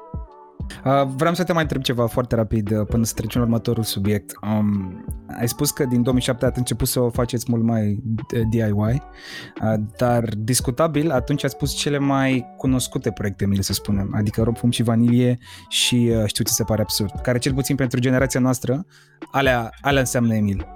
Uh, 0.86 1.08
vreau 1.15 1.34
să 1.34 1.43
te 1.43 1.53
mai 1.53 1.62
întreb 1.62 1.81
ceva 1.81 2.05
foarte 2.05 2.36
rapid 2.36 2.71
uh, 2.71 2.86
până 2.86 3.03
să 3.03 3.13
trecem 3.13 3.41
la 3.41 3.47
următorul 3.47 3.84
subiect. 3.84 4.34
Um, 4.41 5.05
ai 5.27 5.47
spus 5.47 5.71
că 5.71 5.85
din 5.85 6.03
2007 6.03 6.45
ați 6.45 6.57
început 6.57 6.88
să 6.88 6.99
o 6.99 7.09
faceți 7.09 7.45
mult 7.47 7.63
mai 7.63 8.03
DIY, 8.49 8.71
uh, 8.71 9.73
dar 9.97 10.23
discutabil 10.38 11.11
atunci 11.11 11.43
ați 11.43 11.53
spus 11.53 11.73
cele 11.73 11.97
mai 11.97 12.53
cunoscute 12.57 13.11
proiecte, 13.11 13.45
mele 13.45 13.61
să 13.61 13.73
spunem, 13.73 14.13
adică 14.15 14.41
Rob 14.43 14.57
Fum 14.57 14.71
și 14.71 14.83
Vanilie 14.83 15.38
și 15.69 16.11
uh, 16.11 16.23
Știu 16.25 16.43
ce 16.43 16.51
se 16.51 16.63
pare 16.63 16.81
absurd, 16.81 17.11
care 17.21 17.38
cel 17.38 17.53
puțin 17.53 17.75
pentru 17.75 17.99
generația 17.99 18.39
noastră, 18.39 18.85
alea, 19.31 19.69
alea 19.81 19.99
înseamnă 19.99 20.35
Emil. 20.35 20.67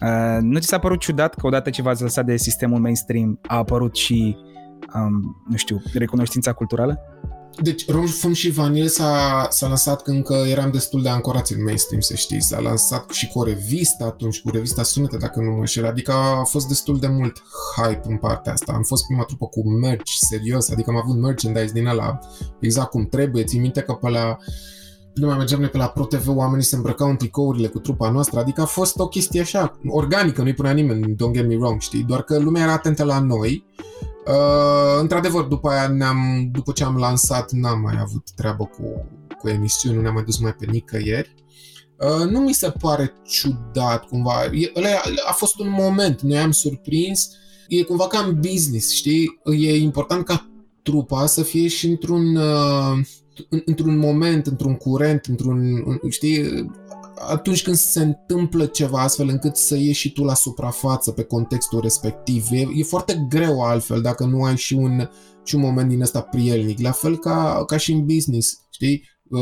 Uh, 0.00 0.38
nu 0.40 0.58
ți 0.58 0.66
s-a 0.66 0.78
părut 0.78 1.00
ciudat 1.00 1.34
că 1.34 1.46
odată 1.46 1.70
ce 1.70 1.82
v-ați 1.82 2.02
lăsat 2.02 2.24
de 2.24 2.36
sistemul 2.36 2.80
mainstream 2.80 3.38
a 3.46 3.56
apărut 3.56 3.96
și, 3.96 4.36
um, 4.94 5.44
nu 5.48 5.56
știu, 5.56 5.82
recunoștința 5.94 6.52
culturală? 6.52 7.00
Deci, 7.62 7.90
Rom, 7.90 8.06
Fum 8.06 8.32
și 8.32 8.50
Vanil 8.50 8.88
s-a, 8.88 9.46
s-a 9.50 9.66
lansat 9.66 10.02
când 10.02 10.16
încă 10.16 10.34
eram 10.34 10.70
destul 10.70 11.02
de 11.02 11.08
ancorați 11.08 11.52
în 11.52 11.62
mainstream, 11.62 12.00
să 12.00 12.14
știți. 12.14 12.46
S-a 12.46 12.60
lansat 12.60 13.10
și 13.10 13.28
cu 13.28 13.38
o 13.38 13.44
revistă 13.44 14.04
atunci, 14.04 14.40
cu 14.40 14.50
revista 14.50 14.82
Sunete, 14.82 15.16
dacă 15.16 15.40
nu 15.40 15.50
mă 15.50 15.58
înșel. 15.58 15.86
Adică 15.86 16.12
a 16.12 16.44
fost 16.44 16.68
destul 16.68 16.98
de 16.98 17.06
mult 17.06 17.42
hype 17.76 18.02
în 18.08 18.16
partea 18.16 18.52
asta. 18.52 18.72
Am 18.72 18.82
fost 18.82 19.06
prima 19.06 19.22
trupă 19.22 19.46
cu 19.46 19.68
merch, 19.68 20.12
serios. 20.28 20.70
Adică 20.70 20.90
am 20.90 20.96
avut 20.96 21.16
merchandise 21.16 21.72
din 21.72 21.86
ăla 21.86 22.18
exact 22.60 22.90
cum 22.90 23.06
trebuie. 23.06 23.44
Țin 23.44 23.60
minte 23.60 23.80
că 23.80 23.92
pe 23.92 24.08
la 24.08 24.38
nu 25.14 25.26
mai 25.26 25.36
mergeam 25.36 25.60
noi 25.60 25.68
pe 25.68 25.76
la 25.76 25.88
ProTV, 25.88 26.28
oamenii 26.28 26.64
se 26.64 26.76
îmbrăcau 26.76 27.08
în 27.08 27.16
tricourile 27.16 27.68
cu 27.68 27.78
trupa 27.78 28.10
noastră, 28.10 28.40
adică 28.40 28.60
a 28.60 28.64
fost 28.64 28.98
o 28.98 29.08
chestie 29.08 29.40
așa, 29.40 29.80
organică, 29.88 30.42
nu-i 30.42 30.54
punea 30.54 30.72
nimeni, 30.72 31.14
don't 31.14 31.32
get 31.32 31.46
me 31.48 31.56
wrong, 31.56 31.80
știi, 31.80 32.02
doar 32.02 32.22
că 32.22 32.38
lumea 32.38 32.62
era 32.62 32.72
atentă 32.72 33.04
la 33.04 33.18
noi. 33.18 33.66
Uh, 34.28 35.00
într-adevăr, 35.00 35.44
după 35.44 35.68
aia 35.68 35.88
ne-am, 35.88 36.48
după 36.52 36.72
ce 36.72 36.84
am 36.84 36.96
lansat, 36.96 37.52
n-am 37.52 37.80
mai 37.80 37.94
avut 38.00 38.30
treabă 38.34 38.64
cu, 38.64 39.06
cu 39.38 39.48
emisiuni, 39.48 39.96
nu 39.96 40.02
ne-am 40.02 40.14
mai 40.14 40.24
dus 40.24 40.38
mai 40.38 40.54
pe 40.54 40.66
nicăieri. 40.70 41.34
Uh, 41.98 42.30
nu 42.30 42.40
mi 42.40 42.52
se 42.52 42.72
pare 42.80 43.12
ciudat 43.24 44.04
cumva, 44.04 44.44
e, 44.44 44.72
ăla 44.76 44.88
a 45.28 45.32
fost 45.32 45.58
un 45.58 45.68
moment, 45.70 46.20
noi 46.20 46.38
am 46.38 46.50
surprins, 46.50 47.30
e 47.68 47.82
cumva 47.82 48.06
ca 48.06 48.18
în 48.18 48.40
business, 48.40 48.94
știi, 48.94 49.40
e 49.44 49.76
important 49.76 50.24
ca 50.24 50.50
trupa 50.82 51.26
să 51.26 51.42
fie 51.42 51.68
și 51.68 51.86
într-un 51.86 52.36
uh, 52.36 52.98
într-un 53.64 53.98
moment, 53.98 54.46
într-un 54.46 54.74
curent, 54.74 55.24
într-un, 55.24 55.84
știi, 56.08 56.66
atunci 57.18 57.62
când 57.62 57.76
se 57.76 58.02
întâmplă 58.02 58.66
ceva 58.66 59.02
astfel 59.02 59.28
încât 59.28 59.56
să 59.56 59.76
ieși 59.76 60.00
și 60.00 60.12
tu 60.12 60.24
la 60.24 60.34
suprafață 60.34 61.10
pe 61.10 61.22
contextul 61.22 61.80
respectiv. 61.80 62.46
E, 62.50 62.68
e 62.74 62.82
foarte 62.82 63.26
greu 63.28 63.60
altfel 63.60 64.00
dacă 64.00 64.24
nu 64.24 64.42
ai 64.42 64.56
și 64.56 64.74
un, 64.74 65.08
și 65.44 65.54
un 65.54 65.60
moment 65.60 65.88
din 65.88 66.00
ăsta 66.00 66.20
prielnic. 66.20 66.80
La 66.80 66.90
fel 66.90 67.18
ca, 67.18 67.64
ca 67.66 67.76
și 67.76 67.92
în 67.92 68.06
business, 68.06 68.66
știi? 68.70 69.02
Uh, 69.30 69.40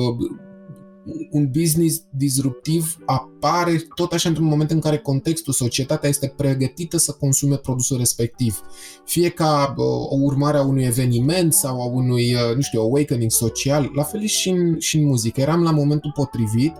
un 1.31 1.51
business 1.51 2.03
disruptiv 2.11 2.97
apare 3.07 3.87
tot 3.95 4.13
așa 4.13 4.29
într-un 4.29 4.47
moment 4.47 4.71
în 4.71 4.81
care 4.81 4.99
contextul, 4.99 5.53
societatea 5.53 6.09
este 6.09 6.35
pregătită 6.37 6.97
să 6.97 7.13
consume 7.13 7.57
produsul 7.57 7.99
respectiv. 7.99 8.61
Fie 9.05 9.29
ca 9.29 9.75
uh, 9.77 9.85
o 9.87 10.17
urmare 10.21 10.57
a 10.57 10.63
unui 10.63 10.85
eveniment 10.85 11.53
sau 11.53 11.81
a 11.81 11.85
unui, 11.85 12.35
uh, 12.35 12.55
nu 12.55 12.61
știu, 12.61 12.81
awakening 12.81 13.31
social, 13.31 13.91
la 13.95 14.03
fel 14.03 14.25
și 14.25 14.49
în, 14.49 14.79
și 14.79 14.97
în 14.97 15.07
muzică. 15.07 15.41
Eram 15.41 15.63
la 15.63 15.71
momentul 15.71 16.13
potrivit, 16.15 16.73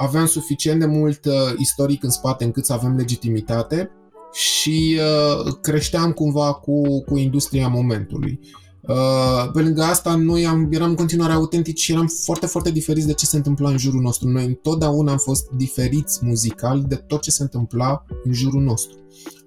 aveam 0.00 0.26
suficient 0.26 0.80
de 0.80 0.86
mult 0.86 1.24
uh, 1.24 1.32
istoric 1.56 2.02
în 2.02 2.10
spate 2.10 2.44
încât 2.44 2.64
să 2.64 2.72
avem 2.72 2.96
legitimitate 2.96 3.90
și 4.32 4.98
uh, 4.98 5.54
creșteam 5.60 6.12
cumva 6.12 6.52
cu, 6.52 7.02
cu 7.04 7.16
industria 7.16 7.68
momentului. 7.68 8.40
Uh, 8.80 9.50
pe 9.52 9.60
lângă 9.60 9.82
asta, 9.82 10.14
noi 10.14 10.46
am, 10.46 10.68
eram 10.70 10.88
în 10.88 10.94
continuare 10.94 11.32
autentici 11.32 11.80
și 11.80 11.92
eram 11.92 12.06
foarte, 12.24 12.46
foarte 12.46 12.70
diferiți 12.70 13.06
de 13.06 13.12
ce 13.12 13.26
se 13.26 13.36
întâmpla 13.36 13.70
în 13.70 13.78
jurul 13.78 14.00
nostru. 14.00 14.28
Noi 14.28 14.44
întotdeauna 14.44 15.12
am 15.12 15.18
fost 15.18 15.48
diferiți 15.56 16.18
muzical 16.22 16.84
de 16.88 16.94
tot 16.94 17.20
ce 17.20 17.30
se 17.30 17.42
întâmpla 17.42 18.04
în 18.24 18.32
jurul 18.32 18.62
nostru. 18.62 18.96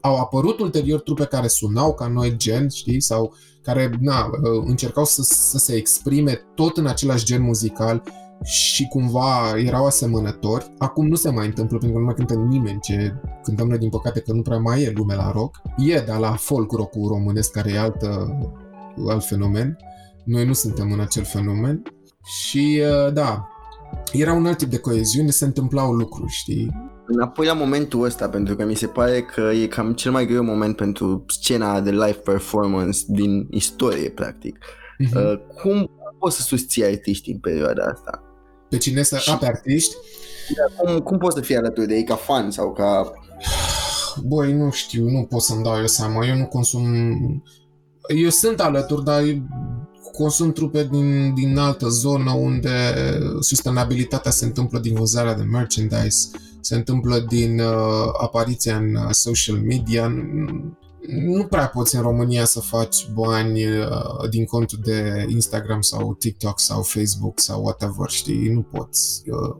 Au 0.01 0.19
apărut 0.19 0.59
ulterior 0.59 0.99
trupe 0.99 1.25
care 1.25 1.47
sunau 1.47 1.93
ca 1.93 2.07
noi 2.07 2.37
gen, 2.37 2.69
știi, 2.69 3.01
sau 3.01 3.33
care 3.61 3.97
na, 3.99 4.25
uh, 4.25 4.63
încercau 4.65 5.05
să, 5.05 5.21
să 5.21 5.57
se 5.57 5.73
exprime 5.75 6.41
tot 6.55 6.77
în 6.77 6.87
același 6.87 7.25
gen 7.25 7.41
muzical 7.41 8.03
și 8.43 8.87
cumva 8.87 9.57
erau 9.57 9.85
asemănători. 9.85 10.73
Acum 10.77 11.07
nu 11.07 11.15
se 11.15 11.29
mai 11.29 11.45
întâmplă 11.45 11.77
pentru 11.77 11.97
că 11.97 11.99
nu 11.99 12.05
mai 12.05 12.13
cântă 12.13 12.33
nimeni 12.33 12.79
ce 12.79 13.13
cântăm 13.43 13.67
noi 13.67 13.77
din 13.77 13.89
păcate 13.89 14.19
că 14.19 14.33
nu 14.33 14.41
prea 14.41 14.57
mai 14.57 14.81
e 14.81 14.93
lume 14.95 15.15
la 15.15 15.31
rock. 15.31 15.61
E, 15.77 15.99
dar 15.99 16.19
la 16.19 16.31
folk 16.31 16.71
rock 16.71 16.93
românesc 16.93 17.51
care 17.51 17.71
e 17.71 17.79
altă 17.79 18.37
alt 19.07 19.25
fenomen. 19.25 19.77
Noi 20.23 20.45
nu 20.45 20.53
suntem 20.53 20.91
în 20.91 20.99
acel 20.99 21.23
fenomen 21.23 21.81
și 22.23 22.81
uh, 23.05 23.13
da, 23.13 23.47
era 24.11 24.33
un 24.33 24.45
alt 24.45 24.57
tip 24.57 24.69
de 24.69 24.77
coeziune, 24.77 25.29
se 25.29 25.45
întâmplau 25.45 25.91
lucruri, 25.91 26.31
știi? 26.31 26.91
Înapoi 27.05 27.45
la 27.45 27.53
momentul 27.53 28.03
ăsta, 28.03 28.29
pentru 28.29 28.55
că 28.55 28.65
mi 28.65 28.75
se 28.75 28.87
pare 28.87 29.21
că 29.21 29.41
e 29.41 29.67
cam 29.67 29.93
cel 29.93 30.11
mai 30.11 30.25
greu 30.25 30.43
moment 30.43 30.75
pentru 30.75 31.25
scena 31.27 31.81
de 31.81 31.91
live 31.91 32.19
performance 32.23 32.99
din 33.07 33.47
istorie, 33.49 34.09
practic. 34.09 34.57
Uh-huh. 34.57 35.15
Uh, 35.15 35.39
cum 35.61 35.89
poți 36.19 36.35
să 36.35 36.41
susții 36.41 36.85
artiști 36.85 37.31
în 37.31 37.39
perioada 37.39 37.83
asta? 37.83 38.23
Pe 38.73 38.79
cine 38.79 39.03
să... 39.03 39.17
Și... 39.17 39.29
A, 39.29 39.37
pe 39.37 39.45
artiști? 39.45 39.95
Da, 40.55 40.83
cum, 40.83 40.99
cum 40.99 41.17
poți 41.17 41.35
să 41.35 41.41
fii 41.41 41.55
alături 41.55 41.87
de 41.87 41.95
ei 41.95 42.03
ca 42.03 42.15
fan 42.15 42.51
sau 42.51 42.73
ca... 42.73 43.11
Băi, 44.23 44.53
nu 44.53 44.71
știu, 44.71 45.09
nu 45.09 45.23
pot 45.23 45.41
să-mi 45.41 45.63
dau 45.63 45.77
eu 45.77 45.87
seama. 45.87 46.25
Eu 46.25 46.35
nu 46.35 46.45
consum 46.45 46.83
eu 48.15 48.29
sunt 48.29 48.59
alături, 48.59 49.03
dar 49.03 49.23
consum 50.11 50.51
trupe 50.51 50.87
din, 50.91 51.33
din 51.33 51.57
altă 51.57 51.87
zonă 51.87 52.31
unde 52.31 52.69
sustenabilitatea 53.39 54.31
se 54.31 54.45
întâmplă 54.45 54.79
din 54.79 54.93
vânzarea 54.93 55.33
de 55.33 55.43
merchandise, 55.43 56.29
se 56.61 56.75
întâmplă 56.75 57.25
din 57.29 57.59
uh, 57.59 58.07
apariția 58.21 58.77
în 58.77 58.95
uh, 58.95 59.07
social 59.11 59.55
media. 59.55 60.13
Nu 61.07 61.45
prea 61.45 61.67
poți 61.67 61.95
în 61.95 62.01
România 62.01 62.45
să 62.45 62.59
faci 62.59 63.07
bani 63.13 63.65
uh, 63.65 64.29
din 64.29 64.45
contul 64.45 64.79
de 64.83 65.25
Instagram 65.27 65.81
sau 65.81 66.13
TikTok 66.13 66.59
sau 66.59 66.81
Facebook 66.81 67.39
sau 67.39 67.61
whatever, 67.61 68.09
știi? 68.09 68.49
Nu 68.49 68.61
poți. 68.61 69.23
Uh, 69.29 69.55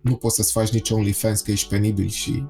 nu 0.00 0.14
poți 0.14 0.34
să-ți 0.34 0.52
faci 0.52 0.70
nici 0.70 0.90
OnlyFans 0.90 1.40
că 1.40 1.50
ești 1.50 1.68
penibil 1.68 2.08
și 2.08 2.44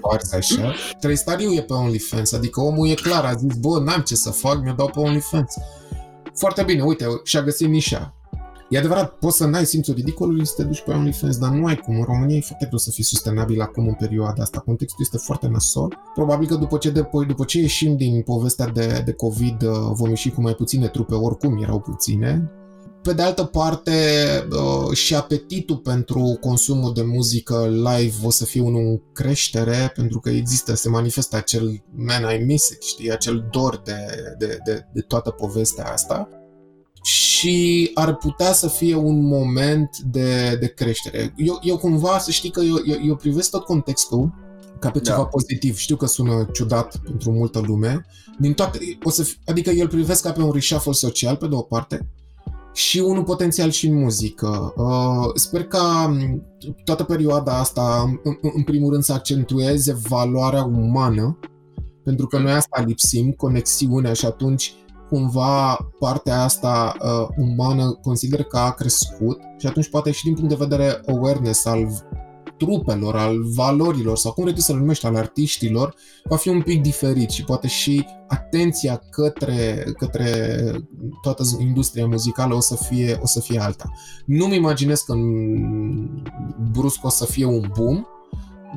foarte 0.00 0.36
așa. 0.36 0.74
Trăistariu 1.00 1.52
e 1.52 1.62
pe 1.62 1.72
OnlyFans, 1.72 2.32
adică 2.32 2.60
omul 2.60 2.88
e 2.88 2.94
clar, 2.94 3.24
a 3.24 3.34
zis, 3.34 3.54
bă, 3.54 3.80
n-am 3.80 4.00
ce 4.00 4.14
să 4.14 4.30
fac, 4.30 4.62
mi-o 4.62 4.72
dau 4.72 4.90
pe 4.90 4.98
OnlyFans. 4.98 5.54
Foarte 6.34 6.62
bine, 6.62 6.82
uite, 6.82 7.06
și-a 7.24 7.42
găsit 7.42 7.68
nișa. 7.68 8.19
E 8.70 8.78
adevărat, 8.78 9.12
poți 9.12 9.36
să 9.36 9.46
n-ai 9.46 9.66
simțul 9.66 9.94
ridicolului 9.94 10.46
să 10.46 10.52
te 10.56 10.62
duci 10.62 10.82
pe 10.82 10.90
OnlyFans, 10.90 11.38
dar 11.38 11.50
nu 11.50 11.66
ai 11.66 11.76
cum. 11.76 11.96
În 11.96 12.02
România 12.02 12.36
e 12.36 12.40
foarte 12.40 12.66
greu 12.66 12.78
să 12.78 12.90
fii 12.90 13.04
sustenabil 13.04 13.60
acum 13.60 13.86
în 13.86 13.94
perioada 13.94 14.42
asta. 14.42 14.58
Contextul 14.58 15.04
este 15.04 15.16
foarte 15.16 15.48
nasol. 15.48 15.98
Probabil 16.14 16.48
că 16.48 16.54
după 16.54 16.76
ce, 16.76 16.90
de, 16.90 17.08
după 17.26 17.44
ce 17.44 17.58
ieșim 17.58 17.96
din 17.96 18.22
povestea 18.22 18.66
de, 18.66 19.02
de 19.04 19.12
COVID, 19.12 19.62
uh, 19.62 19.70
vom 19.92 20.08
ieși 20.08 20.30
cu 20.30 20.40
mai 20.40 20.54
puține 20.54 20.88
trupe, 20.88 21.14
oricum 21.14 21.62
erau 21.62 21.80
puține. 21.80 22.50
Pe 23.02 23.12
de 23.12 23.22
altă 23.22 23.44
parte, 23.44 23.92
uh, 24.50 24.96
și 24.96 25.14
apetitul 25.14 25.76
pentru 25.76 26.36
consumul 26.40 26.94
de 26.94 27.02
muzică 27.02 27.66
live 27.68 28.14
o 28.22 28.30
să 28.30 28.44
fie 28.44 28.60
unul 28.60 28.80
în 28.80 29.00
creștere, 29.12 29.92
pentru 29.94 30.20
că 30.20 30.30
există, 30.30 30.74
se 30.74 30.88
manifestă 30.88 31.36
acel 31.36 31.82
man 31.96 32.22
I 32.34 32.44
miss 32.44 32.70
it, 32.70 32.82
știi, 32.82 33.12
acel 33.12 33.48
dor 33.50 33.80
de, 33.84 33.96
de, 34.38 34.58
de, 34.64 34.86
de 34.92 35.00
toată 35.00 35.30
povestea 35.30 35.92
asta 35.92 36.28
și 37.02 37.90
ar 37.94 38.16
putea 38.16 38.52
să 38.52 38.68
fie 38.68 38.94
un 38.94 39.22
moment 39.22 39.98
de, 39.98 40.56
de 40.60 40.66
creștere. 40.66 41.34
Eu, 41.36 41.58
eu 41.62 41.76
cumva, 41.76 42.18
să 42.18 42.30
știi 42.30 42.50
că 42.50 42.60
eu, 42.60 42.76
eu, 42.86 42.96
eu 43.06 43.16
privesc 43.16 43.50
tot 43.50 43.64
contextul 43.64 44.34
ca 44.78 44.90
pe 44.90 44.98
da. 44.98 45.10
ceva 45.10 45.24
pozitiv. 45.24 45.76
Știu 45.76 45.96
că 45.96 46.06
sună 46.06 46.48
ciudat 46.52 46.96
pentru 46.96 47.30
multă 47.30 47.60
lume. 47.60 48.06
Din 48.38 48.52
toate, 48.52 48.78
o 49.02 49.10
să, 49.10 49.26
adică 49.46 49.70
eu 49.70 49.82
îl 49.82 49.88
privesc 49.88 50.22
ca 50.22 50.32
pe 50.32 50.42
un 50.42 50.50
reshuffle 50.52 50.92
social, 50.92 51.36
pe 51.36 51.46
de 51.46 51.54
o 51.54 51.62
parte, 51.62 52.08
și 52.72 52.98
unul 52.98 53.24
potențial 53.24 53.70
și 53.70 53.86
în 53.86 53.98
muzică. 53.98 54.72
Uh, 54.76 55.30
sper 55.34 55.64
ca 55.64 56.06
um, 56.08 56.42
toată 56.84 57.04
perioada 57.04 57.58
asta, 57.58 58.18
în, 58.22 58.38
în 58.54 58.62
primul 58.62 58.90
rând, 58.90 59.02
să 59.02 59.12
accentueze 59.12 59.96
valoarea 60.08 60.64
umană, 60.64 61.38
pentru 62.04 62.26
că 62.26 62.38
noi 62.38 62.52
asta 62.52 62.84
lipsim, 62.86 63.30
conexiunea 63.30 64.12
și 64.12 64.26
atunci 64.26 64.74
cumva 65.10 65.78
partea 65.98 66.42
asta 66.42 66.96
uh, 67.02 67.28
umană 67.36 67.98
consider 68.02 68.42
că 68.42 68.58
a 68.58 68.70
crescut 68.70 69.40
și 69.58 69.66
atunci 69.66 69.88
poate 69.88 70.10
și 70.10 70.24
din 70.24 70.34
punct 70.34 70.48
de 70.48 70.64
vedere 70.66 71.00
awareness 71.06 71.64
al 71.64 71.88
trupelor, 72.56 73.16
al 73.16 73.42
valorilor 73.54 74.16
sau 74.16 74.32
cum 74.32 74.44
vrei 74.44 74.60
să-l 74.60 74.76
numești, 74.76 75.06
al 75.06 75.16
artiștilor, 75.16 75.94
va 76.24 76.36
fi 76.36 76.48
un 76.48 76.62
pic 76.62 76.82
diferit 76.82 77.30
și 77.30 77.44
poate 77.44 77.66
și 77.68 78.06
atenția 78.28 79.02
către, 79.10 79.84
către 79.98 80.60
toată 81.22 81.42
industria 81.58 82.06
muzicală 82.06 82.54
o 82.54 82.60
să 82.60 82.76
fie, 82.76 83.18
o 83.22 83.26
să 83.26 83.40
fie 83.40 83.58
alta. 83.58 83.92
Nu-mi 84.26 84.56
imaginez 84.56 85.00
că 85.00 85.14
brusc 86.72 87.04
o 87.04 87.08
să 87.08 87.24
fie 87.24 87.44
un 87.44 87.70
boom, 87.78 88.06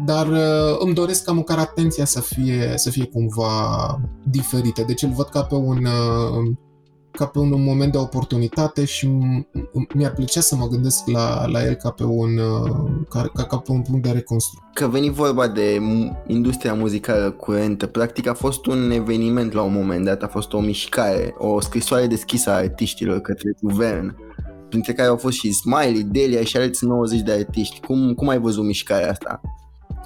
dar 0.06 0.28
uh, 0.28 0.76
îmi 0.80 0.94
doresc 0.94 1.24
ca 1.24 1.32
măcar 1.32 1.58
atenția 1.58 2.06
să 2.06 2.22
fie, 2.22 2.74
să 2.76 2.90
fie 2.90 3.06
cumva 3.06 4.00
diferită. 4.24 4.84
Deci 4.88 5.02
îl 5.02 5.10
văd 5.10 5.26
ca 5.26 5.44
pe 5.44 5.56
un 5.56 5.86
uh, 5.86 6.56
ca 7.12 7.26
pe 7.26 7.40
un 7.40 7.64
moment 7.64 7.92
de 7.92 7.98
oportunitate 7.98 8.86
și 8.86 9.08
mi-ar 9.94 10.14
plăcea 10.14 10.42
să 10.42 10.56
mă 10.56 10.68
gândesc 10.68 11.08
la, 11.08 11.46
la 11.48 11.66
el 11.66 11.74
ca 11.74 11.90
pe 11.90 12.04
un 12.04 12.38
uh, 12.38 12.72
ca, 13.10 13.30
ca, 13.34 13.44
ca 13.44 13.58
pe 13.58 13.72
un 13.72 13.82
punct 13.82 14.04
de 14.04 14.12
reconstrucție. 14.12 14.70
Că 14.74 14.88
veni 14.88 15.10
vorba 15.10 15.48
de 15.48 15.80
industria 16.28 16.74
muzicală 16.74 17.32
curentă, 17.32 17.88
practic 17.88 18.28
a 18.28 18.34
fost 18.34 18.66
un 18.66 18.92
eveniment 18.92 19.54
la 19.54 19.62
un 19.62 19.74
moment 19.74 20.06
dat, 20.06 20.24
a 20.24 20.28
fost 20.28 20.54
o 20.54 20.60
mișcare, 20.60 21.36
o 21.38 21.62
scrisoare 21.62 22.08
deschisă 22.08 22.50
a 22.50 22.54
artiștilor 22.54 23.20
către 23.20 23.56
guvern, 23.62 24.16
printre 24.70 24.94
care 24.94 25.10
au 25.10 25.18
fost 25.18 25.38
și 25.38 25.52
Smiley, 25.52 26.04
Delia 26.04 26.44
și 26.44 26.58
alți 26.58 26.86
90 26.86 27.22
de 27.22 27.32
artiști. 27.32 27.80
Cum, 27.80 28.14
cum 28.14 28.28
ai 28.28 28.40
văzut 28.40 28.66
mișcarea 28.66 29.10
asta? 29.10 29.42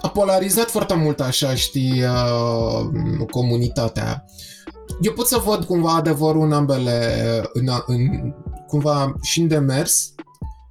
A 0.02 0.10
polarizat 0.10 0.70
foarte 0.70 0.94
mult 0.94 1.20
așa, 1.20 1.56
știi, 1.56 2.04
uh, 2.04 3.28
comunitatea. 3.32 4.26
Eu 5.02 5.14
pot 5.14 5.28
să 5.28 5.42
văd 5.46 5.64
cumva 5.64 5.96
adevărul 5.96 6.42
în 6.42 6.52
ambele, 6.52 7.12
în, 7.54 7.68
în, 7.86 8.34
cumva 8.68 9.14
și 9.22 9.42
în 9.42 9.48
demers, 9.48 10.14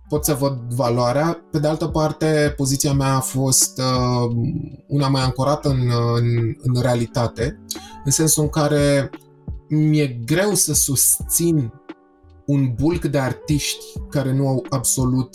pot 0.09 0.25
să 0.25 0.35
văd 0.35 0.59
valoarea. 0.75 1.47
Pe 1.51 1.59
de 1.59 1.69
altă 1.69 1.87
parte, 1.87 2.55
poziția 2.57 2.93
mea 2.93 3.15
a 3.15 3.21
fost 3.21 3.79
uh, 3.79 4.37
una 4.89 5.09
mai 5.09 5.23
ancorată 5.23 5.69
în, 5.69 5.91
în, 6.15 6.57
în 6.63 6.83
realitate, 6.83 7.63
în 8.05 8.11
sensul 8.11 8.43
în 8.43 8.49
care 8.49 9.11
mi-e 9.69 10.07
greu 10.07 10.55
să 10.55 10.75
susțin 10.75 11.73
un 12.47 12.75
bulk 12.81 13.05
de 13.05 13.19
artiști 13.19 13.85
care 14.11 14.33
nu 14.33 14.49
au 14.49 14.67
absolut 14.69 15.31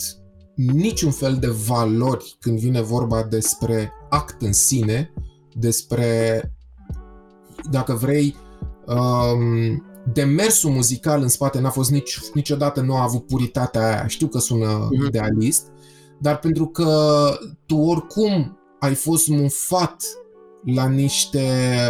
niciun 0.54 1.10
fel 1.10 1.36
de 1.36 1.46
valori 1.66 2.36
când 2.40 2.58
vine 2.58 2.80
vorba 2.80 3.22
despre 3.22 3.92
act 4.10 4.42
în 4.42 4.52
sine, 4.52 5.12
despre, 5.54 6.40
dacă 7.70 7.92
vrei, 7.94 8.36
um, 8.86 9.82
demersul 10.12 10.70
muzical 10.70 11.22
în 11.22 11.28
spate 11.28 11.60
n-a 11.60 11.70
fost 11.70 11.90
nici, 11.90 12.18
niciodată, 12.34 12.80
nu 12.80 12.96
a 12.96 13.02
avut 13.02 13.26
puritatea 13.26 13.86
aia. 13.86 14.06
Știu 14.06 14.26
că 14.26 14.38
sună 14.38 14.88
Mhm. 14.90 15.06
idealist, 15.06 15.66
dar 16.20 16.38
pentru 16.38 16.66
că 16.66 17.28
tu 17.66 17.76
oricum 17.76 18.58
ai 18.80 18.94
fost 18.94 19.28
mufat 19.28 20.04
la 20.64 20.88
niște 20.88 21.40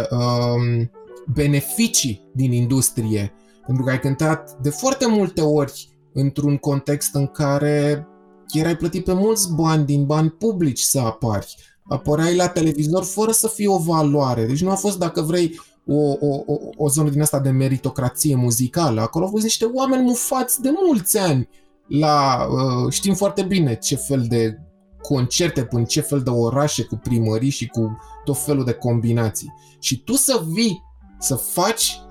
um, 0.09 0.91
beneficii 1.33 2.29
din 2.33 2.51
industrie, 2.51 3.33
pentru 3.65 3.83
că 3.83 3.89
ai 3.91 3.99
cântat 3.99 4.57
de 4.61 4.69
foarte 4.69 5.07
multe 5.07 5.41
ori 5.41 5.89
într-un 6.13 6.57
context 6.57 7.15
în 7.15 7.27
care 7.27 8.07
erai 8.59 8.75
plătit 8.75 9.03
pe 9.03 9.13
mulți 9.13 9.53
bani 9.53 9.85
din 9.85 10.05
bani 10.05 10.29
publici 10.29 10.79
să 10.79 10.99
apari. 10.99 11.55
Apăreai 11.83 12.35
la 12.35 12.47
televizor 12.47 13.03
fără 13.03 13.31
să 13.31 13.47
fie 13.47 13.67
o 13.67 13.77
valoare. 13.77 14.45
Deci 14.45 14.61
nu 14.61 14.71
a 14.71 14.75
fost, 14.75 14.97
dacă 14.97 15.21
vrei, 15.21 15.59
o, 15.87 16.11
o, 16.19 16.43
o, 16.45 16.57
o 16.75 16.89
zonă 16.89 17.09
din 17.09 17.21
asta 17.21 17.39
de 17.39 17.49
meritocrație 17.49 18.35
muzicală. 18.35 19.01
Acolo 19.01 19.25
au 19.25 19.31
fost 19.31 19.43
niște 19.43 19.65
oameni 19.65 20.03
mufați 20.03 20.61
de 20.61 20.69
mulți 20.85 21.17
ani. 21.17 21.49
La, 21.87 22.47
uh, 22.51 22.91
știm 22.91 23.13
foarte 23.13 23.41
bine 23.41 23.75
ce 23.75 23.95
fel 23.95 24.25
de 24.27 24.57
concerte 25.01 25.63
până 25.63 25.83
ce 25.83 26.01
fel 26.01 26.21
de 26.21 26.29
orașe 26.29 26.83
cu 26.83 26.95
primării 26.95 27.49
și 27.49 27.67
cu 27.67 27.97
tot 28.23 28.37
felul 28.37 28.63
de 28.63 28.73
combinații. 28.73 29.53
Și 29.79 30.03
tu 30.03 30.13
să 30.13 30.43
vii 30.47 30.81
să 31.19 31.35
faci 31.35 32.01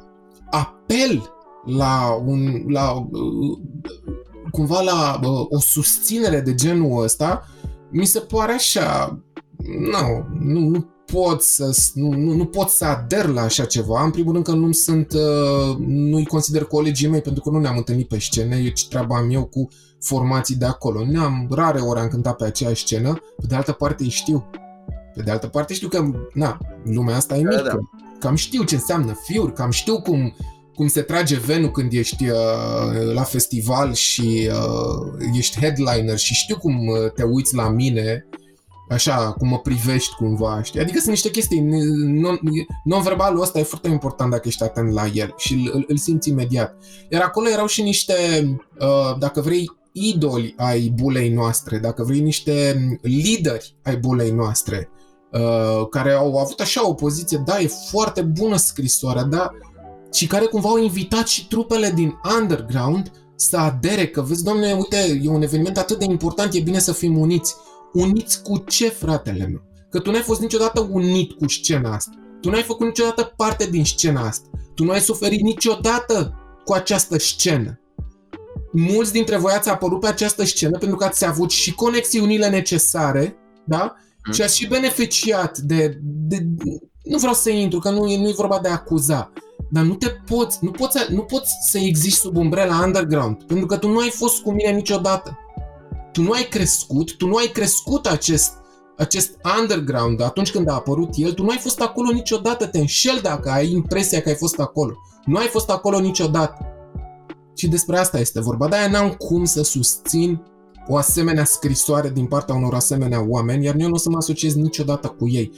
apel 0.50 1.32
la 1.64 2.22
un 2.26 2.64
la 2.68 2.92
uh, 2.92 3.58
cumva 4.50 4.80
la 4.80 5.20
uh, 5.22 5.46
o 5.48 5.58
susținere 5.60 6.40
de 6.40 6.54
genul 6.54 7.02
ăsta, 7.02 7.48
mi 7.90 8.04
se 8.06 8.18
pare 8.18 8.52
așa 8.52 9.18
nu, 9.78 10.26
nu, 10.40 10.60
nu 10.68 10.86
pot 11.12 11.42
să 11.42 11.76
nu, 11.94 12.10
nu, 12.12 12.32
nu 12.34 12.44
pot 12.46 12.68
să 12.68 12.84
ader 12.84 13.26
la 13.26 13.42
așa 13.42 13.64
ceva. 13.64 14.04
În 14.04 14.10
primul 14.10 14.32
rând 14.32 14.44
că 14.44 14.52
nu 14.52 14.72
sunt 14.72 15.12
uh, 15.12 15.76
nu-i 15.78 16.26
consider 16.26 16.64
colegii 16.64 17.08
mei 17.08 17.20
pentru 17.20 17.42
că 17.42 17.50
nu 17.50 17.58
ne-am 17.58 17.76
întâlnit 17.76 18.08
pe 18.08 18.18
scene, 18.18 18.56
eu 18.56 18.70
ce 18.70 18.88
treaba 18.88 19.16
am 19.16 19.30
eu 19.30 19.44
cu 19.44 19.68
formații 20.00 20.56
de 20.56 20.64
acolo. 20.64 21.04
Ne-am 21.04 21.46
rare 21.50 21.80
ori 21.80 22.00
am 22.00 22.08
cântat 22.08 22.36
pe 22.36 22.44
aceeași 22.44 22.82
scenă, 22.82 23.12
pe 23.36 23.46
de 23.48 23.54
altă 23.54 23.72
parte 23.72 24.02
îi 24.02 24.08
știu. 24.08 24.50
Pe 25.14 25.22
de 25.22 25.30
altă 25.30 25.46
parte 25.46 25.74
știu 25.74 25.88
că, 25.88 26.10
na, 26.34 26.58
lumea 26.84 27.16
asta 27.16 27.36
e 27.36 27.42
Da, 27.42 27.48
mică. 27.48 27.62
da. 27.62 27.78
Cam 28.18 28.34
știu 28.34 28.62
ce 28.62 28.74
înseamnă 28.74 29.16
fiuri, 29.24 29.52
cam 29.52 29.70
știu 29.70 30.00
cum, 30.00 30.34
cum 30.74 30.88
se 30.88 31.02
trage 31.02 31.36
venul 31.36 31.70
când 31.70 31.92
ești 31.92 32.28
uh, 32.28 33.12
la 33.14 33.22
festival 33.22 33.94
și 33.94 34.50
uh, 34.50 35.26
ești 35.36 35.60
headliner 35.60 36.18
și 36.18 36.34
știu 36.34 36.58
cum 36.58 36.86
uh, 36.86 37.12
te 37.14 37.22
uiți 37.22 37.54
la 37.54 37.68
mine 37.68 38.26
așa, 38.92 39.32
cum 39.38 39.48
mă 39.48 39.58
privești 39.58 40.14
cumva, 40.14 40.62
știi? 40.62 40.80
Adică 40.80 40.98
sunt 40.98 41.10
niște 41.10 41.30
chestii, 41.30 41.60
non- 41.60 42.40
non-verbalul 42.84 43.42
ăsta 43.42 43.58
e 43.58 43.62
foarte 43.62 43.88
important 43.88 44.30
dacă 44.30 44.48
ești 44.48 44.62
atent 44.62 44.92
la 44.92 45.06
el 45.14 45.34
și 45.36 45.54
îl, 45.54 45.70
îl, 45.74 45.84
îl 45.88 45.96
simți 45.96 46.28
imediat. 46.28 46.76
Iar 47.10 47.22
acolo 47.22 47.48
erau 47.48 47.66
și 47.66 47.82
niște, 47.82 48.14
uh, 48.80 49.18
dacă 49.18 49.40
vrei, 49.40 49.70
idoli 49.92 50.54
ai 50.56 50.92
bulei 50.94 51.28
noastre, 51.28 51.78
dacă 51.78 52.02
vrei 52.02 52.20
niște 52.20 52.76
lideri 53.02 53.74
ai 53.82 53.96
bulei 53.96 54.30
noastre, 54.30 54.88
uh, 55.32 55.88
care 55.90 56.12
au 56.12 56.38
avut 56.38 56.60
așa 56.60 56.88
o 56.88 56.94
poziție, 56.94 57.42
da, 57.44 57.60
e 57.60 57.70
foarte 57.90 58.22
bună 58.22 58.56
scrisoarea, 58.56 59.22
da, 59.22 59.50
și 60.12 60.26
care 60.26 60.44
cumva 60.44 60.68
au 60.68 60.78
invitat 60.78 61.26
și 61.26 61.46
trupele 61.46 61.90
din 61.90 62.14
underground 62.40 63.12
să 63.36 63.56
adere, 63.56 64.06
că 64.06 64.22
vezi, 64.22 64.44
doamne, 64.44 64.72
uite, 64.72 65.20
e 65.22 65.28
un 65.28 65.42
eveniment 65.42 65.78
atât 65.78 65.98
de 65.98 66.04
important, 66.04 66.54
e 66.54 66.60
bine 66.60 66.78
să 66.78 66.92
fim 66.92 67.18
uniți. 67.18 67.54
Uniți 67.92 68.42
cu 68.42 68.56
ce, 68.58 68.88
fratele 68.88 69.46
meu? 69.46 69.62
Că 69.90 69.98
tu 69.98 70.10
n-ai 70.10 70.20
fost 70.20 70.40
niciodată 70.40 70.88
unit 70.90 71.32
cu 71.32 71.48
scena 71.48 71.94
asta. 71.94 72.10
Tu 72.40 72.50
n-ai 72.50 72.62
făcut 72.62 72.86
niciodată 72.86 73.32
parte 73.36 73.66
din 73.70 73.84
scena 73.84 74.26
asta. 74.26 74.48
Tu 74.74 74.84
nu 74.84 74.90
ai 74.90 75.00
suferit 75.00 75.40
niciodată 75.40 76.34
cu 76.64 76.72
această 76.72 77.18
scenă. 77.18 77.80
Mulți 78.72 79.12
dintre 79.12 79.36
voi 79.36 79.52
ați 79.52 79.68
apărut 79.68 80.00
pe 80.00 80.06
această 80.06 80.44
scenă 80.44 80.78
pentru 80.78 80.96
că 80.96 81.04
ați 81.04 81.26
avut 81.26 81.50
și 81.50 81.74
conexiunile 81.74 82.48
necesare, 82.48 83.36
da? 83.64 83.96
Mm. 84.26 84.32
Și 84.32 84.42
ați 84.42 84.56
și 84.56 84.68
beneficiat 84.68 85.58
de, 85.58 85.98
de... 86.02 86.46
Nu 87.04 87.18
vreau 87.18 87.34
să 87.34 87.50
intru, 87.50 87.78
că 87.78 87.90
nu 87.90 88.06
e, 88.06 88.18
nu 88.18 88.28
e 88.28 88.32
vorba 88.32 88.58
de 88.58 88.68
a 88.68 88.72
acuza. 88.72 89.32
Dar 89.72 89.84
nu 89.84 89.94
te 89.94 90.08
poți, 90.08 90.58
nu 90.60 90.70
poți, 90.70 90.98
să- 90.98 91.06
nu 91.12 91.20
poți 91.22 91.52
să 91.70 91.78
existi 91.78 92.20
sub 92.20 92.36
umbrela 92.36 92.82
underground, 92.84 93.42
pentru 93.44 93.66
că 93.66 93.76
tu 93.76 93.88
nu 93.88 93.98
ai 93.98 94.10
fost 94.10 94.42
cu 94.42 94.52
mine 94.52 94.70
niciodată. 94.70 95.38
Tu 96.12 96.22
nu 96.22 96.30
ai 96.30 96.42
crescut, 96.42 97.16
tu 97.16 97.26
nu 97.26 97.34
ai 97.36 97.46
crescut 97.46 98.06
acest, 98.06 98.52
acest 98.96 99.36
underground 99.60 100.22
atunci 100.22 100.50
când 100.50 100.68
a 100.68 100.74
apărut 100.74 101.08
el, 101.16 101.32
tu 101.32 101.42
nu 101.42 101.50
ai 101.50 101.56
fost 101.58 101.80
acolo 101.80 102.10
niciodată, 102.12 102.66
te 102.66 102.78
înșel 102.78 103.18
dacă 103.22 103.50
ai 103.50 103.70
impresia 103.70 104.20
că 104.20 104.28
ai 104.28 104.34
fost 104.34 104.60
acolo. 104.60 104.92
Nu 105.24 105.36
ai 105.36 105.46
fost 105.46 105.70
acolo 105.70 106.00
niciodată. 106.00 106.66
Și 107.56 107.68
despre 107.68 107.98
asta 107.98 108.18
este 108.18 108.40
vorba. 108.40 108.68
De-aia 108.68 108.88
n-am 108.88 109.10
cum 109.10 109.44
să 109.44 109.62
susțin 109.62 110.42
o 110.88 110.96
asemenea 110.96 111.44
scrisoare 111.44 112.10
din 112.10 112.26
partea 112.26 112.54
unor 112.54 112.74
asemenea 112.74 113.24
oameni, 113.28 113.64
iar 113.64 113.74
eu 113.78 113.88
nu 113.88 113.94
o 113.94 113.98
să 113.98 114.10
mă 114.10 114.16
asociez 114.16 114.54
niciodată 114.54 115.08
cu 115.08 115.28
ei. 115.28 115.52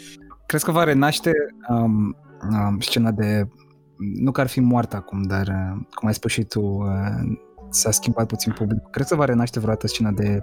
Crezi 0.47 0.65
că 0.65 0.71
va 0.71 0.85
renaște 0.85 1.33
um, 1.69 2.17
um, 2.51 2.81
scena 2.81 3.11
de... 3.11 3.49
Nu 3.97 4.31
că 4.31 4.41
ar 4.41 4.47
fi 4.47 4.61
moartă 4.61 4.97
acum, 4.97 5.23
dar 5.23 5.47
uh, 5.47 5.87
cum 5.95 6.09
ai 6.09 6.15
spus 6.15 6.31
și 6.31 6.43
tu, 6.43 6.61
uh, 6.61 7.39
s-a 7.71 7.91
schimbat 7.91 8.27
puțin 8.27 8.53
public. 8.53 8.83
Crezi 8.91 9.09
că 9.09 9.17
va 9.17 9.25
renaște 9.25 9.59
vreodată 9.59 9.87
scena 9.87 10.11
de 10.11 10.43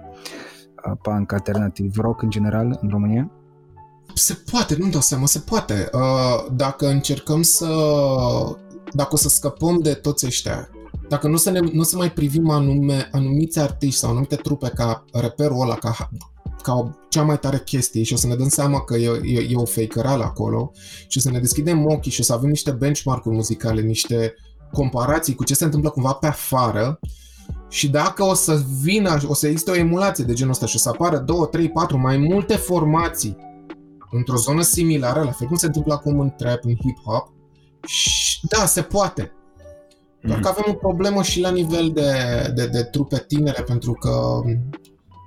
uh, 0.86 0.98
punk 1.02 1.32
alternativ, 1.32 1.98
rock 1.98 2.22
în 2.22 2.30
general 2.30 2.78
în 2.82 2.90
România? 2.90 3.32
Se 4.14 4.38
poate, 4.52 4.76
nu-mi 4.80 4.92
dau 4.92 5.02
seama, 5.02 5.26
se 5.26 5.40
poate. 5.40 5.90
Uh, 5.94 6.52
Dacă 6.56 6.88
încercăm 6.88 7.42
să... 7.42 7.68
Dacă 8.94 9.10
o 9.12 9.18
să 9.18 9.30
scăpăm 9.30 9.80
de 9.80 9.94
toți 9.94 10.26
ăștia, 10.26 10.70
dacă 11.10 11.28
nu 11.28 11.34
o 11.34 11.38
să, 11.38 11.50
ne, 11.50 11.60
nu 11.60 11.80
o 11.80 11.84
să 11.84 11.96
mai 11.98 12.12
privim 12.12 12.50
anume, 12.50 13.10
anumiți 13.12 13.60
artiști 13.60 14.00
sau 14.00 14.10
anumite 14.10 14.36
trupe 14.36 14.70
ca 14.76 15.06
reperul 15.14 15.62
ăla, 15.62 15.76
ca, 15.76 16.10
ca 16.62 16.74
o, 16.74 16.90
cea 17.10 17.24
mai 17.24 17.40
tare 17.40 17.62
chestie 17.66 18.04
și 18.04 18.14
o 18.14 18.16
să 18.16 18.28
ne 18.28 18.36
dăm 18.36 18.50
seama 18.50 18.82
că 18.84 18.98
e, 18.98 19.22
e, 19.24 19.48
e 19.50 19.56
o 19.56 19.66
fakerală 19.66 20.24
acolo 20.24 20.72
și 21.08 21.18
o 21.18 21.22
să 21.22 21.32
ne 21.32 21.40
deschidem 21.40 21.86
ochii 21.86 22.12
și 22.12 22.20
o 22.20 22.24
să 22.24 22.34
avem 22.34 22.50
niște 22.50 22.72
benchmark-uri 22.72 23.36
muzicale, 23.36 23.82
niște 23.82 24.34
comparații 24.72 25.36
cu 25.36 25.44
ce 25.44 25.54
se 25.54 25.64
întâmplă 25.64 25.90
cumva 25.90 26.14
pe 26.14 26.28
afară 26.28 27.00
și 27.70 27.90
dacă 27.90 28.24
o 28.24 28.34
să 28.34 28.62
vină, 28.82 29.18
o 29.28 29.34
să 29.34 29.48
existe 29.48 29.72
o 29.72 29.76
emulație 29.76 30.24
de 30.24 30.34
genul 30.34 30.52
ăsta 30.52 30.66
și 30.66 30.76
o 30.76 30.80
să 30.80 30.90
apară 30.90 31.18
2, 31.18 31.48
3, 31.52 31.70
4, 31.70 31.98
mai 31.98 32.18
multe 32.18 32.56
formații 32.56 33.38
într-o 34.12 34.38
zonă 34.38 34.62
similară, 34.62 35.24
la 35.24 35.32
fel 35.32 35.48
cum 35.48 35.56
se 35.56 35.66
întâmplă 35.66 35.94
acum 35.94 36.20
în 36.20 36.30
trap, 36.38 36.64
în 36.64 36.74
hip-hop, 36.74 37.34
și 37.86 38.40
da, 38.48 38.66
se 38.66 38.82
poate. 38.82 39.32
Doar 40.22 40.40
că 40.40 40.48
avem 40.48 40.64
o 40.68 40.74
problemă 40.74 41.24
și 41.24 41.40
la 41.40 41.50
nivel 41.50 41.90
de, 41.90 42.12
de, 42.56 42.68
de 42.68 42.84
trupe 42.84 43.24
tinere, 43.28 43.62
pentru 43.62 43.94
că 43.94 44.42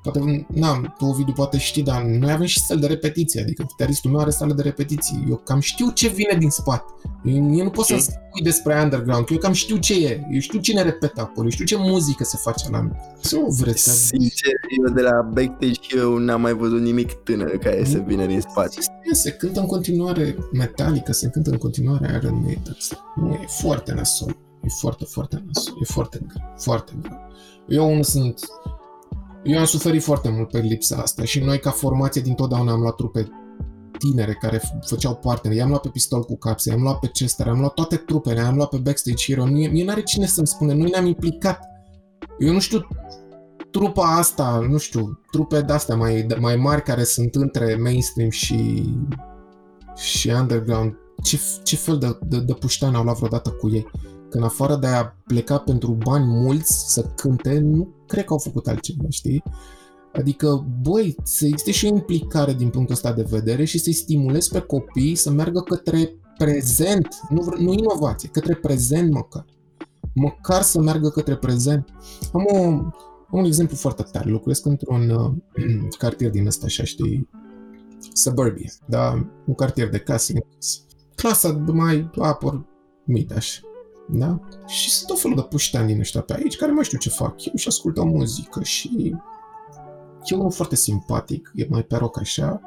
poate, 0.05 0.47
na, 0.55 0.95
tu, 0.99 1.05
Ovidiu, 1.05 1.33
poate 1.33 1.59
știi, 1.59 1.83
dar 1.83 2.03
noi 2.03 2.31
avem 2.31 2.47
și 2.47 2.61
săli 2.61 2.81
de 2.81 2.87
repetiție, 2.87 3.41
adică 3.41 3.65
gitaristul 3.69 4.11
meu 4.11 4.21
are 4.21 4.31
sală 4.31 4.53
de 4.53 4.63
repetiții. 4.63 5.27
Eu 5.29 5.37
cam 5.37 5.61
știu 5.61 5.91
ce 5.91 6.09
vine 6.09 6.37
din 6.39 6.51
spate. 6.51 6.85
Eu, 7.25 7.35
eu 7.35 7.65
nu 7.65 7.71
pot 7.71 7.85
să 7.85 7.95
Ok. 7.95 8.01
spui 8.01 8.43
despre 8.43 8.81
underground, 8.83 9.25
că 9.27 9.33
eu 9.33 9.39
cam 9.39 9.53
știu 9.53 9.77
ce 9.77 10.07
e, 10.07 10.27
eu 10.33 10.41
știu 10.41 10.59
cine 10.59 10.83
repetă 10.83 11.21
acolo, 11.21 11.45
eu 11.45 11.51
știu 11.51 11.65
ce 11.65 11.77
muzică 11.79 12.25
se 12.25 12.37
face 12.43 12.71
la 12.71 12.81
mine. 12.81 13.01
Să 13.21 13.37
nu 13.37 13.47
vreți 13.47 13.83
să... 13.83 13.91
Sincer, 13.91 14.53
eu 14.87 14.95
de 14.95 15.01
la 15.01 15.21
backstage 15.33 15.97
eu 15.97 16.17
n-am 16.17 16.41
mai 16.41 16.53
văzut 16.55 16.81
nimic 16.81 17.13
tânăr 17.13 17.57
care 17.57 17.85
să 17.85 17.99
vină 18.07 18.27
din 18.27 18.41
spate. 18.41 18.77
Se 19.13 19.31
cântă 19.31 19.61
în 19.61 19.67
continuare 19.67 20.37
Metallica, 20.53 21.13
se 21.13 21.29
cântă 21.29 21.51
în 21.51 21.59
continuare 21.59 22.17
Iron 22.17 22.41
Maiden. 22.43 22.77
Nu, 23.17 23.33
e 23.33 23.47
foarte 23.47 23.93
nasol. 23.93 24.37
E 24.63 24.69
foarte, 24.81 25.05
foarte 25.05 25.43
nasol. 25.47 25.75
E 25.81 25.85
foarte 25.85 26.21
greu. 26.29 26.55
Foarte 26.59 26.93
greu. 27.03 27.19
Eu 27.69 27.91
unul 27.91 28.03
sunt... 28.03 28.41
Eu 29.45 29.59
am 29.59 29.65
suferit 29.65 30.03
foarte 30.03 30.29
mult 30.29 30.51
pe 30.51 30.59
lipsa 30.59 30.97
asta 30.97 31.25
și 31.25 31.41
noi 31.41 31.59
ca 31.59 31.71
formație 31.71 32.21
din 32.21 32.35
totdeauna 32.35 32.73
am 32.73 32.81
luat 32.81 32.95
trupe 32.95 33.29
tinere 33.99 34.39
care 34.41 34.59
f- 34.59 34.87
făceau 34.87 35.15
parte. 35.15 35.55
I-am 35.55 35.69
luat 35.69 35.81
pe 35.81 35.89
Pistol 35.89 36.23
cu 36.23 36.37
Capse, 36.37 36.71
i-am 36.71 36.83
luat 36.83 36.99
pe 36.99 37.09
Chester, 37.13 37.49
am 37.49 37.59
luat 37.59 37.75
toate 37.75 37.97
trupele, 37.97 38.41
am 38.41 38.57
luat 38.57 38.69
pe 38.69 38.77
Backstage 38.77 39.25
Hero. 39.33 39.45
Mie, 39.45 39.69
mie 39.69 39.85
n-are 39.85 40.03
cine 40.03 40.27
să-mi 40.27 40.47
spune, 40.47 40.75
noi 40.75 40.91
ne-am 40.91 41.07
implicat. 41.07 41.61
Eu 42.39 42.53
nu 42.53 42.61
știu 42.61 42.87
trupa 43.71 44.17
asta, 44.17 44.67
nu 44.69 44.79
știu, 44.79 45.21
trupe 45.31 45.61
de-astea 45.61 45.97
mai, 45.97 46.27
mai 46.41 46.57
mari 46.57 46.83
care 46.83 47.05
sunt 47.05 47.35
între 47.35 47.79
mainstream 47.83 48.31
și, 48.31 48.89
și 49.97 50.29
underground, 50.29 50.97
ce, 51.23 51.41
ce 51.63 51.77
fel 51.77 51.99
de, 51.99 52.19
de, 52.23 52.39
de 52.39 52.53
puștani 52.53 52.97
au 52.97 53.03
luat 53.03 53.17
vreodată 53.17 53.51
cu 53.51 53.71
ei? 53.71 53.91
Că 54.35 54.41
în 54.41 54.47
afară 54.47 54.77
de 54.77 54.87
a 54.87 55.05
pleca 55.05 55.59
pentru 55.59 55.93
bani 55.93 56.25
mulți 56.25 56.93
să 56.93 57.03
cânte, 57.17 57.59
nu 57.59 57.95
cred 58.07 58.25
că 58.25 58.33
au 58.33 58.39
făcut 58.39 58.67
altceva, 58.67 59.05
știi? 59.09 59.43
Adică, 60.13 60.67
băi, 60.83 61.17
să 61.23 61.47
existe 61.47 61.71
și 61.71 61.87
o 61.87 61.89
implicare 61.89 62.53
din 62.53 62.69
punctul 62.69 62.95
ăsta 62.95 63.13
de 63.13 63.27
vedere 63.29 63.65
și 63.65 63.79
să-i 63.79 63.93
stimulezi 63.93 64.51
pe 64.51 64.61
copii 64.61 65.15
să 65.15 65.31
meargă 65.31 65.61
către 65.61 66.15
prezent, 66.39 67.09
nu, 67.29 67.43
vre- 67.43 67.63
nu 67.63 67.73
inovație, 67.73 68.29
către 68.29 68.55
prezent 68.55 69.13
măcar. 69.13 69.45
Măcar 70.15 70.63
să 70.63 70.81
meargă 70.81 71.09
către 71.09 71.37
prezent. 71.37 71.89
Am 72.33 72.47
o, 72.53 72.57
Am 72.57 73.39
un 73.39 73.45
exemplu 73.45 73.77
foarte 73.77 74.03
tare. 74.13 74.31
Locuiesc 74.31 74.67
într-un 74.67 75.11
uh, 75.11 75.33
cartier 75.99 76.31
din 76.31 76.47
ăsta, 76.47 76.67
așa, 76.67 76.85
știi, 76.85 77.29
suburbie, 78.13 78.73
da? 78.87 79.29
Un 79.47 79.55
cartier 79.55 79.89
de 79.89 79.99
case 79.99 80.33
închis. 80.33 80.83
Clasa 81.15 81.65
mai 81.67 82.11
apăr 82.19 82.65
mitaș, 83.05 83.61
da? 84.09 84.41
Și 84.67 84.91
sunt 84.91 85.09
tot 85.09 85.21
felul 85.21 85.37
de 85.37 85.43
puștani 85.43 85.87
din 85.87 86.01
ăștia 86.01 86.21
pe 86.21 86.35
aici 86.35 86.57
care 86.57 86.73
mai 86.73 86.85
știu 86.85 86.99
ce 86.99 87.09
fac 87.09 87.45
eu 87.45 87.53
și 87.57 87.69
ascultă 87.69 88.03
muzică 88.03 88.63
și 88.63 89.15
e 90.25 90.35
unul 90.35 90.51
foarte 90.51 90.77
simpatic, 90.77 91.53
e 91.55 91.67
mai 91.71 91.83
pe 91.83 91.97
rock 91.97 92.19
așa 92.19 92.61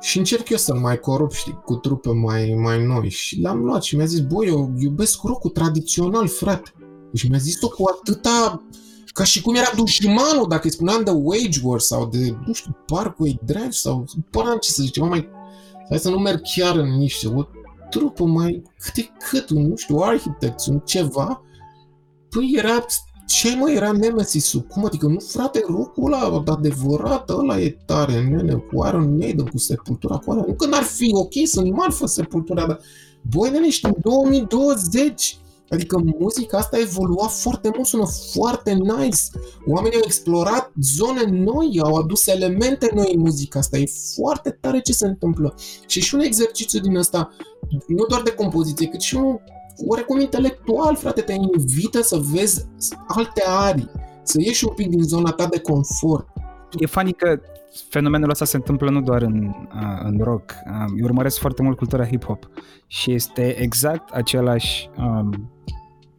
și 0.00 0.18
încerc 0.18 0.48
eu 0.48 0.56
să-l 0.56 0.78
mai 0.78 0.98
corup, 0.98 1.32
știi, 1.32 1.60
cu 1.64 1.74
trupe 1.74 2.08
mai, 2.08 2.54
mai 2.58 2.84
noi 2.84 3.08
și 3.08 3.40
l-am 3.40 3.64
luat 3.64 3.82
și 3.82 3.96
mi-a 3.96 4.04
zis, 4.04 4.20
băi, 4.20 4.46
eu 4.46 4.72
iubesc 4.78 5.22
rock 5.22 5.52
tradițional, 5.52 6.28
frate. 6.28 6.72
Și 7.14 7.28
mi-a 7.28 7.38
zis-o 7.38 7.68
cu 7.68 7.84
atâta 7.92 8.62
ca 9.12 9.24
și 9.24 9.42
cum 9.42 9.54
era 9.54 9.70
dușmanul 9.76 10.48
dacă 10.48 10.60
îi 10.64 10.72
spuneam 10.72 11.04
de 11.04 11.10
Wage 11.10 11.60
War 11.62 11.80
sau 11.80 12.06
de, 12.06 12.36
nu 12.46 12.52
știu, 12.52 12.76
Parkway 12.86 13.40
Drive 13.44 13.70
sau, 13.70 14.04
până 14.30 14.56
ce 14.60 14.70
să 14.70 14.82
zic, 14.82 14.92
ceva 14.92 15.06
mai, 15.06 15.28
hai 15.88 15.98
să 15.98 16.10
nu 16.10 16.18
merg 16.18 16.40
chiar 16.54 16.76
în 16.76 16.88
niște, 16.96 17.28
o 17.28 17.42
trupă 17.90 18.24
mai, 18.24 18.62
câte 18.78 19.10
cât, 19.30 19.50
un, 19.50 19.68
nu 19.68 19.76
știu, 19.76 19.96
Architects, 19.96 20.66
un 20.66 20.78
ceva, 20.78 21.42
păi 22.28 22.54
era, 22.56 22.84
ce 23.26 23.56
mă, 23.56 23.70
era 23.70 23.92
Nemesis-ul, 23.92 24.60
cum 24.60 24.84
adică, 24.84 25.06
nu 25.06 25.18
frate, 25.18 25.64
rocul 25.66 26.12
ăla 26.12 26.42
adevărat, 26.46 27.30
ăla 27.30 27.60
e 27.60 27.76
tare, 27.86 28.24
nene, 28.24 28.54
cu 28.54 28.86
Iron 28.86 29.16
Maiden, 29.16 29.46
cu 29.46 29.58
Sepultura, 29.58 30.16
cu 30.16 30.30
alea, 30.30 30.44
nu 30.46 30.54
că 30.54 30.66
n-ar 30.66 30.82
fi 30.82 31.10
ok 31.14 31.32
să-mi 31.44 31.70
marfă 31.70 32.06
Sepultura, 32.06 32.66
dar, 32.66 32.80
băi, 33.22 33.50
nene, 33.50 33.66
ești 33.66 33.86
în 33.86 33.94
2020, 34.00 35.38
Adică 35.70 36.02
muzica 36.18 36.58
asta 36.58 36.76
a 36.76 36.80
evoluat 36.80 37.30
foarte 37.30 37.70
mult, 37.74 37.86
sună 37.86 38.06
foarte 38.32 38.72
nice. 38.72 39.20
Oamenii 39.66 39.96
au 39.96 40.02
explorat 40.04 40.72
zone 40.80 41.22
noi, 41.24 41.80
au 41.82 41.94
adus 41.94 42.26
elemente 42.26 42.90
noi 42.94 43.12
în 43.14 43.20
muzica 43.20 43.58
asta. 43.58 43.78
E 43.78 43.84
foarte 44.14 44.50
tare 44.50 44.80
ce 44.80 44.92
se 44.92 45.06
întâmplă. 45.06 45.54
Și 45.86 46.00
și 46.00 46.14
un 46.14 46.20
exercițiu 46.20 46.80
din 46.80 46.96
asta, 46.96 47.30
nu 47.86 48.04
doar 48.08 48.22
de 48.22 48.32
compoziție, 48.32 48.86
cât 48.86 49.00
și 49.00 49.14
un 49.14 49.38
oarecum 49.86 50.20
intelectual, 50.20 50.96
frate, 50.96 51.20
te 51.20 51.32
invită 51.32 52.02
să 52.02 52.20
vezi 52.32 52.66
alte 53.06 53.42
arii, 53.46 53.90
să 54.22 54.40
ieși 54.40 54.64
un 54.64 54.74
pic 54.74 54.88
din 54.88 55.02
zona 55.02 55.30
ta 55.30 55.46
de 55.46 55.60
confort. 55.60 56.28
E 56.78 56.86
funny 56.86 57.12
că 57.12 57.40
fenomenul 57.88 58.30
ăsta 58.30 58.44
se 58.44 58.56
întâmplă 58.56 58.90
nu 58.90 59.00
doar 59.00 59.22
în, 59.22 59.52
în 60.02 60.18
rock. 60.22 60.54
Eu 60.98 61.04
urmăresc 61.04 61.38
foarte 61.38 61.62
mult 61.62 61.76
cultura 61.76 62.06
hip-hop 62.06 62.38
și 62.86 63.12
este 63.12 63.60
exact 63.60 64.10
același 64.10 64.90
um, 64.98 65.52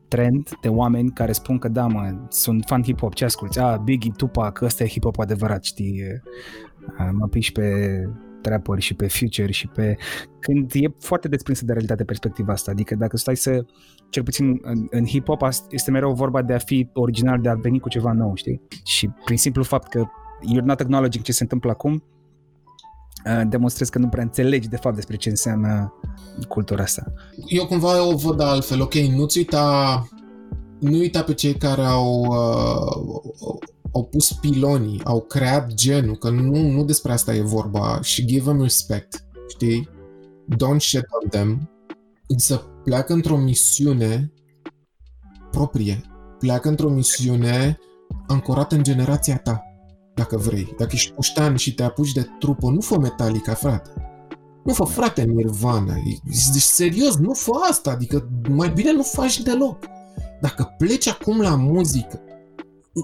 trend 0.10 0.50
de 0.62 0.68
oameni 0.68 1.12
care 1.12 1.32
spun 1.32 1.58
că 1.58 1.68
da, 1.68 1.88
mă, 1.88 2.14
sunt 2.30 2.64
fan 2.68 2.84
hip-hop, 2.84 3.14
ce 3.14 3.26
asculti? 3.26 3.60
Ah, 3.60 3.80
Biggie, 3.84 4.12
Tupac, 4.18 4.62
ăsta 4.62 4.84
e 4.84 4.88
hip-hop 4.88 5.20
adevărat, 5.20 5.64
știi? 5.64 6.04
Mă 7.12 7.28
piși 7.28 7.52
pe 7.52 8.00
trapper 8.42 8.80
și 8.80 8.94
pe 8.94 9.08
future 9.08 9.52
și 9.52 9.68
pe... 9.68 9.98
Când 10.40 10.72
e 10.74 10.96
foarte 11.00 11.28
desprinsă 11.28 11.66
de 11.66 11.72
realitate 11.72 12.04
perspectiva 12.04 12.54
asta, 12.54 12.72
adică 12.72 12.96
dacă 12.96 13.18
stai 13.18 13.36
să, 13.36 13.66
cel 14.10 14.24
puțin 14.24 14.60
în, 14.62 14.88
în 14.90 15.06
hip-hop 15.06 15.48
este 15.70 15.92
mereu 15.92 16.14
vorba 16.14 16.42
de 16.42 16.54
a 16.54 16.58
fi 16.58 16.90
original, 16.94 17.42
de 17.42 17.50
a 17.50 17.54
veni 17.54 17.80
cu 17.80 17.90
ceva 17.90 18.12
nou, 18.12 18.36
știi? 18.36 18.62
Și 18.86 19.10
prin 19.26 19.38
simplu 19.38 19.64
fapt 19.64 19.90
că 19.90 20.04
you're 20.54 20.64
not 20.64 20.80
acknowledging 20.80 21.24
ce 21.24 21.32
se 21.32 21.44
întâmplă 21.44 21.72
acum, 21.72 22.04
demonstrezi 23.48 23.92
că 23.92 24.00
nu 24.00 24.08
prea 24.08 24.24
înțelegi 24.24 24.68
de 24.68 24.76
fapt 24.76 24.96
despre 24.96 25.16
ce 25.16 25.30
înseamnă 25.30 25.94
cultura 26.48 26.84
asta. 26.84 27.14
Eu 27.48 27.66
cumva 27.66 28.08
o 28.08 28.16
văd 28.16 28.42
altfel, 28.42 28.82
ok, 28.82 28.94
nu-ți 28.94 29.38
uita, 29.38 30.08
nu 30.80 30.98
uita 30.98 31.24
pe 31.24 31.34
cei 31.34 31.54
care 31.54 31.82
au, 31.82 32.22
uh, 32.22 33.60
au 33.92 34.04
pus 34.04 34.34
pilonii, 34.34 35.02
au 35.04 35.22
creat 35.22 35.74
genul, 35.74 36.16
că 36.16 36.30
nu, 36.30 36.70
nu 36.70 36.84
despre 36.84 37.12
asta 37.12 37.36
e 37.36 37.42
vorba 37.42 38.00
și 38.02 38.26
give 38.26 38.44
them 38.44 38.62
respect, 38.62 39.26
știi? 39.48 39.90
Don't 40.54 40.80
shit 40.80 41.06
on 41.24 41.30
them, 41.30 41.70
însă 42.28 42.56
pleacă 42.84 43.14
într-o 43.14 43.38
misiune 43.38 44.34
proprie, 45.52 46.02
pleacă 46.40 46.70
într-o 46.70 46.90
misiune 46.90 47.78
ancorată 48.28 48.76
în 48.76 48.84
generația 48.84 49.38
ta 49.38 49.69
dacă 50.20 50.38
vrei. 50.38 50.76
Dacă 50.78 50.92
ești 50.94 51.12
puștan 51.12 51.56
și 51.56 51.74
te 51.74 51.84
apuci 51.84 52.12
de 52.12 52.28
trupă, 52.40 52.70
nu 52.70 52.82
fă 52.82 53.00
Metallica, 53.00 53.54
frate. 53.54 53.90
Nu 54.64 54.74
fă, 54.74 54.84
frate, 54.84 55.24
Nirvana. 55.24 55.94
Deci, 56.54 56.62
serios, 56.62 57.18
nu 57.18 57.34
fă 57.34 57.52
asta. 57.70 57.92
Adică, 57.92 58.30
mai 58.50 58.70
bine 58.70 58.92
nu 58.92 59.04
faci 59.04 59.42
deloc. 59.42 59.78
Dacă 60.42 60.76
pleci 60.78 61.08
acum 61.08 61.42
la 61.42 61.56
muzică, 61.56 62.22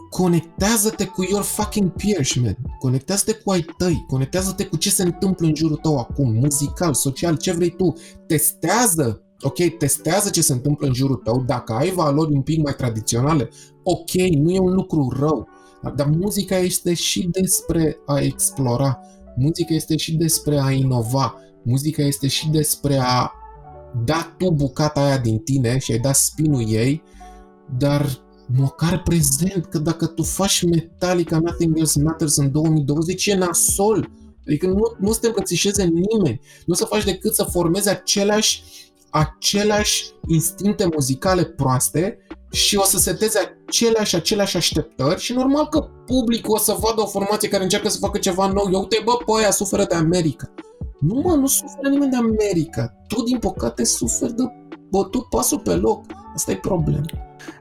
conectează-te 0.09 1.05
cu 1.05 1.23
your 1.29 1.43
fucking 1.43 1.91
peers, 1.91 2.35
man. 2.35 2.57
Conectează-te 2.79 3.33
cu 3.33 3.51
ai 3.51 3.65
tăi. 3.77 4.05
Conectează-te 4.07 4.65
cu 4.65 4.77
ce 4.77 4.89
se 4.89 5.03
întâmplă 5.03 5.47
în 5.47 5.55
jurul 5.55 5.77
tău 5.77 5.97
acum, 5.97 6.33
muzical, 6.33 6.93
social, 6.93 7.37
ce 7.37 7.51
vrei 7.51 7.69
tu. 7.69 7.93
Testează 8.27 9.19
ok, 9.41 9.77
testează 9.77 10.29
ce 10.29 10.41
se 10.41 10.53
întâmplă 10.53 10.87
în 10.87 10.93
jurul 10.93 11.15
tău, 11.15 11.43
dacă 11.45 11.73
ai 11.73 11.89
valori 11.89 12.33
un 12.33 12.41
pic 12.41 12.63
mai 12.63 12.73
tradiționale, 12.73 13.49
ok, 13.83 14.11
nu 14.13 14.51
e 14.51 14.59
un 14.59 14.73
lucru 14.73 15.15
rău, 15.19 15.47
dar 15.95 16.07
muzica 16.07 16.57
este 16.57 16.93
și 16.93 17.27
despre 17.31 17.97
a 18.05 18.19
explora, 18.19 18.99
muzica 19.35 19.73
este 19.73 19.97
și 19.97 20.15
despre 20.15 20.59
a 20.61 20.71
inova, 20.71 21.35
muzica 21.63 22.01
este 22.01 22.27
și 22.27 22.49
despre 22.49 22.97
a 23.01 23.31
da 24.05 24.35
tu 24.37 24.51
bucata 24.51 25.01
aia 25.05 25.17
din 25.17 25.37
tine 25.39 25.77
și 25.77 25.91
ai 25.91 25.99
dat 25.99 26.15
spinul 26.15 26.69
ei, 26.69 27.03
dar 27.77 28.23
măcar 28.57 29.01
prezent, 29.03 29.65
că 29.65 29.77
dacă 29.77 30.05
tu 30.05 30.23
faci 30.23 30.63
Metallica 30.63 31.39
Nothing 31.39 31.77
Else 31.77 32.01
Matters 32.01 32.35
în 32.35 32.51
2020 32.51 33.25
e 33.25 33.35
nasol. 33.35 34.09
Adică 34.47 34.67
nu, 34.67 34.95
nu 34.99 35.11
să 35.11 35.19
te 35.19 35.27
îmbrățișeze 35.27 35.83
nimeni, 35.83 36.41
nu 36.65 36.73
să 36.73 36.85
faci 36.85 37.03
decât 37.03 37.35
să 37.35 37.43
formezi 37.43 37.89
aceleași, 37.89 38.63
aceleași 39.09 40.05
instincte 40.27 40.87
muzicale 40.93 41.43
proaste 41.43 42.17
și 42.55 42.75
o 42.75 42.83
să 42.83 42.97
seteze 42.97 43.39
aceleași, 43.67 44.15
aceleași 44.15 44.57
așteptări 44.57 45.21
și 45.21 45.33
normal 45.33 45.67
că 45.67 45.79
publicul 46.05 46.53
o 46.53 46.57
să 46.57 46.77
vadă 46.79 47.01
o 47.01 47.05
formație 47.05 47.49
care 47.49 47.63
încearcă 47.63 47.89
să 47.89 47.97
facă 47.97 48.17
ceva 48.17 48.47
nou. 48.47 48.69
Eu 48.71 48.79
uite, 48.79 49.01
bă, 49.03 49.17
pe 49.25 49.31
aia 49.41 49.51
suferă 49.51 49.85
de 49.85 49.95
America. 49.95 50.53
Nu, 50.99 51.21
mă, 51.23 51.35
nu 51.35 51.47
suferă 51.47 51.89
nimeni 51.89 52.11
de 52.11 52.17
America. 52.17 52.93
Tu, 53.07 53.23
din 53.23 53.39
păcate, 53.39 53.83
suferi 53.83 54.35
de 54.35 54.43
bătut 54.89 55.29
pasul 55.29 55.59
pe 55.59 55.75
loc. 55.75 56.05
Asta 56.35 56.51
e 56.51 56.55
problema. 56.55 57.05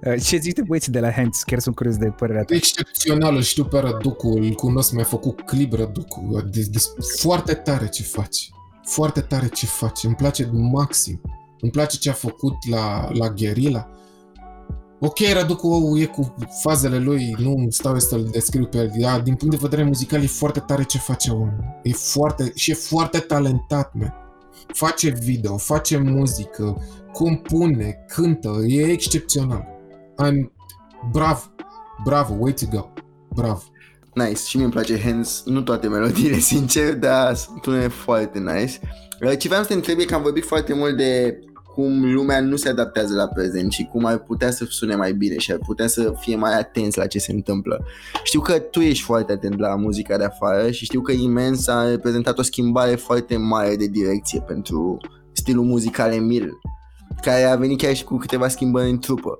Uh, 0.06 0.22
ce 0.22 0.36
zici 0.36 0.54
de 0.54 0.62
băieții 0.62 0.92
de 0.92 1.00
la 1.00 1.10
Hands? 1.10 1.42
Chiar 1.42 1.58
sunt 1.58 1.74
curios 1.74 1.96
de 1.96 2.06
părerea 2.06 2.42
ta. 2.42 2.54
Excepțional, 2.54 3.34
îl 3.34 3.42
știu 3.42 3.64
pe 3.64 3.78
Răducu, 3.78 4.28
îl 4.28 4.52
cunosc, 4.52 4.92
mi-a 4.92 5.04
făcut 5.04 5.40
clip 5.40 5.72
Răducu. 5.72 6.42
De, 6.50 6.66
de, 6.70 6.78
foarte 7.18 7.54
tare 7.54 7.88
ce 7.88 8.02
faci. 8.02 8.50
Foarte 8.82 9.20
tare 9.20 9.48
ce 9.48 9.66
faci. 9.66 10.04
Îmi 10.04 10.14
place 10.14 10.50
maxim. 10.52 11.20
Îmi 11.60 11.72
place 11.72 11.96
ce 11.96 12.10
a 12.10 12.12
făcut 12.12 12.54
la, 12.70 13.08
la 13.12 13.28
Guerilla 13.28 13.88
Ok, 15.00 15.18
Raducu 15.32 15.96
e 15.98 16.04
cu 16.04 16.34
fazele 16.62 16.98
lui, 16.98 17.34
nu 17.38 17.66
stau 17.70 17.98
să-l 17.98 18.28
descriu 18.32 18.66
pe 18.66 18.78
el. 18.78 18.92
Dar 19.00 19.20
din 19.20 19.34
punct 19.34 19.54
de 19.54 19.66
vedere 19.68 19.82
muzical 19.82 20.22
e 20.22 20.26
foarte 20.26 20.60
tare 20.60 20.82
ce 20.82 20.98
face 20.98 21.30
omul. 21.30 21.80
E 21.82 21.92
foarte, 21.92 22.52
și 22.54 22.70
e 22.70 22.74
foarte 22.74 23.18
talentat, 23.18 23.94
man. 23.94 24.14
Face 24.66 25.10
video, 25.10 25.56
face 25.56 25.96
muzică, 25.96 26.82
compune, 27.12 28.04
cântă, 28.08 28.56
e 28.66 28.82
excepțional. 28.82 29.66
I'm... 30.22 30.52
Bravo, 31.12 31.42
bravo, 32.04 32.34
way 32.38 32.52
to 32.52 32.66
go, 32.70 32.88
bravo. 33.34 33.62
Nice, 34.14 34.40
și 34.46 34.56
mi-mi 34.56 34.70
place 34.70 35.00
Hands, 35.00 35.42
nu 35.44 35.62
toate 35.62 35.88
melodiile, 35.88 36.38
sincer, 36.52 36.94
dar 36.94 37.34
sunt 37.34 37.92
foarte 37.92 38.38
nice. 38.38 38.78
Ce 39.38 39.48
vreau 39.48 39.62
să 39.62 39.68
te 39.68 39.74
întreb 39.74 39.98
e 39.98 40.04
că 40.04 40.14
am 40.14 40.22
vorbit 40.22 40.44
foarte 40.44 40.74
mult 40.74 40.96
de 40.96 41.38
cum 41.74 42.12
lumea 42.12 42.40
nu 42.40 42.56
se 42.56 42.68
adaptează 42.68 43.14
la 43.14 43.26
prezent 43.26 43.72
și 43.72 43.84
cum 43.84 44.04
ar 44.04 44.18
putea 44.18 44.50
să 44.50 44.64
sune 44.68 44.94
mai 44.94 45.12
bine 45.12 45.38
și 45.38 45.52
ar 45.52 45.58
putea 45.66 45.86
să 45.86 46.12
fie 46.18 46.36
mai 46.36 46.58
atenți 46.58 46.98
la 46.98 47.06
ce 47.06 47.18
se 47.18 47.32
întâmplă. 47.32 47.84
Știu 48.24 48.40
că 48.40 48.58
tu 48.58 48.80
ești 48.80 49.04
foarte 49.04 49.32
atent 49.32 49.58
la 49.58 49.74
muzica 49.76 50.16
de 50.16 50.24
afară 50.24 50.70
și 50.70 50.84
știu 50.84 51.00
că 51.00 51.12
Imens 51.12 51.68
a 51.68 51.88
reprezentat 51.88 52.38
o 52.38 52.42
schimbare 52.42 52.94
foarte 52.94 53.36
mare 53.36 53.76
de 53.76 53.86
direcție 53.86 54.40
pentru 54.40 54.96
stilul 55.32 55.64
muzical 55.64 56.12
Emil, 56.12 56.58
care 57.20 57.42
a 57.42 57.56
venit 57.56 57.78
chiar 57.78 57.94
și 57.94 58.04
cu 58.04 58.16
câteva 58.16 58.48
schimbări 58.48 58.90
în 58.90 58.98
trupă. 58.98 59.38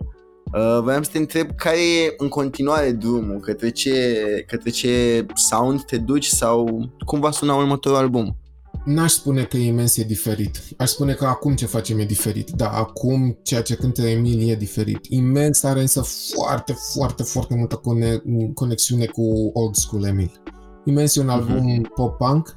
Uh, 0.55 0.81
vreau 0.83 1.03
să 1.03 1.11
te 1.13 1.19
întreb 1.19 1.51
care 1.57 1.77
e 1.77 2.15
în 2.17 2.29
continuare 2.29 2.91
drumul, 2.91 3.41
către 3.41 3.71
ce, 3.71 4.17
către 4.47 4.71
ce 4.71 5.27
sound 5.35 5.85
te 5.85 5.97
duci 5.97 6.27
sau 6.27 6.91
cum 7.07 7.21
va 7.21 7.31
suna 7.31 7.55
următorul 7.55 7.99
album? 7.99 8.37
N-aș 8.85 9.13
spune 9.13 9.45
că 9.45 9.57
imens 9.57 9.97
e 9.97 10.05
diferit. 10.05 10.63
Aș 10.77 10.89
spune 10.89 11.13
că 11.13 11.25
acum 11.25 11.55
ce 11.55 11.67
facem 11.67 11.99
e 11.99 12.05
diferit. 12.05 12.51
Da, 12.51 12.71
acum 12.71 13.39
ceea 13.43 13.63
ce 13.63 13.75
cântă 13.75 14.03
Emil 14.03 14.51
e 14.51 14.55
diferit. 14.55 15.07
Imens 15.09 15.63
are 15.63 15.81
însă 15.81 16.05
foarte, 16.35 16.77
foarte, 16.93 17.23
foarte 17.23 17.55
multă 17.55 17.77
cone- 17.77 18.23
conexiune 18.55 19.07
cu 19.07 19.51
old 19.53 19.75
school 19.75 20.05
Emil. 20.05 20.43
Imens 20.85 21.17
e 21.17 21.21
un 21.21 21.27
mhm. 21.27 21.35
album 21.35 21.81
uh-huh. 21.81 21.95
pop-punk. 21.95 22.57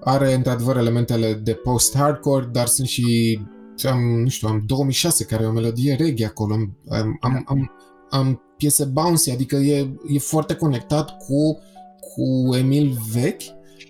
Are 0.00 0.34
într-adevăr 0.34 0.76
elementele 0.76 1.32
de 1.32 1.52
post-hardcore, 1.52 2.48
dar 2.52 2.66
sunt 2.66 2.86
și 2.86 3.40
am, 3.86 4.00
nu 4.00 4.28
știu, 4.28 4.48
am 4.48 4.62
2006 4.66 5.24
care 5.24 5.42
e 5.42 5.46
o 5.46 5.52
melodie 5.52 5.94
reggae 5.94 6.26
acolo. 6.26 6.54
Am, 6.54 6.76
am, 6.88 7.18
am, 7.20 7.44
am, 7.46 7.70
am 8.10 8.42
piese 8.56 8.84
bouncy, 8.84 9.30
adică 9.30 9.56
e, 9.56 9.94
e 10.08 10.18
foarte 10.18 10.54
conectat 10.54 11.16
cu, 11.16 11.58
cu 12.00 12.54
Emil 12.56 12.98
vechi, 13.12 13.42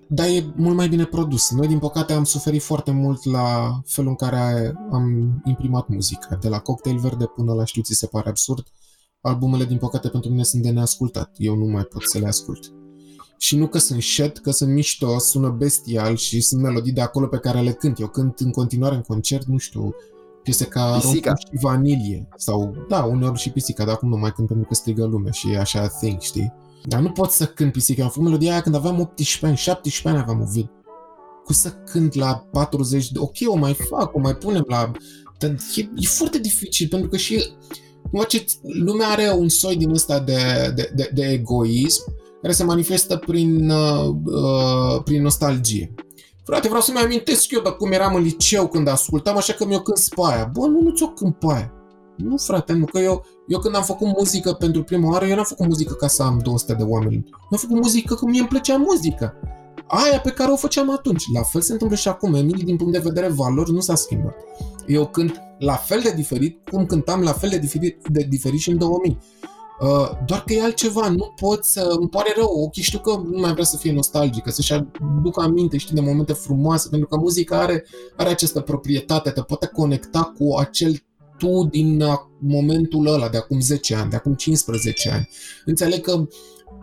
dar 0.08 0.26
e 0.26 0.52
mult 0.56 0.76
mai 0.76 0.88
bine 0.88 1.04
produs. 1.04 1.50
Noi, 1.50 1.66
din 1.66 1.78
păcate, 1.78 2.12
am 2.12 2.24
suferit 2.24 2.62
foarte 2.62 2.90
mult 2.90 3.24
la 3.24 3.80
felul 3.86 4.10
în 4.10 4.16
care 4.16 4.74
am 4.90 5.40
imprimat 5.44 5.88
muzica. 5.88 6.36
De 6.36 6.48
la 6.48 6.58
Cocktail 6.58 6.98
Verde 6.98 7.24
până 7.24 7.52
la 7.52 7.64
Știu 7.64 7.82
ți 7.82 7.94
se 7.94 8.06
pare 8.06 8.28
absurd, 8.28 8.66
albumele, 9.20 9.64
din 9.64 9.78
păcate, 9.78 10.08
pentru 10.08 10.30
mine 10.30 10.42
sunt 10.42 10.62
de 10.62 10.70
neascultat. 10.70 11.34
Eu 11.36 11.54
nu 11.54 11.64
mai 11.64 11.82
pot 11.82 12.02
să 12.02 12.18
le 12.18 12.26
ascult. 12.26 12.72
Și 13.38 13.56
nu 13.56 13.66
că 13.66 13.78
sunt 13.78 14.02
shit, 14.02 14.38
că 14.38 14.50
sunt 14.50 14.72
mișto, 14.72 15.18
sună 15.18 15.48
bestial 15.48 16.16
și 16.16 16.40
sunt 16.40 16.62
melodii 16.62 16.92
de 16.92 17.00
acolo 17.00 17.26
pe 17.26 17.38
care 17.38 17.60
le 17.60 17.72
cânt. 17.72 18.00
Eu 18.00 18.06
cânt 18.06 18.38
în 18.38 18.50
continuare 18.50 18.94
în 18.94 19.00
concert, 19.00 19.46
nu 19.46 19.56
știu, 19.56 19.94
piese 20.42 20.64
ca 20.64 20.98
Pisica. 21.00 21.30
Rom 21.30 21.36
și 21.36 21.62
Vanilie. 21.62 22.28
Sau, 22.36 22.74
da, 22.88 23.04
uneori 23.04 23.38
și 23.38 23.50
Pisica, 23.50 23.84
dar 23.84 23.94
acum 23.94 24.08
nu 24.08 24.16
mai 24.16 24.32
cânt 24.32 24.48
pentru 24.48 24.66
că 24.68 24.74
strigă 24.74 25.04
lumea 25.04 25.32
și 25.32 25.50
e 25.50 25.58
așa 25.58 25.86
thing, 25.86 26.20
știi? 26.20 26.52
Dar 26.84 27.00
nu 27.00 27.10
pot 27.10 27.30
să 27.30 27.46
cânt 27.46 27.72
Pisica. 27.72 28.02
Am 28.02 28.08
făcut 28.08 28.24
melodia 28.24 28.52
aia 28.52 28.60
când 28.60 28.74
aveam 28.74 29.00
18 29.00 29.46
ani, 29.46 29.56
17 29.56 30.08
ani 30.08 30.18
aveam 30.18 30.40
Ovid. 30.40 30.70
Cu 31.44 31.52
să 31.52 31.70
cânt 31.70 32.14
la 32.14 32.46
40 32.52 33.10
de... 33.10 33.18
Ok, 33.18 33.36
o 33.46 33.56
mai 33.56 33.74
fac, 33.74 34.14
o 34.14 34.18
mai 34.18 34.34
punem 34.34 34.64
la... 34.66 34.90
Dar 35.38 35.50
e, 35.50 35.80
e 35.80 36.06
foarte 36.06 36.38
dificil, 36.38 36.88
pentru 36.88 37.08
că 37.08 37.16
și... 37.16 37.52
Nu 38.12 38.22
ce, 38.22 38.44
lumea 38.62 39.08
are 39.08 39.30
un 39.30 39.48
soi 39.48 39.76
din 39.76 39.90
ăsta 39.90 40.20
de, 40.20 40.72
de, 40.74 40.90
de, 40.94 41.10
de 41.14 41.26
egoism 41.30 42.02
care 42.42 42.52
se 42.52 42.64
manifestă 42.64 43.16
prin, 43.16 43.70
uh, 43.70 44.14
uh, 44.24 45.02
prin 45.04 45.22
nostalgie. 45.22 45.94
Frate, 46.44 46.66
vreau 46.66 46.82
să-mi 46.82 46.98
amintesc 46.98 47.50
eu 47.50 47.60
de 47.60 47.70
cum 47.70 47.92
eram 47.92 48.14
în 48.14 48.22
liceu 48.22 48.68
când 48.68 48.88
ascultam, 48.88 49.36
așa 49.36 49.52
că 49.52 49.66
mi-o 49.66 49.80
cânt 49.80 50.08
pe 50.14 50.20
aia. 50.24 50.50
Bă, 50.52 50.66
nu, 50.66 50.80
nu 50.80 50.90
ți-o 50.90 51.08
cânt 51.08 51.36
pe 51.36 51.46
aia. 51.48 51.72
Nu, 52.18 52.36
frate, 52.36 52.72
nu, 52.72 52.84
că 52.84 52.98
eu, 52.98 53.24
eu 53.46 53.58
când 53.58 53.74
am 53.74 53.82
făcut 53.82 54.06
muzică 54.06 54.52
pentru 54.52 54.82
prima 54.82 55.10
oară, 55.10 55.26
eu 55.26 55.34
n-am 55.34 55.44
făcut 55.44 55.66
muzică 55.66 55.94
ca 55.94 56.06
să 56.06 56.22
am 56.22 56.38
200 56.38 56.74
de 56.74 56.82
oameni. 56.82 57.24
Eu 57.30 57.48
am 57.50 57.58
făcut 57.58 57.76
muzică 57.76 58.14
că 58.14 58.24
mie 58.26 58.40
îmi 58.40 58.48
plăcea 58.48 58.76
muzica. 58.76 59.34
Aia 59.86 60.20
pe 60.20 60.30
care 60.30 60.50
o 60.50 60.56
făceam 60.56 60.90
atunci. 60.90 61.24
La 61.34 61.42
fel 61.42 61.60
se 61.60 61.72
întâmplă 61.72 61.96
și 61.96 62.08
acum. 62.08 62.34
Emil, 62.34 62.60
din 62.64 62.76
punct 62.76 62.92
de 62.92 62.98
vedere 62.98 63.28
valori, 63.28 63.72
nu 63.72 63.80
s-a 63.80 63.94
schimbat. 63.94 64.34
Eu 64.86 65.06
cânt 65.06 65.40
la 65.58 65.74
fel 65.74 66.00
de 66.02 66.10
diferit 66.10 66.68
cum 66.70 66.86
cântam 66.86 67.20
la 67.20 67.32
fel 67.32 67.48
de 67.50 67.58
diferit, 67.58 68.08
de 68.08 68.26
diferit 68.28 68.60
și 68.60 68.70
în 68.70 68.78
2000. 68.78 69.18
Uh, 69.80 70.10
doar 70.26 70.44
că 70.44 70.52
e 70.52 70.62
altceva, 70.62 71.08
nu 71.08 71.32
pot 71.40 71.64
să... 71.64 71.96
Îmi 71.98 72.08
pare 72.08 72.32
rău, 72.36 72.62
ok, 72.64 72.72
știu 72.72 72.98
că 72.98 73.10
nu 73.10 73.40
mai 73.40 73.52
vrea 73.52 73.64
să 73.64 73.76
fie 73.76 73.92
nostalgică, 73.92 74.50
să-și 74.50 74.72
aducă 74.72 75.40
aminte, 75.40 75.76
știi, 75.76 75.94
de 75.94 76.00
momente 76.00 76.32
frumoase, 76.32 76.88
pentru 76.88 77.08
că 77.08 77.16
muzica 77.16 77.60
are, 77.60 77.84
are 78.16 78.28
această 78.28 78.60
proprietate, 78.60 79.30
te 79.30 79.42
poate 79.42 79.66
conecta 79.66 80.32
cu 80.38 80.56
acel 80.56 81.02
tu 81.38 81.68
din 81.70 82.00
uh, 82.00 82.14
momentul 82.38 83.06
ăla, 83.06 83.28
de 83.28 83.36
acum 83.36 83.60
10 83.60 83.94
ani, 83.94 84.10
de 84.10 84.16
acum 84.16 84.34
15 84.34 85.10
ani. 85.10 85.28
Înțeleg 85.64 86.00
că 86.00 86.26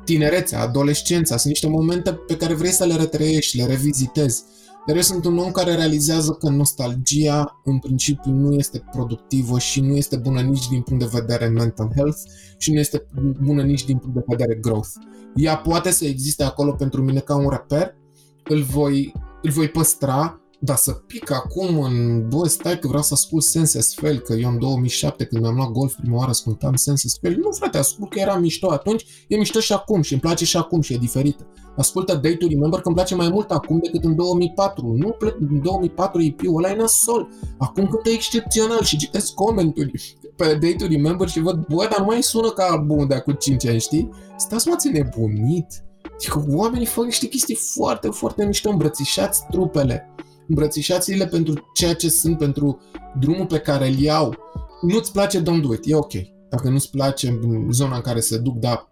tinerețea, 0.05 0.61
adolescența, 0.61 1.37
sunt 1.37 1.53
niște 1.53 1.67
momente 1.67 2.13
pe 2.13 2.37
care 2.37 2.53
vrei 2.53 2.71
să 2.71 2.85
le 2.85 2.95
retrăiești, 2.95 3.57
le 3.57 3.65
revizitezi. 3.65 4.43
Dar 4.87 4.95
eu 4.95 5.01
sunt 5.01 5.25
un 5.25 5.37
om 5.37 5.51
care 5.51 5.75
realizează 5.75 6.31
că 6.31 6.49
nostalgia 6.49 7.61
în 7.63 7.79
principiu 7.79 8.31
nu 8.31 8.53
este 8.53 8.83
productivă 8.91 9.59
și 9.59 9.81
nu 9.81 9.95
este 9.95 10.15
bună 10.15 10.41
nici 10.41 10.67
din 10.67 10.81
punct 10.81 11.03
de 11.03 11.09
vedere 11.19 11.47
mental 11.47 11.91
health 11.95 12.17
și 12.57 12.71
nu 12.71 12.79
este 12.79 13.05
bună 13.41 13.61
nici 13.63 13.85
din 13.85 13.97
punct 13.97 14.15
de 14.15 14.23
vedere 14.27 14.55
growth. 14.55 14.89
Ea 15.35 15.57
poate 15.57 15.91
să 15.91 16.05
existe 16.05 16.43
acolo 16.43 16.71
pentru 16.71 17.03
mine 17.03 17.19
ca 17.19 17.35
un 17.35 17.49
reper, 17.49 17.95
îl 18.43 18.61
voi, 18.61 19.13
îl 19.41 19.51
voi 19.51 19.67
păstra, 19.67 20.41
dar 20.59 20.75
să 20.75 20.91
pic 20.91 21.31
acum 21.31 21.79
în, 21.79 22.27
bă, 22.29 22.47
stai 22.47 22.79
că 22.79 22.87
vreau 22.87 23.03
să 23.03 23.13
ascult 23.13 23.43
Senses 23.43 23.93
Fail, 23.93 24.19
că 24.19 24.33
eu 24.33 24.49
în 24.49 24.59
2007 24.59 25.25
când 25.25 25.41
mi-am 25.41 25.55
luat 25.55 25.71
golf 25.71 25.93
prima 25.93 26.17
oară 26.17 26.29
ascultam 26.29 26.75
Senses 26.75 27.17
Fail. 27.21 27.37
Nu, 27.37 27.51
frate, 27.51 27.77
ascult 27.77 28.09
că 28.09 28.19
era 28.19 28.35
mișto 28.35 28.71
atunci, 28.71 29.05
e 29.27 29.37
mișto 29.37 29.59
și 29.59 29.73
acum 29.73 30.01
și 30.01 30.11
îmi 30.11 30.21
place 30.21 30.45
și 30.45 30.57
acum 30.57 30.81
și 30.81 30.93
e 30.93 30.97
diferită. 30.97 31.47
Ascultă 31.77 32.15
Day 32.15 32.35
to 32.35 32.47
Remember 32.47 32.79
că 32.79 32.87
îmi 32.87 32.95
place 32.95 33.15
mai 33.15 33.29
mult 33.29 33.51
acum 33.51 33.79
decât 33.79 34.03
în 34.03 34.15
2004. 34.15 34.95
Nu, 34.97 35.09
plec, 35.09 35.35
în 35.39 35.61
2004 35.61 36.21
EP-ul 36.21 36.63
ăla 36.63 36.69
e 36.69 36.75
nasol. 36.75 37.29
Acum 37.57 37.87
cântă 37.87 38.09
excepțional 38.09 38.83
și 38.83 38.97
citesc 38.97 39.33
comentarii 39.33 40.17
pe 40.35 40.57
Day 40.61 40.75
to 40.77 40.85
Remember 40.87 41.27
și 41.27 41.39
văd, 41.39 41.65
bă, 41.67 41.87
dar 41.89 41.99
nu 41.99 42.05
mai 42.05 42.23
sună 42.23 42.49
ca 42.49 42.67
albumul 42.71 43.07
de 43.07 43.15
acum 43.15 43.33
5 43.33 43.67
ani, 43.67 43.79
știi? 43.79 44.09
Stați 44.37 44.67
mă, 44.67 44.75
ți 44.75 44.89
nebunit. 44.89 45.83
Adică 46.13 46.45
oamenii 46.49 46.85
fac 46.85 47.05
niște 47.05 47.27
chestii 47.27 47.55
foarte, 47.55 48.07
foarte 48.07 48.45
mișto, 48.45 48.69
îmbrățișați 48.69 49.45
trupele 49.49 50.09
îmbrățișați-le 50.47 51.27
pentru 51.27 51.71
ceea 51.73 51.93
ce 51.93 52.09
sunt, 52.09 52.37
pentru 52.37 52.81
drumul 53.19 53.45
pe 53.45 53.59
care 53.59 53.87
îl 53.87 53.99
iau. 53.99 54.35
Nu-ți 54.81 55.11
place, 55.11 55.41
don't 55.41 55.61
do 55.61 55.73
it, 55.73 55.83
e 55.83 55.95
ok. 55.95 56.13
Dacă 56.49 56.69
nu-ți 56.69 56.89
place 56.89 57.39
zona 57.71 57.95
în 57.95 58.01
care 58.01 58.19
se 58.19 58.37
duc, 58.37 58.55
dar 58.55 58.87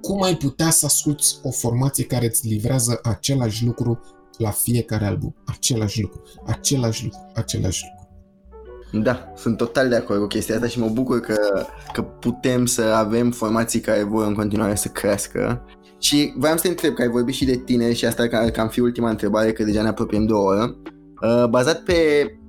cum 0.00 0.22
ai 0.22 0.36
putea 0.36 0.70
să 0.70 0.86
asculti 0.86 1.26
o 1.42 1.50
formație 1.50 2.04
care 2.04 2.26
îți 2.26 2.48
livrează 2.48 2.98
același 3.02 3.64
lucru 3.64 4.00
la 4.36 4.50
fiecare 4.50 5.04
album? 5.04 5.34
Același 5.46 6.00
lucru, 6.00 6.22
același 6.46 7.04
lucru, 7.04 7.18
același 7.34 7.84
lucru. 7.84 7.97
Da, 8.92 9.32
sunt 9.36 9.56
total 9.56 9.88
de 9.88 9.96
acord 9.96 10.20
cu 10.20 10.26
chestia 10.26 10.54
asta 10.54 10.66
și 10.66 10.78
mă 10.78 10.88
bucur 10.88 11.20
că, 11.20 11.66
că 11.92 12.02
putem 12.02 12.66
să 12.66 12.82
avem 12.82 13.30
formații 13.30 13.80
care 13.80 14.02
vor 14.02 14.26
în 14.26 14.34
continuare 14.34 14.74
să 14.74 14.88
crească 14.88 15.62
și 15.98 16.32
voiam 16.36 16.56
să 16.56 16.62
te 16.62 16.68
întreb, 16.68 16.94
că 16.94 17.02
ai 17.02 17.08
vorbit 17.08 17.34
și 17.34 17.44
de 17.44 17.56
tine 17.56 17.92
și 17.92 18.04
asta 18.04 18.28
ca, 18.28 18.50
cam 18.50 18.68
fi 18.68 18.80
ultima 18.80 19.10
întrebare, 19.10 19.52
că 19.52 19.64
deja 19.64 19.82
ne 19.82 19.88
apropiem 19.88 20.26
de 20.26 20.32
o 20.32 20.42
oră. 20.42 20.76
Uh, 21.22 21.44
bazat 21.48 21.82
pe... 21.82 21.94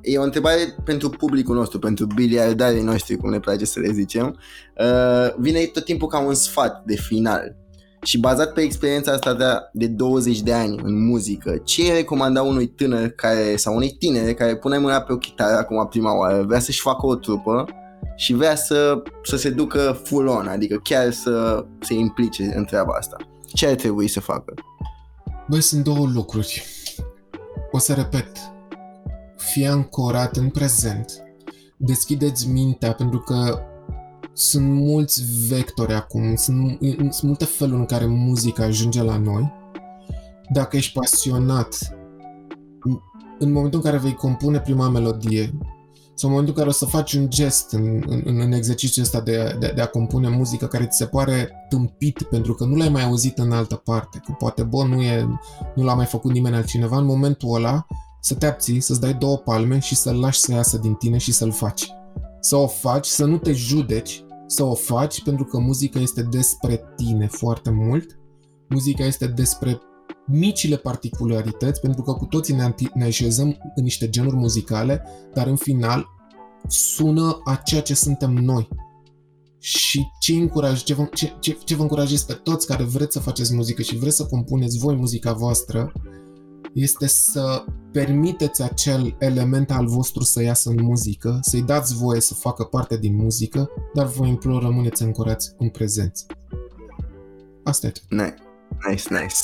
E 0.02 0.18
o 0.18 0.24
întrebare 0.24 0.76
pentru 0.86 1.10
publicul 1.10 1.56
nostru, 1.56 1.80
pentru 1.80 2.06
biliardarii 2.16 2.82
noștri, 2.82 3.16
cum 3.16 3.30
ne 3.30 3.40
place 3.40 3.66
să 3.66 3.80
le 3.80 3.92
zicem. 3.92 4.40
Uh, 4.80 5.34
vine 5.38 5.60
tot 5.66 5.86
timpul 5.86 6.08
ca 6.08 6.20
un 6.20 6.34
sfat 6.34 6.84
de 6.86 6.96
final. 6.96 7.56
Și 8.02 8.20
bazat 8.20 8.54
pe 8.54 8.62
experiența 8.62 9.12
asta 9.12 9.34
de, 9.34 9.46
de 9.74 9.88
20 9.88 10.42
de 10.42 10.54
ani 10.54 10.80
în 10.84 11.06
muzică, 11.06 11.58
ce 11.58 11.82
îi 11.82 11.90
recomanda 11.90 12.42
unui 12.42 12.68
tânăr 12.68 13.10
care, 13.10 13.56
sau 13.56 13.76
unei 13.76 13.96
tinere 14.00 14.34
care 14.34 14.56
pune 14.56 14.78
mâna 14.78 15.02
pe 15.02 15.14
o 15.14 15.18
chitară 15.18 15.58
acum 15.58 15.88
prima 15.88 16.18
oară, 16.18 16.44
vrea 16.44 16.60
să-și 16.60 16.82
facă 16.82 17.06
o 17.06 17.16
trupă 17.16 17.66
și 18.16 18.34
vrea 18.34 18.56
să, 18.56 19.04
să 19.24 19.38
se 19.38 19.50
ducă 19.50 20.02
full 20.04 20.28
on, 20.28 20.48
adică 20.48 20.80
chiar 20.84 21.12
să 21.12 21.66
se 21.80 21.94
implice 21.94 22.54
în 22.56 22.66
treaba 22.66 22.94
asta? 22.98 23.16
Ce 23.54 23.68
ar 23.68 23.76
trebui 23.76 24.08
să 24.08 24.20
facă? 24.20 24.54
Băi, 25.48 25.62
sunt 25.62 25.84
două 25.84 26.08
lucruri. 26.14 26.64
O 27.72 27.78
să 27.78 27.94
repet. 27.94 28.38
Fie 29.38 29.68
ancorat 29.68 30.36
în 30.36 30.50
prezent. 30.50 31.24
Deschideți 31.78 32.48
mintea, 32.48 32.94
pentru 32.94 33.20
că 33.20 33.60
sunt 34.34 34.70
mulți 34.70 35.24
vectori 35.48 35.94
acum, 35.94 36.36
sunt, 36.36 36.78
sunt 37.00 37.22
multe 37.22 37.46
feluri 37.46 37.80
în 37.80 37.86
care 37.86 38.06
muzica 38.06 38.64
ajunge 38.64 39.04
la 39.04 39.18
noi. 39.18 39.52
Dacă 40.54 40.78
ești 40.78 40.94
pasionat, 40.94 41.98
în 43.40 43.52
momentul 43.52 43.80
în 43.80 43.86
care 43.86 43.98
vei 43.98 44.14
compune 44.14 44.60
prima 44.60 44.90
melodie, 44.90 45.54
sau 46.20 46.30
în 46.30 46.36
momentul 46.36 46.48
în 46.48 46.64
care 46.64 46.70
o 46.70 46.72
să 46.72 46.86
faci 46.86 47.14
un 47.14 47.30
gest 47.30 47.72
în, 47.72 48.04
în, 48.08 48.40
în 48.40 48.52
exercițiul 48.52 49.06
ăsta 49.06 49.22
de, 49.22 49.56
de, 49.60 49.72
de 49.76 49.82
a 49.82 49.88
compune 49.88 50.30
muzică 50.30 50.68
care 50.68 50.86
ți 50.86 50.98
se 50.98 51.06
pare 51.06 51.50
tâmpit 51.70 52.24
pentru 52.24 52.54
că 52.54 52.66
nu 52.66 52.76
l-ai 52.76 52.90
mai 52.90 53.04
auzit 53.04 53.38
în 53.38 53.52
altă 53.52 53.76
parte, 53.76 54.22
că 54.26 54.32
poate, 54.38 54.64
bă, 54.64 54.84
nu, 54.84 55.02
e, 55.02 55.28
nu 55.76 55.84
l-a 55.84 55.94
mai 55.94 56.06
făcut 56.06 56.32
nimeni 56.32 56.56
altcineva, 56.56 56.98
în 56.98 57.06
momentul 57.06 57.56
ăla 57.56 57.86
să 58.22 58.34
te 58.34 58.46
abții, 58.46 58.80
să-ți 58.80 59.00
dai 59.00 59.14
două 59.14 59.38
palme 59.38 59.80
și 59.80 59.96
să-l 59.96 60.20
lași 60.20 60.40
să 60.40 60.52
iasă 60.52 60.78
din 60.78 60.94
tine 60.94 61.18
și 61.18 61.32
să-l 61.32 61.52
faci. 61.52 61.92
Să 62.40 62.56
o 62.56 62.68
faci, 62.68 63.06
să 63.06 63.26
nu 63.26 63.38
te 63.38 63.54
judeci, 63.54 64.24
să 64.48 64.64
o 64.64 64.74
faci 64.74 65.24
pentru 65.24 65.46
că 65.46 65.60
muzica 65.60 66.00
este 66.00 66.22
despre 66.22 66.84
tine 66.96 67.28
foarte 67.28 67.70
mult. 67.70 68.20
Muzica 68.70 69.04
este 69.04 69.28
despre 69.28 69.80
micile 70.28 70.76
particularități, 70.76 71.82
pentru 71.82 72.02
că 72.02 72.14
cu 72.14 72.26
toții 72.26 72.56
ne, 72.56 72.74
ne 72.94 73.04
așezăm 73.04 73.58
în 73.76 73.84
niște 73.84 74.10
genuri 74.10 74.36
muzicale, 74.36 75.04
dar 75.34 75.48
în 75.48 75.56
final 75.56 76.06
sună 76.68 77.42
a 77.44 77.56
ceea 77.56 77.82
ce 77.82 77.94
suntem 77.94 78.34
noi. 78.34 78.68
Și 79.60 80.08
ce, 80.20 80.34
încuraj, 80.34 80.84
ce, 80.84 80.94
vă, 80.94 81.10
ce, 81.14 81.34
ce, 81.40 81.58
ce 81.66 81.76
vă 81.76 81.82
încurajez 81.82 82.24
pe 82.24 82.34
toți 82.34 82.68
care 82.68 82.84
vreți 82.84 83.14
să 83.14 83.20
faceți 83.20 83.56
muzică 83.56 83.82
și 83.82 83.98
vreți 83.98 84.16
să 84.16 84.26
compuneți 84.26 84.78
voi 84.78 84.96
muzica 84.96 85.34
voastră, 85.34 85.92
este 86.74 87.08
să 87.08 87.64
permiteți 87.92 88.64
acel 88.64 89.16
element 89.20 89.72
al 89.72 89.88
vostru 89.88 90.24
să 90.24 90.42
iasă 90.42 90.70
în 90.70 90.84
muzică, 90.84 91.40
să-i 91.42 91.62
dați 91.62 91.96
voie 91.96 92.20
să 92.20 92.34
facă 92.34 92.64
parte 92.64 92.98
din 92.98 93.16
muzică, 93.16 93.70
dar 93.94 94.06
vă 94.06 94.26
implor 94.26 94.62
rămâneți 94.62 95.04
ancorați 95.04 95.54
în 95.58 95.70
prezență. 95.70 96.26
Asta 97.64 97.88
e 97.88 97.90
tot. 97.90 98.04
Nice, 98.10 98.36
nice, 98.88 99.08
nice 99.10 99.38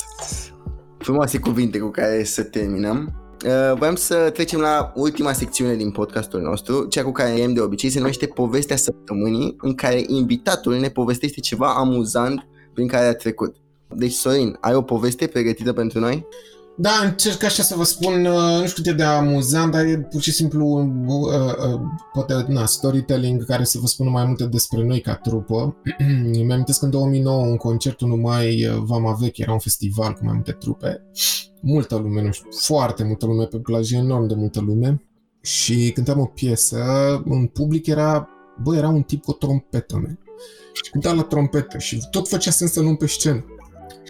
frumoase 1.06 1.38
cuvinte 1.38 1.78
cu 1.78 1.88
care 1.88 2.24
să 2.24 2.42
terminăm. 2.42 3.12
Uh, 3.44 3.78
Vrem 3.78 3.94
să 3.94 4.30
trecem 4.32 4.60
la 4.60 4.92
ultima 4.94 5.32
secțiune 5.32 5.74
din 5.74 5.90
podcastul 5.90 6.40
nostru, 6.40 6.86
cea 6.86 7.02
cu 7.02 7.12
care 7.12 7.42
am 7.42 7.54
de 7.54 7.60
obicei, 7.60 7.90
se 7.90 7.98
numește 7.98 8.26
Povestea 8.26 8.76
Săptămânii, 8.76 9.56
în 9.60 9.74
care 9.74 10.04
invitatul 10.06 10.78
ne 10.78 10.88
povestește 10.88 11.40
ceva 11.40 11.74
amuzant 11.74 12.46
prin 12.74 12.86
care 12.86 13.06
a 13.06 13.14
trecut. 13.14 13.56
Deci, 13.94 14.12
Sorin, 14.12 14.56
ai 14.60 14.74
o 14.74 14.82
poveste 14.82 15.26
pregătită 15.26 15.72
pentru 15.72 15.98
noi? 15.98 16.26
Da, 16.78 16.90
încerc 17.04 17.42
așa 17.42 17.62
să 17.62 17.74
vă 17.76 17.84
spun, 17.84 18.24
uh, 18.24 18.60
nu 18.60 18.66
știu 18.66 18.82
cât 18.82 18.92
e 18.92 18.96
de 18.96 19.02
amuzant, 19.02 19.72
dar 19.72 19.84
e 19.84 19.98
pur 19.98 20.20
și 20.20 20.32
simplu 20.32 20.66
uh, 21.06 21.72
uh, 21.72 21.80
poate, 22.12 22.44
na, 22.48 22.66
storytelling 22.66 23.44
care 23.44 23.64
să 23.64 23.78
vă 23.78 23.86
spună 23.86 24.10
mai 24.10 24.24
multe 24.24 24.44
despre 24.44 24.82
noi 24.82 25.00
ca 25.00 25.14
trupă. 25.14 25.76
Îmi 26.32 26.52
amintesc 26.52 26.82
în 26.82 26.90
2009 26.90 27.44
un 27.44 27.56
concert 27.56 28.00
numai 28.00 28.66
uh, 28.66 28.76
Vama 28.84 29.12
Veche, 29.12 29.42
era 29.42 29.52
un 29.52 29.58
festival 29.58 30.12
cu 30.12 30.24
mai 30.24 30.32
multe 30.34 30.52
trupe. 30.52 31.02
Multă 31.60 31.96
lume, 31.96 32.22
nu 32.22 32.32
știu, 32.32 32.48
foarte 32.50 33.04
multă 33.04 33.26
lume 33.26 33.44
pe 33.44 33.58
plajă, 33.58 33.96
enorm 33.96 34.26
de 34.26 34.34
multă 34.34 34.60
lume. 34.60 35.02
Și 35.42 35.90
cântam 35.94 36.20
o 36.20 36.24
piesă, 36.24 36.78
în 37.24 37.46
public 37.46 37.86
era, 37.86 38.28
bă, 38.62 38.76
era 38.76 38.88
un 38.88 39.02
tip 39.02 39.24
cu 39.24 39.30
o 39.30 39.34
trompetă, 39.34 39.94
man. 39.96 40.18
Și 40.72 40.90
cânta 40.90 41.12
la 41.12 41.22
trompetă 41.22 41.78
și 41.78 42.00
tot 42.10 42.28
făcea 42.28 42.50
sens 42.50 42.72
să 42.72 42.80
nu 42.80 42.94
pe 42.94 43.06
scenă. 43.06 43.44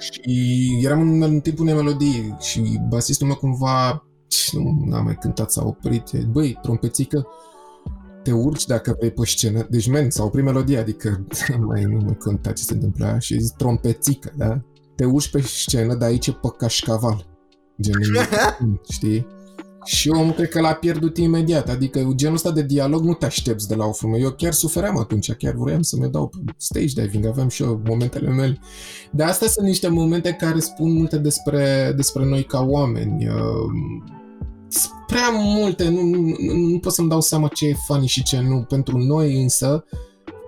Și 0.01 0.81
eram 0.83 1.01
în, 1.01 1.23
în 1.23 1.41
timpul 1.41 1.65
unei 1.65 1.75
melodii 1.75 2.37
și 2.41 2.81
basistul 2.89 3.27
meu 3.27 3.37
cumva 3.37 4.07
nu 4.53 4.85
n-a 4.85 5.01
mai 5.01 5.17
cântat, 5.17 5.51
s-a 5.51 5.65
oprit. 5.65 6.13
E, 6.13 6.19
Băi, 6.19 6.59
trompețică, 6.63 7.27
te 8.23 8.33
urci 8.33 8.67
dacă 8.67 8.95
vrei 8.99 9.11
pe 9.11 9.25
scenă. 9.25 9.67
Deci, 9.71 9.89
men, 9.89 10.11
s-a 10.11 10.25
oprit 10.25 10.45
melodia, 10.45 10.81
adică 10.81 11.27
mai 11.69 11.83
nu 11.83 12.01
mai 12.05 12.17
conta 12.17 12.53
ce 12.53 12.63
se 12.63 12.75
întâmplă 12.75 13.17
și 13.21 13.41
zic 13.41 13.57
trompețică, 13.57 14.33
da? 14.37 14.61
Te 14.95 15.05
urci 15.05 15.31
pe 15.31 15.41
scenă, 15.41 15.95
dar 15.95 16.09
aici 16.09 16.27
e 16.27 16.33
pe 16.33 16.49
cașcaval. 16.59 17.27
Gen, 17.81 17.95
știi? 18.95 19.27
Și 19.87 20.09
omul 20.09 20.33
cred 20.33 20.49
că 20.49 20.61
l-a 20.61 20.73
pierdut 20.73 21.17
imediat, 21.17 21.69
adică 21.69 22.13
genul 22.15 22.35
ăsta 22.35 22.51
de 22.51 22.63
dialog 22.63 23.03
nu 23.03 23.15
te 23.15 23.27
aștepți 23.27 23.69
de 23.69 23.75
la 23.75 23.85
o 23.85 23.93
frumă. 23.93 24.17
Eu 24.17 24.31
chiar 24.31 24.53
sufeream 24.53 24.99
atunci, 24.99 25.33
chiar 25.33 25.55
vroiam 25.55 25.83
să 25.83 25.97
mă 25.97 26.07
dau 26.07 26.29
pe 26.29 26.53
stage 26.57 26.87
diving, 26.87 27.27
aveam 27.27 27.49
și 27.49 27.63
eu 27.63 27.83
momentele 27.85 28.31
mele. 28.31 28.59
Dar 29.11 29.29
astea 29.29 29.49
sunt 29.49 29.67
niște 29.67 29.89
momente 29.89 30.33
care 30.33 30.59
spun 30.59 30.93
multe 30.93 31.19
despre, 31.19 31.93
despre 31.97 32.25
noi 32.25 32.45
ca 32.45 32.63
oameni. 32.63 33.29
Uh, 33.29 33.71
Sunt 34.69 34.93
prea 35.07 35.29
multe, 35.33 35.89
nu, 35.89 36.03
nu, 36.03 36.21
nu, 36.21 36.55
nu 36.55 36.79
pot 36.79 36.93
să-mi 36.93 37.09
dau 37.09 37.21
seama 37.21 37.49
ce 37.49 37.67
e 37.67 37.75
funny 37.87 38.07
și 38.07 38.23
ce 38.23 38.41
nu. 38.41 38.65
Pentru 38.69 38.99
noi 38.99 39.43
însă, 39.43 39.85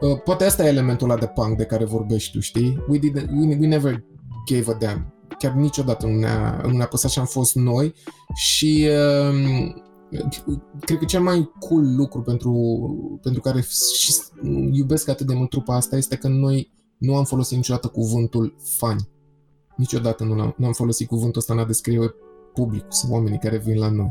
uh, 0.00 0.20
poate 0.24 0.44
asta 0.44 0.64
e 0.64 0.68
elementul 0.68 1.10
ăla 1.10 1.18
de 1.18 1.26
punk 1.26 1.56
de 1.56 1.64
care 1.64 1.84
vorbești 1.84 2.32
tu, 2.32 2.40
știi? 2.40 2.84
We, 2.88 2.98
did, 2.98 3.14
we, 3.16 3.56
we 3.60 3.66
never 3.66 4.04
gave 4.50 4.70
a 4.70 4.74
damn 4.74 5.17
chiar 5.38 5.52
niciodată 5.52 6.06
nu 6.06 6.18
ne-a, 6.18 6.62
nu 6.64 6.76
ne-a 6.76 6.86
păsat 6.86 7.10
și 7.10 7.18
am 7.18 7.26
fost 7.26 7.54
noi 7.54 7.94
și 8.34 8.88
uh, 8.90 9.74
cred 10.80 10.98
că 10.98 11.04
cel 11.04 11.20
mai 11.20 11.50
cool 11.58 11.96
lucru 11.96 12.22
pentru, 12.22 12.52
pentru 13.22 13.40
care 13.40 13.64
și 13.98 14.14
iubesc 14.72 15.08
atât 15.08 15.26
de 15.26 15.34
mult 15.34 15.50
trupa 15.50 15.74
asta 15.74 15.96
este 15.96 16.16
că 16.16 16.28
noi 16.28 16.72
nu 16.98 17.16
am 17.16 17.24
folosit 17.24 17.56
niciodată 17.56 17.88
cuvântul 17.88 18.54
fani. 18.76 19.08
Niciodată 19.76 20.24
nu 20.24 20.40
am, 20.40 20.54
nu 20.56 20.66
am 20.66 20.72
folosit 20.72 21.08
cuvântul 21.08 21.40
ăsta 21.40 21.52
în 21.52 21.58
a 21.58 21.64
descrie 21.64 22.14
publicul 22.54 22.90
sau 22.90 23.10
oamenii 23.12 23.38
care 23.38 23.58
vin 23.58 23.78
la 23.78 23.90
noi. 23.90 24.08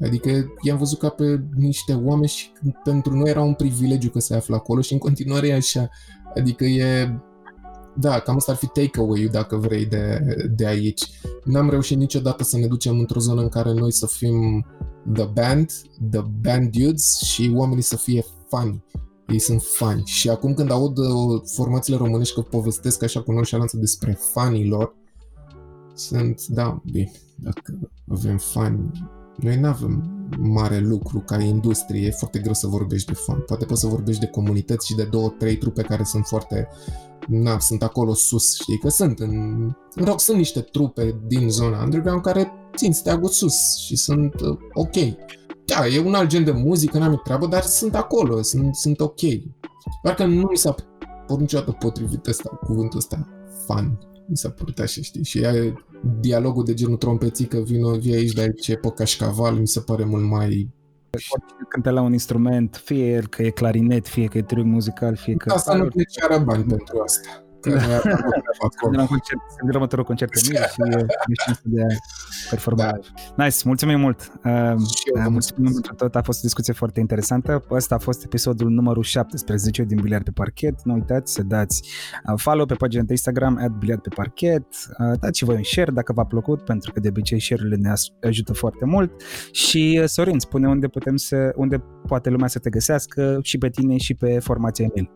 Adică 0.00 0.30
i-am 0.62 0.78
văzut 0.78 0.98
ca 0.98 1.08
pe 1.08 1.42
niște 1.56 1.94
oameni 1.94 2.28
și 2.28 2.52
pentru 2.84 3.14
noi 3.14 3.30
era 3.30 3.42
un 3.42 3.54
privilegiu 3.54 4.10
că 4.10 4.18
se 4.18 4.34
află 4.34 4.54
acolo 4.54 4.80
și 4.80 4.92
în 4.92 4.98
continuare 4.98 5.48
e 5.48 5.54
așa. 5.54 5.88
Adică 6.34 6.64
e 6.64 7.18
da, 7.96 8.20
cam 8.20 8.36
asta 8.36 8.52
ar 8.52 8.58
fi 8.58 8.66
takeaway-ul, 8.66 9.28
dacă 9.30 9.56
vrei, 9.56 9.86
de, 9.86 10.20
de 10.56 10.66
aici. 10.66 11.02
N-am 11.44 11.70
reușit 11.70 11.96
niciodată 11.96 12.44
să 12.44 12.58
ne 12.58 12.66
ducem 12.66 12.98
într-o 12.98 13.20
zonă 13.20 13.40
în 13.40 13.48
care 13.48 13.72
noi 13.72 13.92
să 13.92 14.06
fim 14.06 14.66
the 15.12 15.24
band, 15.24 15.70
the 16.10 16.22
band 16.40 16.70
dudes 16.70 17.20
și 17.22 17.52
oamenii 17.54 17.82
să 17.82 17.96
fie 17.96 18.24
fani. 18.48 18.84
Ei 19.28 19.38
sunt 19.38 19.62
fani. 19.62 20.02
Și 20.04 20.28
acum 20.30 20.54
când 20.54 20.70
aud 20.70 20.98
uh, 20.98 21.06
formațiile 21.44 21.98
românești 21.98 22.34
că 22.34 22.40
povestesc 22.40 23.02
așa 23.02 23.22
cu 23.22 23.32
nonșalanță 23.32 23.76
despre 23.76 24.18
fanii 24.32 24.68
lor, 24.68 24.94
sunt, 25.94 26.46
da, 26.46 26.82
bine, 26.90 27.12
dacă 27.36 27.78
avem 28.08 28.38
fani, 28.38 28.90
noi 29.36 29.56
nu 29.56 29.68
avem 29.68 30.08
mare 30.38 30.78
lucru 30.78 31.18
ca 31.18 31.42
industrie, 31.42 32.06
e 32.06 32.10
foarte 32.10 32.38
greu 32.38 32.54
să 32.54 32.66
vorbești 32.66 33.12
de 33.12 33.18
fan. 33.26 33.40
Poate 33.40 33.64
poți 33.64 33.80
să 33.80 33.86
vorbești 33.86 34.20
de 34.20 34.26
comunități 34.26 34.86
și 34.86 34.94
de 34.94 35.04
două, 35.04 35.28
trei 35.28 35.56
trupe 35.56 35.82
care 35.82 36.04
sunt 36.04 36.26
foarte 36.26 36.68
na, 37.28 37.58
sunt 37.58 37.82
acolo 37.82 38.14
sus, 38.14 38.54
știi, 38.54 38.78
că 38.78 38.88
sunt 38.88 39.18
în, 39.18 39.30
în 39.94 40.04
rock 40.04 40.20
sunt 40.20 40.36
niște 40.36 40.60
trupe 40.60 41.20
din 41.26 41.50
zona 41.50 41.82
underground 41.82 42.22
care 42.22 42.52
țin 42.76 42.92
steagul 42.92 43.28
sus 43.28 43.76
și 43.76 43.96
sunt 43.96 44.40
uh, 44.40 44.58
ok. 44.72 44.94
Da, 45.64 45.86
e 45.86 46.00
un 46.00 46.14
alt 46.14 46.28
gen 46.28 46.44
de 46.44 46.50
muzică, 46.50 46.98
n-am 46.98 47.20
treabă, 47.24 47.46
dar 47.46 47.62
sunt 47.62 47.94
acolo, 47.94 48.42
sunt, 48.42 48.74
sunt 48.74 49.00
ok. 49.00 49.20
Doar 50.02 50.14
că 50.14 50.24
nu 50.24 50.46
mi 50.50 50.56
s-a 50.56 50.74
părut 51.26 51.40
niciodată 51.40 51.72
potrivit 51.72 52.26
ăsta, 52.26 52.48
cuvântul 52.48 52.98
ăsta, 52.98 53.28
fan. 53.66 53.98
Mi 54.26 54.36
s-a 54.36 54.50
părut 54.50 54.78
așa, 54.78 55.02
știi, 55.02 55.24
și 55.24 55.38
e 55.38 55.74
dialogul 56.20 56.64
de 56.64 56.74
genul 56.74 56.96
trompețică, 56.96 57.60
vino, 57.60 57.90
vii 57.90 58.14
aici, 58.14 58.32
dar 58.32 58.44
aici 58.44 58.68
e 58.68 58.76
pe 58.76 58.88
cașcaval, 58.94 59.54
mi 59.54 59.68
se 59.68 59.80
pare 59.80 60.04
mult 60.04 60.24
mai 60.24 60.72
Oricine 61.14 61.66
cântă 61.68 61.90
la 61.90 62.00
un 62.00 62.12
instrument, 62.12 62.80
fie 62.84 63.22
că 63.30 63.42
e 63.42 63.50
clarinet, 63.50 64.08
fie 64.08 64.26
că 64.26 64.38
e 64.38 64.42
triunghi 64.42 64.72
muzical, 64.72 65.16
fie 65.16 65.34
că... 65.34 65.48
Da, 65.48 65.56
să 65.56 65.74
nu 65.74 65.88
pleci 65.88 66.44
bani 66.44 66.64
pentru 66.64 67.00
asta. 67.04 67.43
Sunt 67.64 68.96
la 68.96 69.06
concert, 69.06 69.40
sunt 69.58 69.74
următorul 69.74 70.04
concert 70.04 70.32
în 70.34 70.40
mine 70.48 70.66
și 70.66 70.80
e 70.84 71.06
de 71.62 71.86
performare. 72.50 73.00
Da. 73.36 73.44
Nice, 73.44 73.56
mulțumim 73.64 74.00
mult. 74.00 74.32
Uh, 74.44 74.74
mulțumim 75.28 75.72
pentru 75.72 75.94
tot, 75.94 76.16
a 76.16 76.22
fost 76.22 76.38
o 76.38 76.42
discuție 76.42 76.72
foarte 76.72 77.00
interesantă. 77.00 77.64
Ăsta 77.70 77.94
a 77.94 77.98
fost 77.98 78.24
episodul 78.24 78.70
numărul 78.70 79.02
17 79.02 79.82
din 79.82 80.00
Biliard 80.00 80.24
pe 80.24 80.30
Parchet. 80.34 80.84
Nu 80.84 80.94
uitați 80.94 81.32
să 81.32 81.42
dați 81.42 81.88
uh, 82.28 82.34
follow 82.36 82.66
pe 82.66 82.74
pagina 82.74 83.02
de 83.02 83.12
Instagram 83.12 83.58
at 83.62 83.70
Biliard 83.70 84.00
pe 84.00 84.08
Parchet. 84.14 84.66
Uh, 84.98 85.18
dați 85.20 85.38
și 85.38 85.44
voi 85.44 85.56
un 85.56 85.62
share 85.62 85.90
dacă 85.90 86.12
v-a 86.12 86.24
plăcut, 86.24 86.64
pentru 86.64 86.92
că 86.92 87.00
de 87.00 87.08
obicei 87.08 87.40
share-urile 87.40 87.76
ne 87.76 87.92
ajută 88.20 88.52
foarte 88.52 88.84
mult. 88.84 89.22
Și 89.52 89.98
uh, 90.02 90.08
Sorin, 90.08 90.38
spune 90.38 90.68
unde 90.68 90.88
putem 90.88 91.16
să, 91.16 91.52
unde 91.56 91.84
poate 92.06 92.30
lumea 92.30 92.48
să 92.48 92.58
te 92.58 92.70
găsească 92.70 93.38
și 93.42 93.58
pe 93.58 93.68
tine 93.68 93.96
și 93.96 94.14
pe 94.14 94.38
formația 94.38 94.86
Emil. 94.94 95.10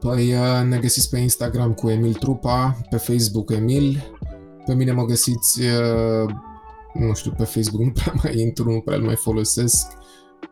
Păi 0.00 0.34
uh, 0.34 0.64
ne 0.64 0.78
găsiți 0.78 1.10
pe 1.10 1.18
Instagram 1.18 1.72
cu 1.72 1.88
Emil 1.88 2.14
Trupa, 2.14 2.76
pe 2.90 2.96
Facebook 2.96 3.50
Emil, 3.50 4.12
pe 4.66 4.74
mine 4.74 4.92
mă 4.92 5.04
găsiți, 5.04 5.60
uh, 5.60 6.30
nu 6.94 7.14
știu, 7.14 7.30
pe 7.30 7.44
Facebook 7.44 7.82
nu 7.82 7.90
prea 7.90 8.12
mai 8.22 8.40
intru, 8.40 8.72
nu 8.72 8.80
prea 8.80 8.98
mai 8.98 9.16
folosesc, 9.16 9.86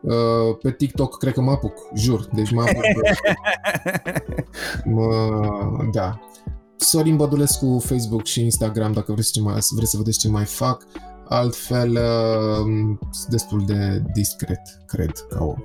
uh, 0.01 0.57
pe 0.61 0.71
TikTok 0.71 1.17
cred 1.17 1.33
că 1.33 1.41
mă 1.41 1.51
apuc, 1.51 1.73
jur, 1.95 2.27
deci 2.33 2.51
mă 2.51 2.61
apuc. 2.61 2.83
mă, 4.95 5.89
da. 5.91 6.19
Sorin 6.75 7.15
Bădulescu, 7.15 7.79
Facebook 7.85 8.25
și 8.25 8.43
Instagram, 8.43 8.91
dacă 8.91 9.11
vreți, 9.11 9.31
ce 9.31 9.41
mai, 9.41 9.57
vreți 9.69 9.91
să 9.91 9.97
vedeți 9.97 10.19
ce 10.19 10.29
mai 10.29 10.45
fac. 10.45 10.83
Altfel, 11.29 11.99
destul 13.29 13.65
de 13.65 14.03
discret, 14.13 14.61
cred, 14.85 15.11
ca 15.29 15.43
om. 15.43 15.57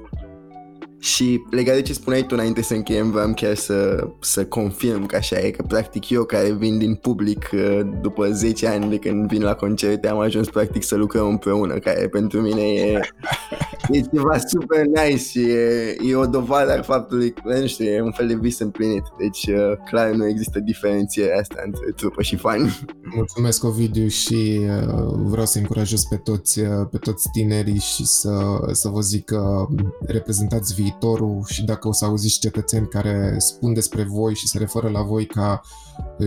Și 1.03 1.44
legat 1.50 1.74
de 1.74 1.82
ce 1.82 1.92
spuneai 1.92 2.22
tu 2.22 2.34
înainte 2.34 2.62
să 2.62 2.74
încheiem, 2.74 3.11
vreau 3.11 3.34
chiar 3.34 3.55
să, 3.55 4.09
să 4.20 4.44
confirm 4.44 5.07
că 5.07 5.16
așa 5.16 5.38
e, 5.38 5.50
că 5.50 5.64
practic 5.68 6.11
eu 6.11 6.24
care 6.24 6.53
vin 6.53 6.78
din 6.78 6.94
public 6.94 7.50
uh, 7.53 7.80
după 8.00 8.30
10 8.32 8.66
ani 8.66 8.90
de 8.90 8.98
când 8.98 9.28
vin 9.28 9.42
la 9.42 9.55
concerte 9.55 10.09
am 10.09 10.18
ajuns 10.18 10.48
practic 10.48 10.82
să 10.82 10.96
lucrăm 10.96 11.28
împreună, 11.28 11.78
care 11.78 12.09
pentru 12.09 12.40
mine 12.40 12.62
e, 12.62 13.00
e 13.96 14.00
ceva 14.00 14.38
super 14.38 14.84
nice 14.84 15.16
și 15.16 15.40
e, 15.40 15.96
e 16.09 16.14
o 16.14 16.26
dovadă 16.26 16.78
a 16.78 16.82
faptului 16.82 17.32
că, 17.32 17.59
nu 17.59 17.66
știu, 17.66 17.84
e 17.84 18.03
un 18.03 18.12
fel 18.12 18.26
de 18.26 18.34
vis 18.34 18.59
împlinit. 18.59 19.03
Deci 19.18 19.46
uh, 19.46 19.72
clar 19.90 20.11
nu 20.11 20.28
există 20.28 20.61
diferențiere 20.61 21.38
asta 21.38 21.62
între 21.64 21.92
trupă 21.96 22.22
și 22.22 22.36
fani. 22.36 22.78
Mulțumesc 23.14 23.64
Ovidiu 23.64 24.07
și 24.07 24.61
uh, 24.61 25.12
vreau 25.14 25.46
să 25.46 25.59
încurajez 25.59 26.03
pe 26.03 26.16
toți, 26.16 26.61
pe 26.90 26.98
toți 26.98 27.28
tinerii 27.32 27.78
și 27.78 28.07
să, 28.07 28.32
să 28.72 28.88
vă 28.88 29.00
zic 29.00 29.24
că 29.24 29.66
reprezentați 30.07 30.74
viitorul 30.74 30.90
viitorul 30.93 31.45
și 31.47 31.64
dacă 31.64 31.88
o 31.88 31.93
să 31.93 32.05
auziți 32.05 32.38
cetățeni 32.38 32.88
care 32.88 33.34
spun 33.38 33.72
despre 33.72 34.03
voi 34.03 34.34
și 34.34 34.49
se 34.49 34.59
referă 34.59 34.88
la 34.88 35.03
voi 35.03 35.26
ca 35.26 35.61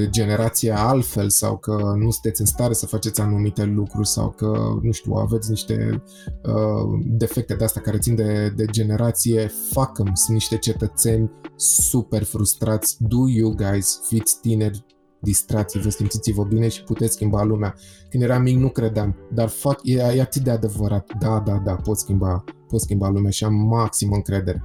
generația 0.10 0.80
altfel 0.88 1.30
sau 1.30 1.58
că 1.58 1.94
nu 1.96 2.12
sunteți 2.12 2.42
în 2.42 2.46
stare 2.46 2.74
să 2.74 2.86
faceți 2.86 3.22
anumite 3.22 3.64
lucruri 3.64 4.08
sau 4.08 4.30
că, 4.30 4.78
nu 4.82 4.92
știu, 4.92 5.14
aveți 5.14 5.50
niște 5.50 6.04
uh, 6.44 7.00
defecte 7.06 7.54
de 7.54 7.64
asta 7.64 7.80
care 7.80 7.98
țin 7.98 8.16
de, 8.16 8.54
de 8.56 8.66
generație, 8.66 9.52
facă 9.72 10.04
sunt 10.14 10.34
niște 10.38 10.58
cetățeni 10.58 11.32
super 11.56 12.24
frustrați, 12.24 12.98
do 13.00 13.30
you 13.30 13.50
guys, 13.50 14.00
fiți 14.08 14.40
tineri, 14.42 14.86
distrați 15.26 15.78
vă 15.78 15.90
simțiți-vă 15.90 16.44
bine 16.44 16.68
și 16.68 16.84
puteți 16.84 17.14
schimba 17.14 17.44
lumea. 17.44 17.76
Când 18.10 18.24
eram 18.24 18.42
mic 18.42 18.58
nu 18.58 18.70
credeam, 18.70 19.16
dar 19.32 19.48
fac, 19.48 19.80
e, 19.84 19.94
e 19.94 20.22
atât 20.22 20.42
de 20.42 20.52
adevărat. 20.52 21.12
Da, 21.20 21.40
da, 21.40 21.62
da, 21.66 21.74
pot 21.74 21.98
schimba, 21.98 22.44
pot 22.68 22.82
schimba 22.82 23.10
lumea 23.10 23.32
și 23.32 23.44
am 23.44 23.54
maxim 23.54 24.12
încredere. 24.12 24.64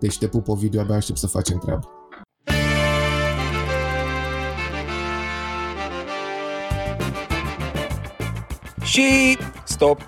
Deci 0.00 0.18
te 0.18 0.26
pup, 0.26 0.46
video, 0.46 0.80
abia 0.80 0.94
aștept 0.94 1.18
să 1.18 1.26
facem 1.26 1.58
treabă. 1.58 1.88
Și 8.82 9.38
stop! 9.64 10.00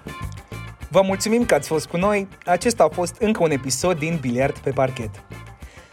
Vă 0.90 1.02
mulțumim 1.04 1.44
că 1.44 1.54
ați 1.54 1.68
fost 1.68 1.86
cu 1.86 1.96
noi. 1.96 2.28
Acesta 2.44 2.84
a 2.84 2.88
fost 2.88 3.16
încă 3.18 3.42
un 3.42 3.50
episod 3.50 3.98
din 3.98 4.18
Biliard 4.20 4.58
pe 4.58 4.70
parchet. 4.70 5.10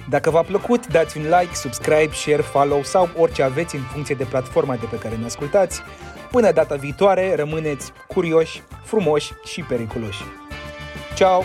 Dacă 0.10 0.30
v-a 0.30 0.41
plăcut, 0.41 0.88
dați 0.88 1.18
un 1.18 1.24
like, 1.24 1.53
subscribe, 1.53 2.10
share, 2.12 2.41
follow 2.41 2.84
sau 2.84 3.10
orice 3.18 3.43
aveți 3.43 3.76
în 3.76 3.82
funcție 3.82 4.16
de 4.16 4.24
platforma 4.24 4.76
de 4.76 4.86
pe 4.89 4.97
care 4.97 5.16
ne 5.16 5.26
ascultați. 5.26 5.82
Până 6.32 6.51
data 6.51 6.76
viitoare, 6.76 7.36
rămâneți 7.36 7.91
curioși, 8.07 8.64
frumoși 8.84 9.32
și 9.43 9.62
periculoși. 9.62 10.24
Ciao! 11.16 11.43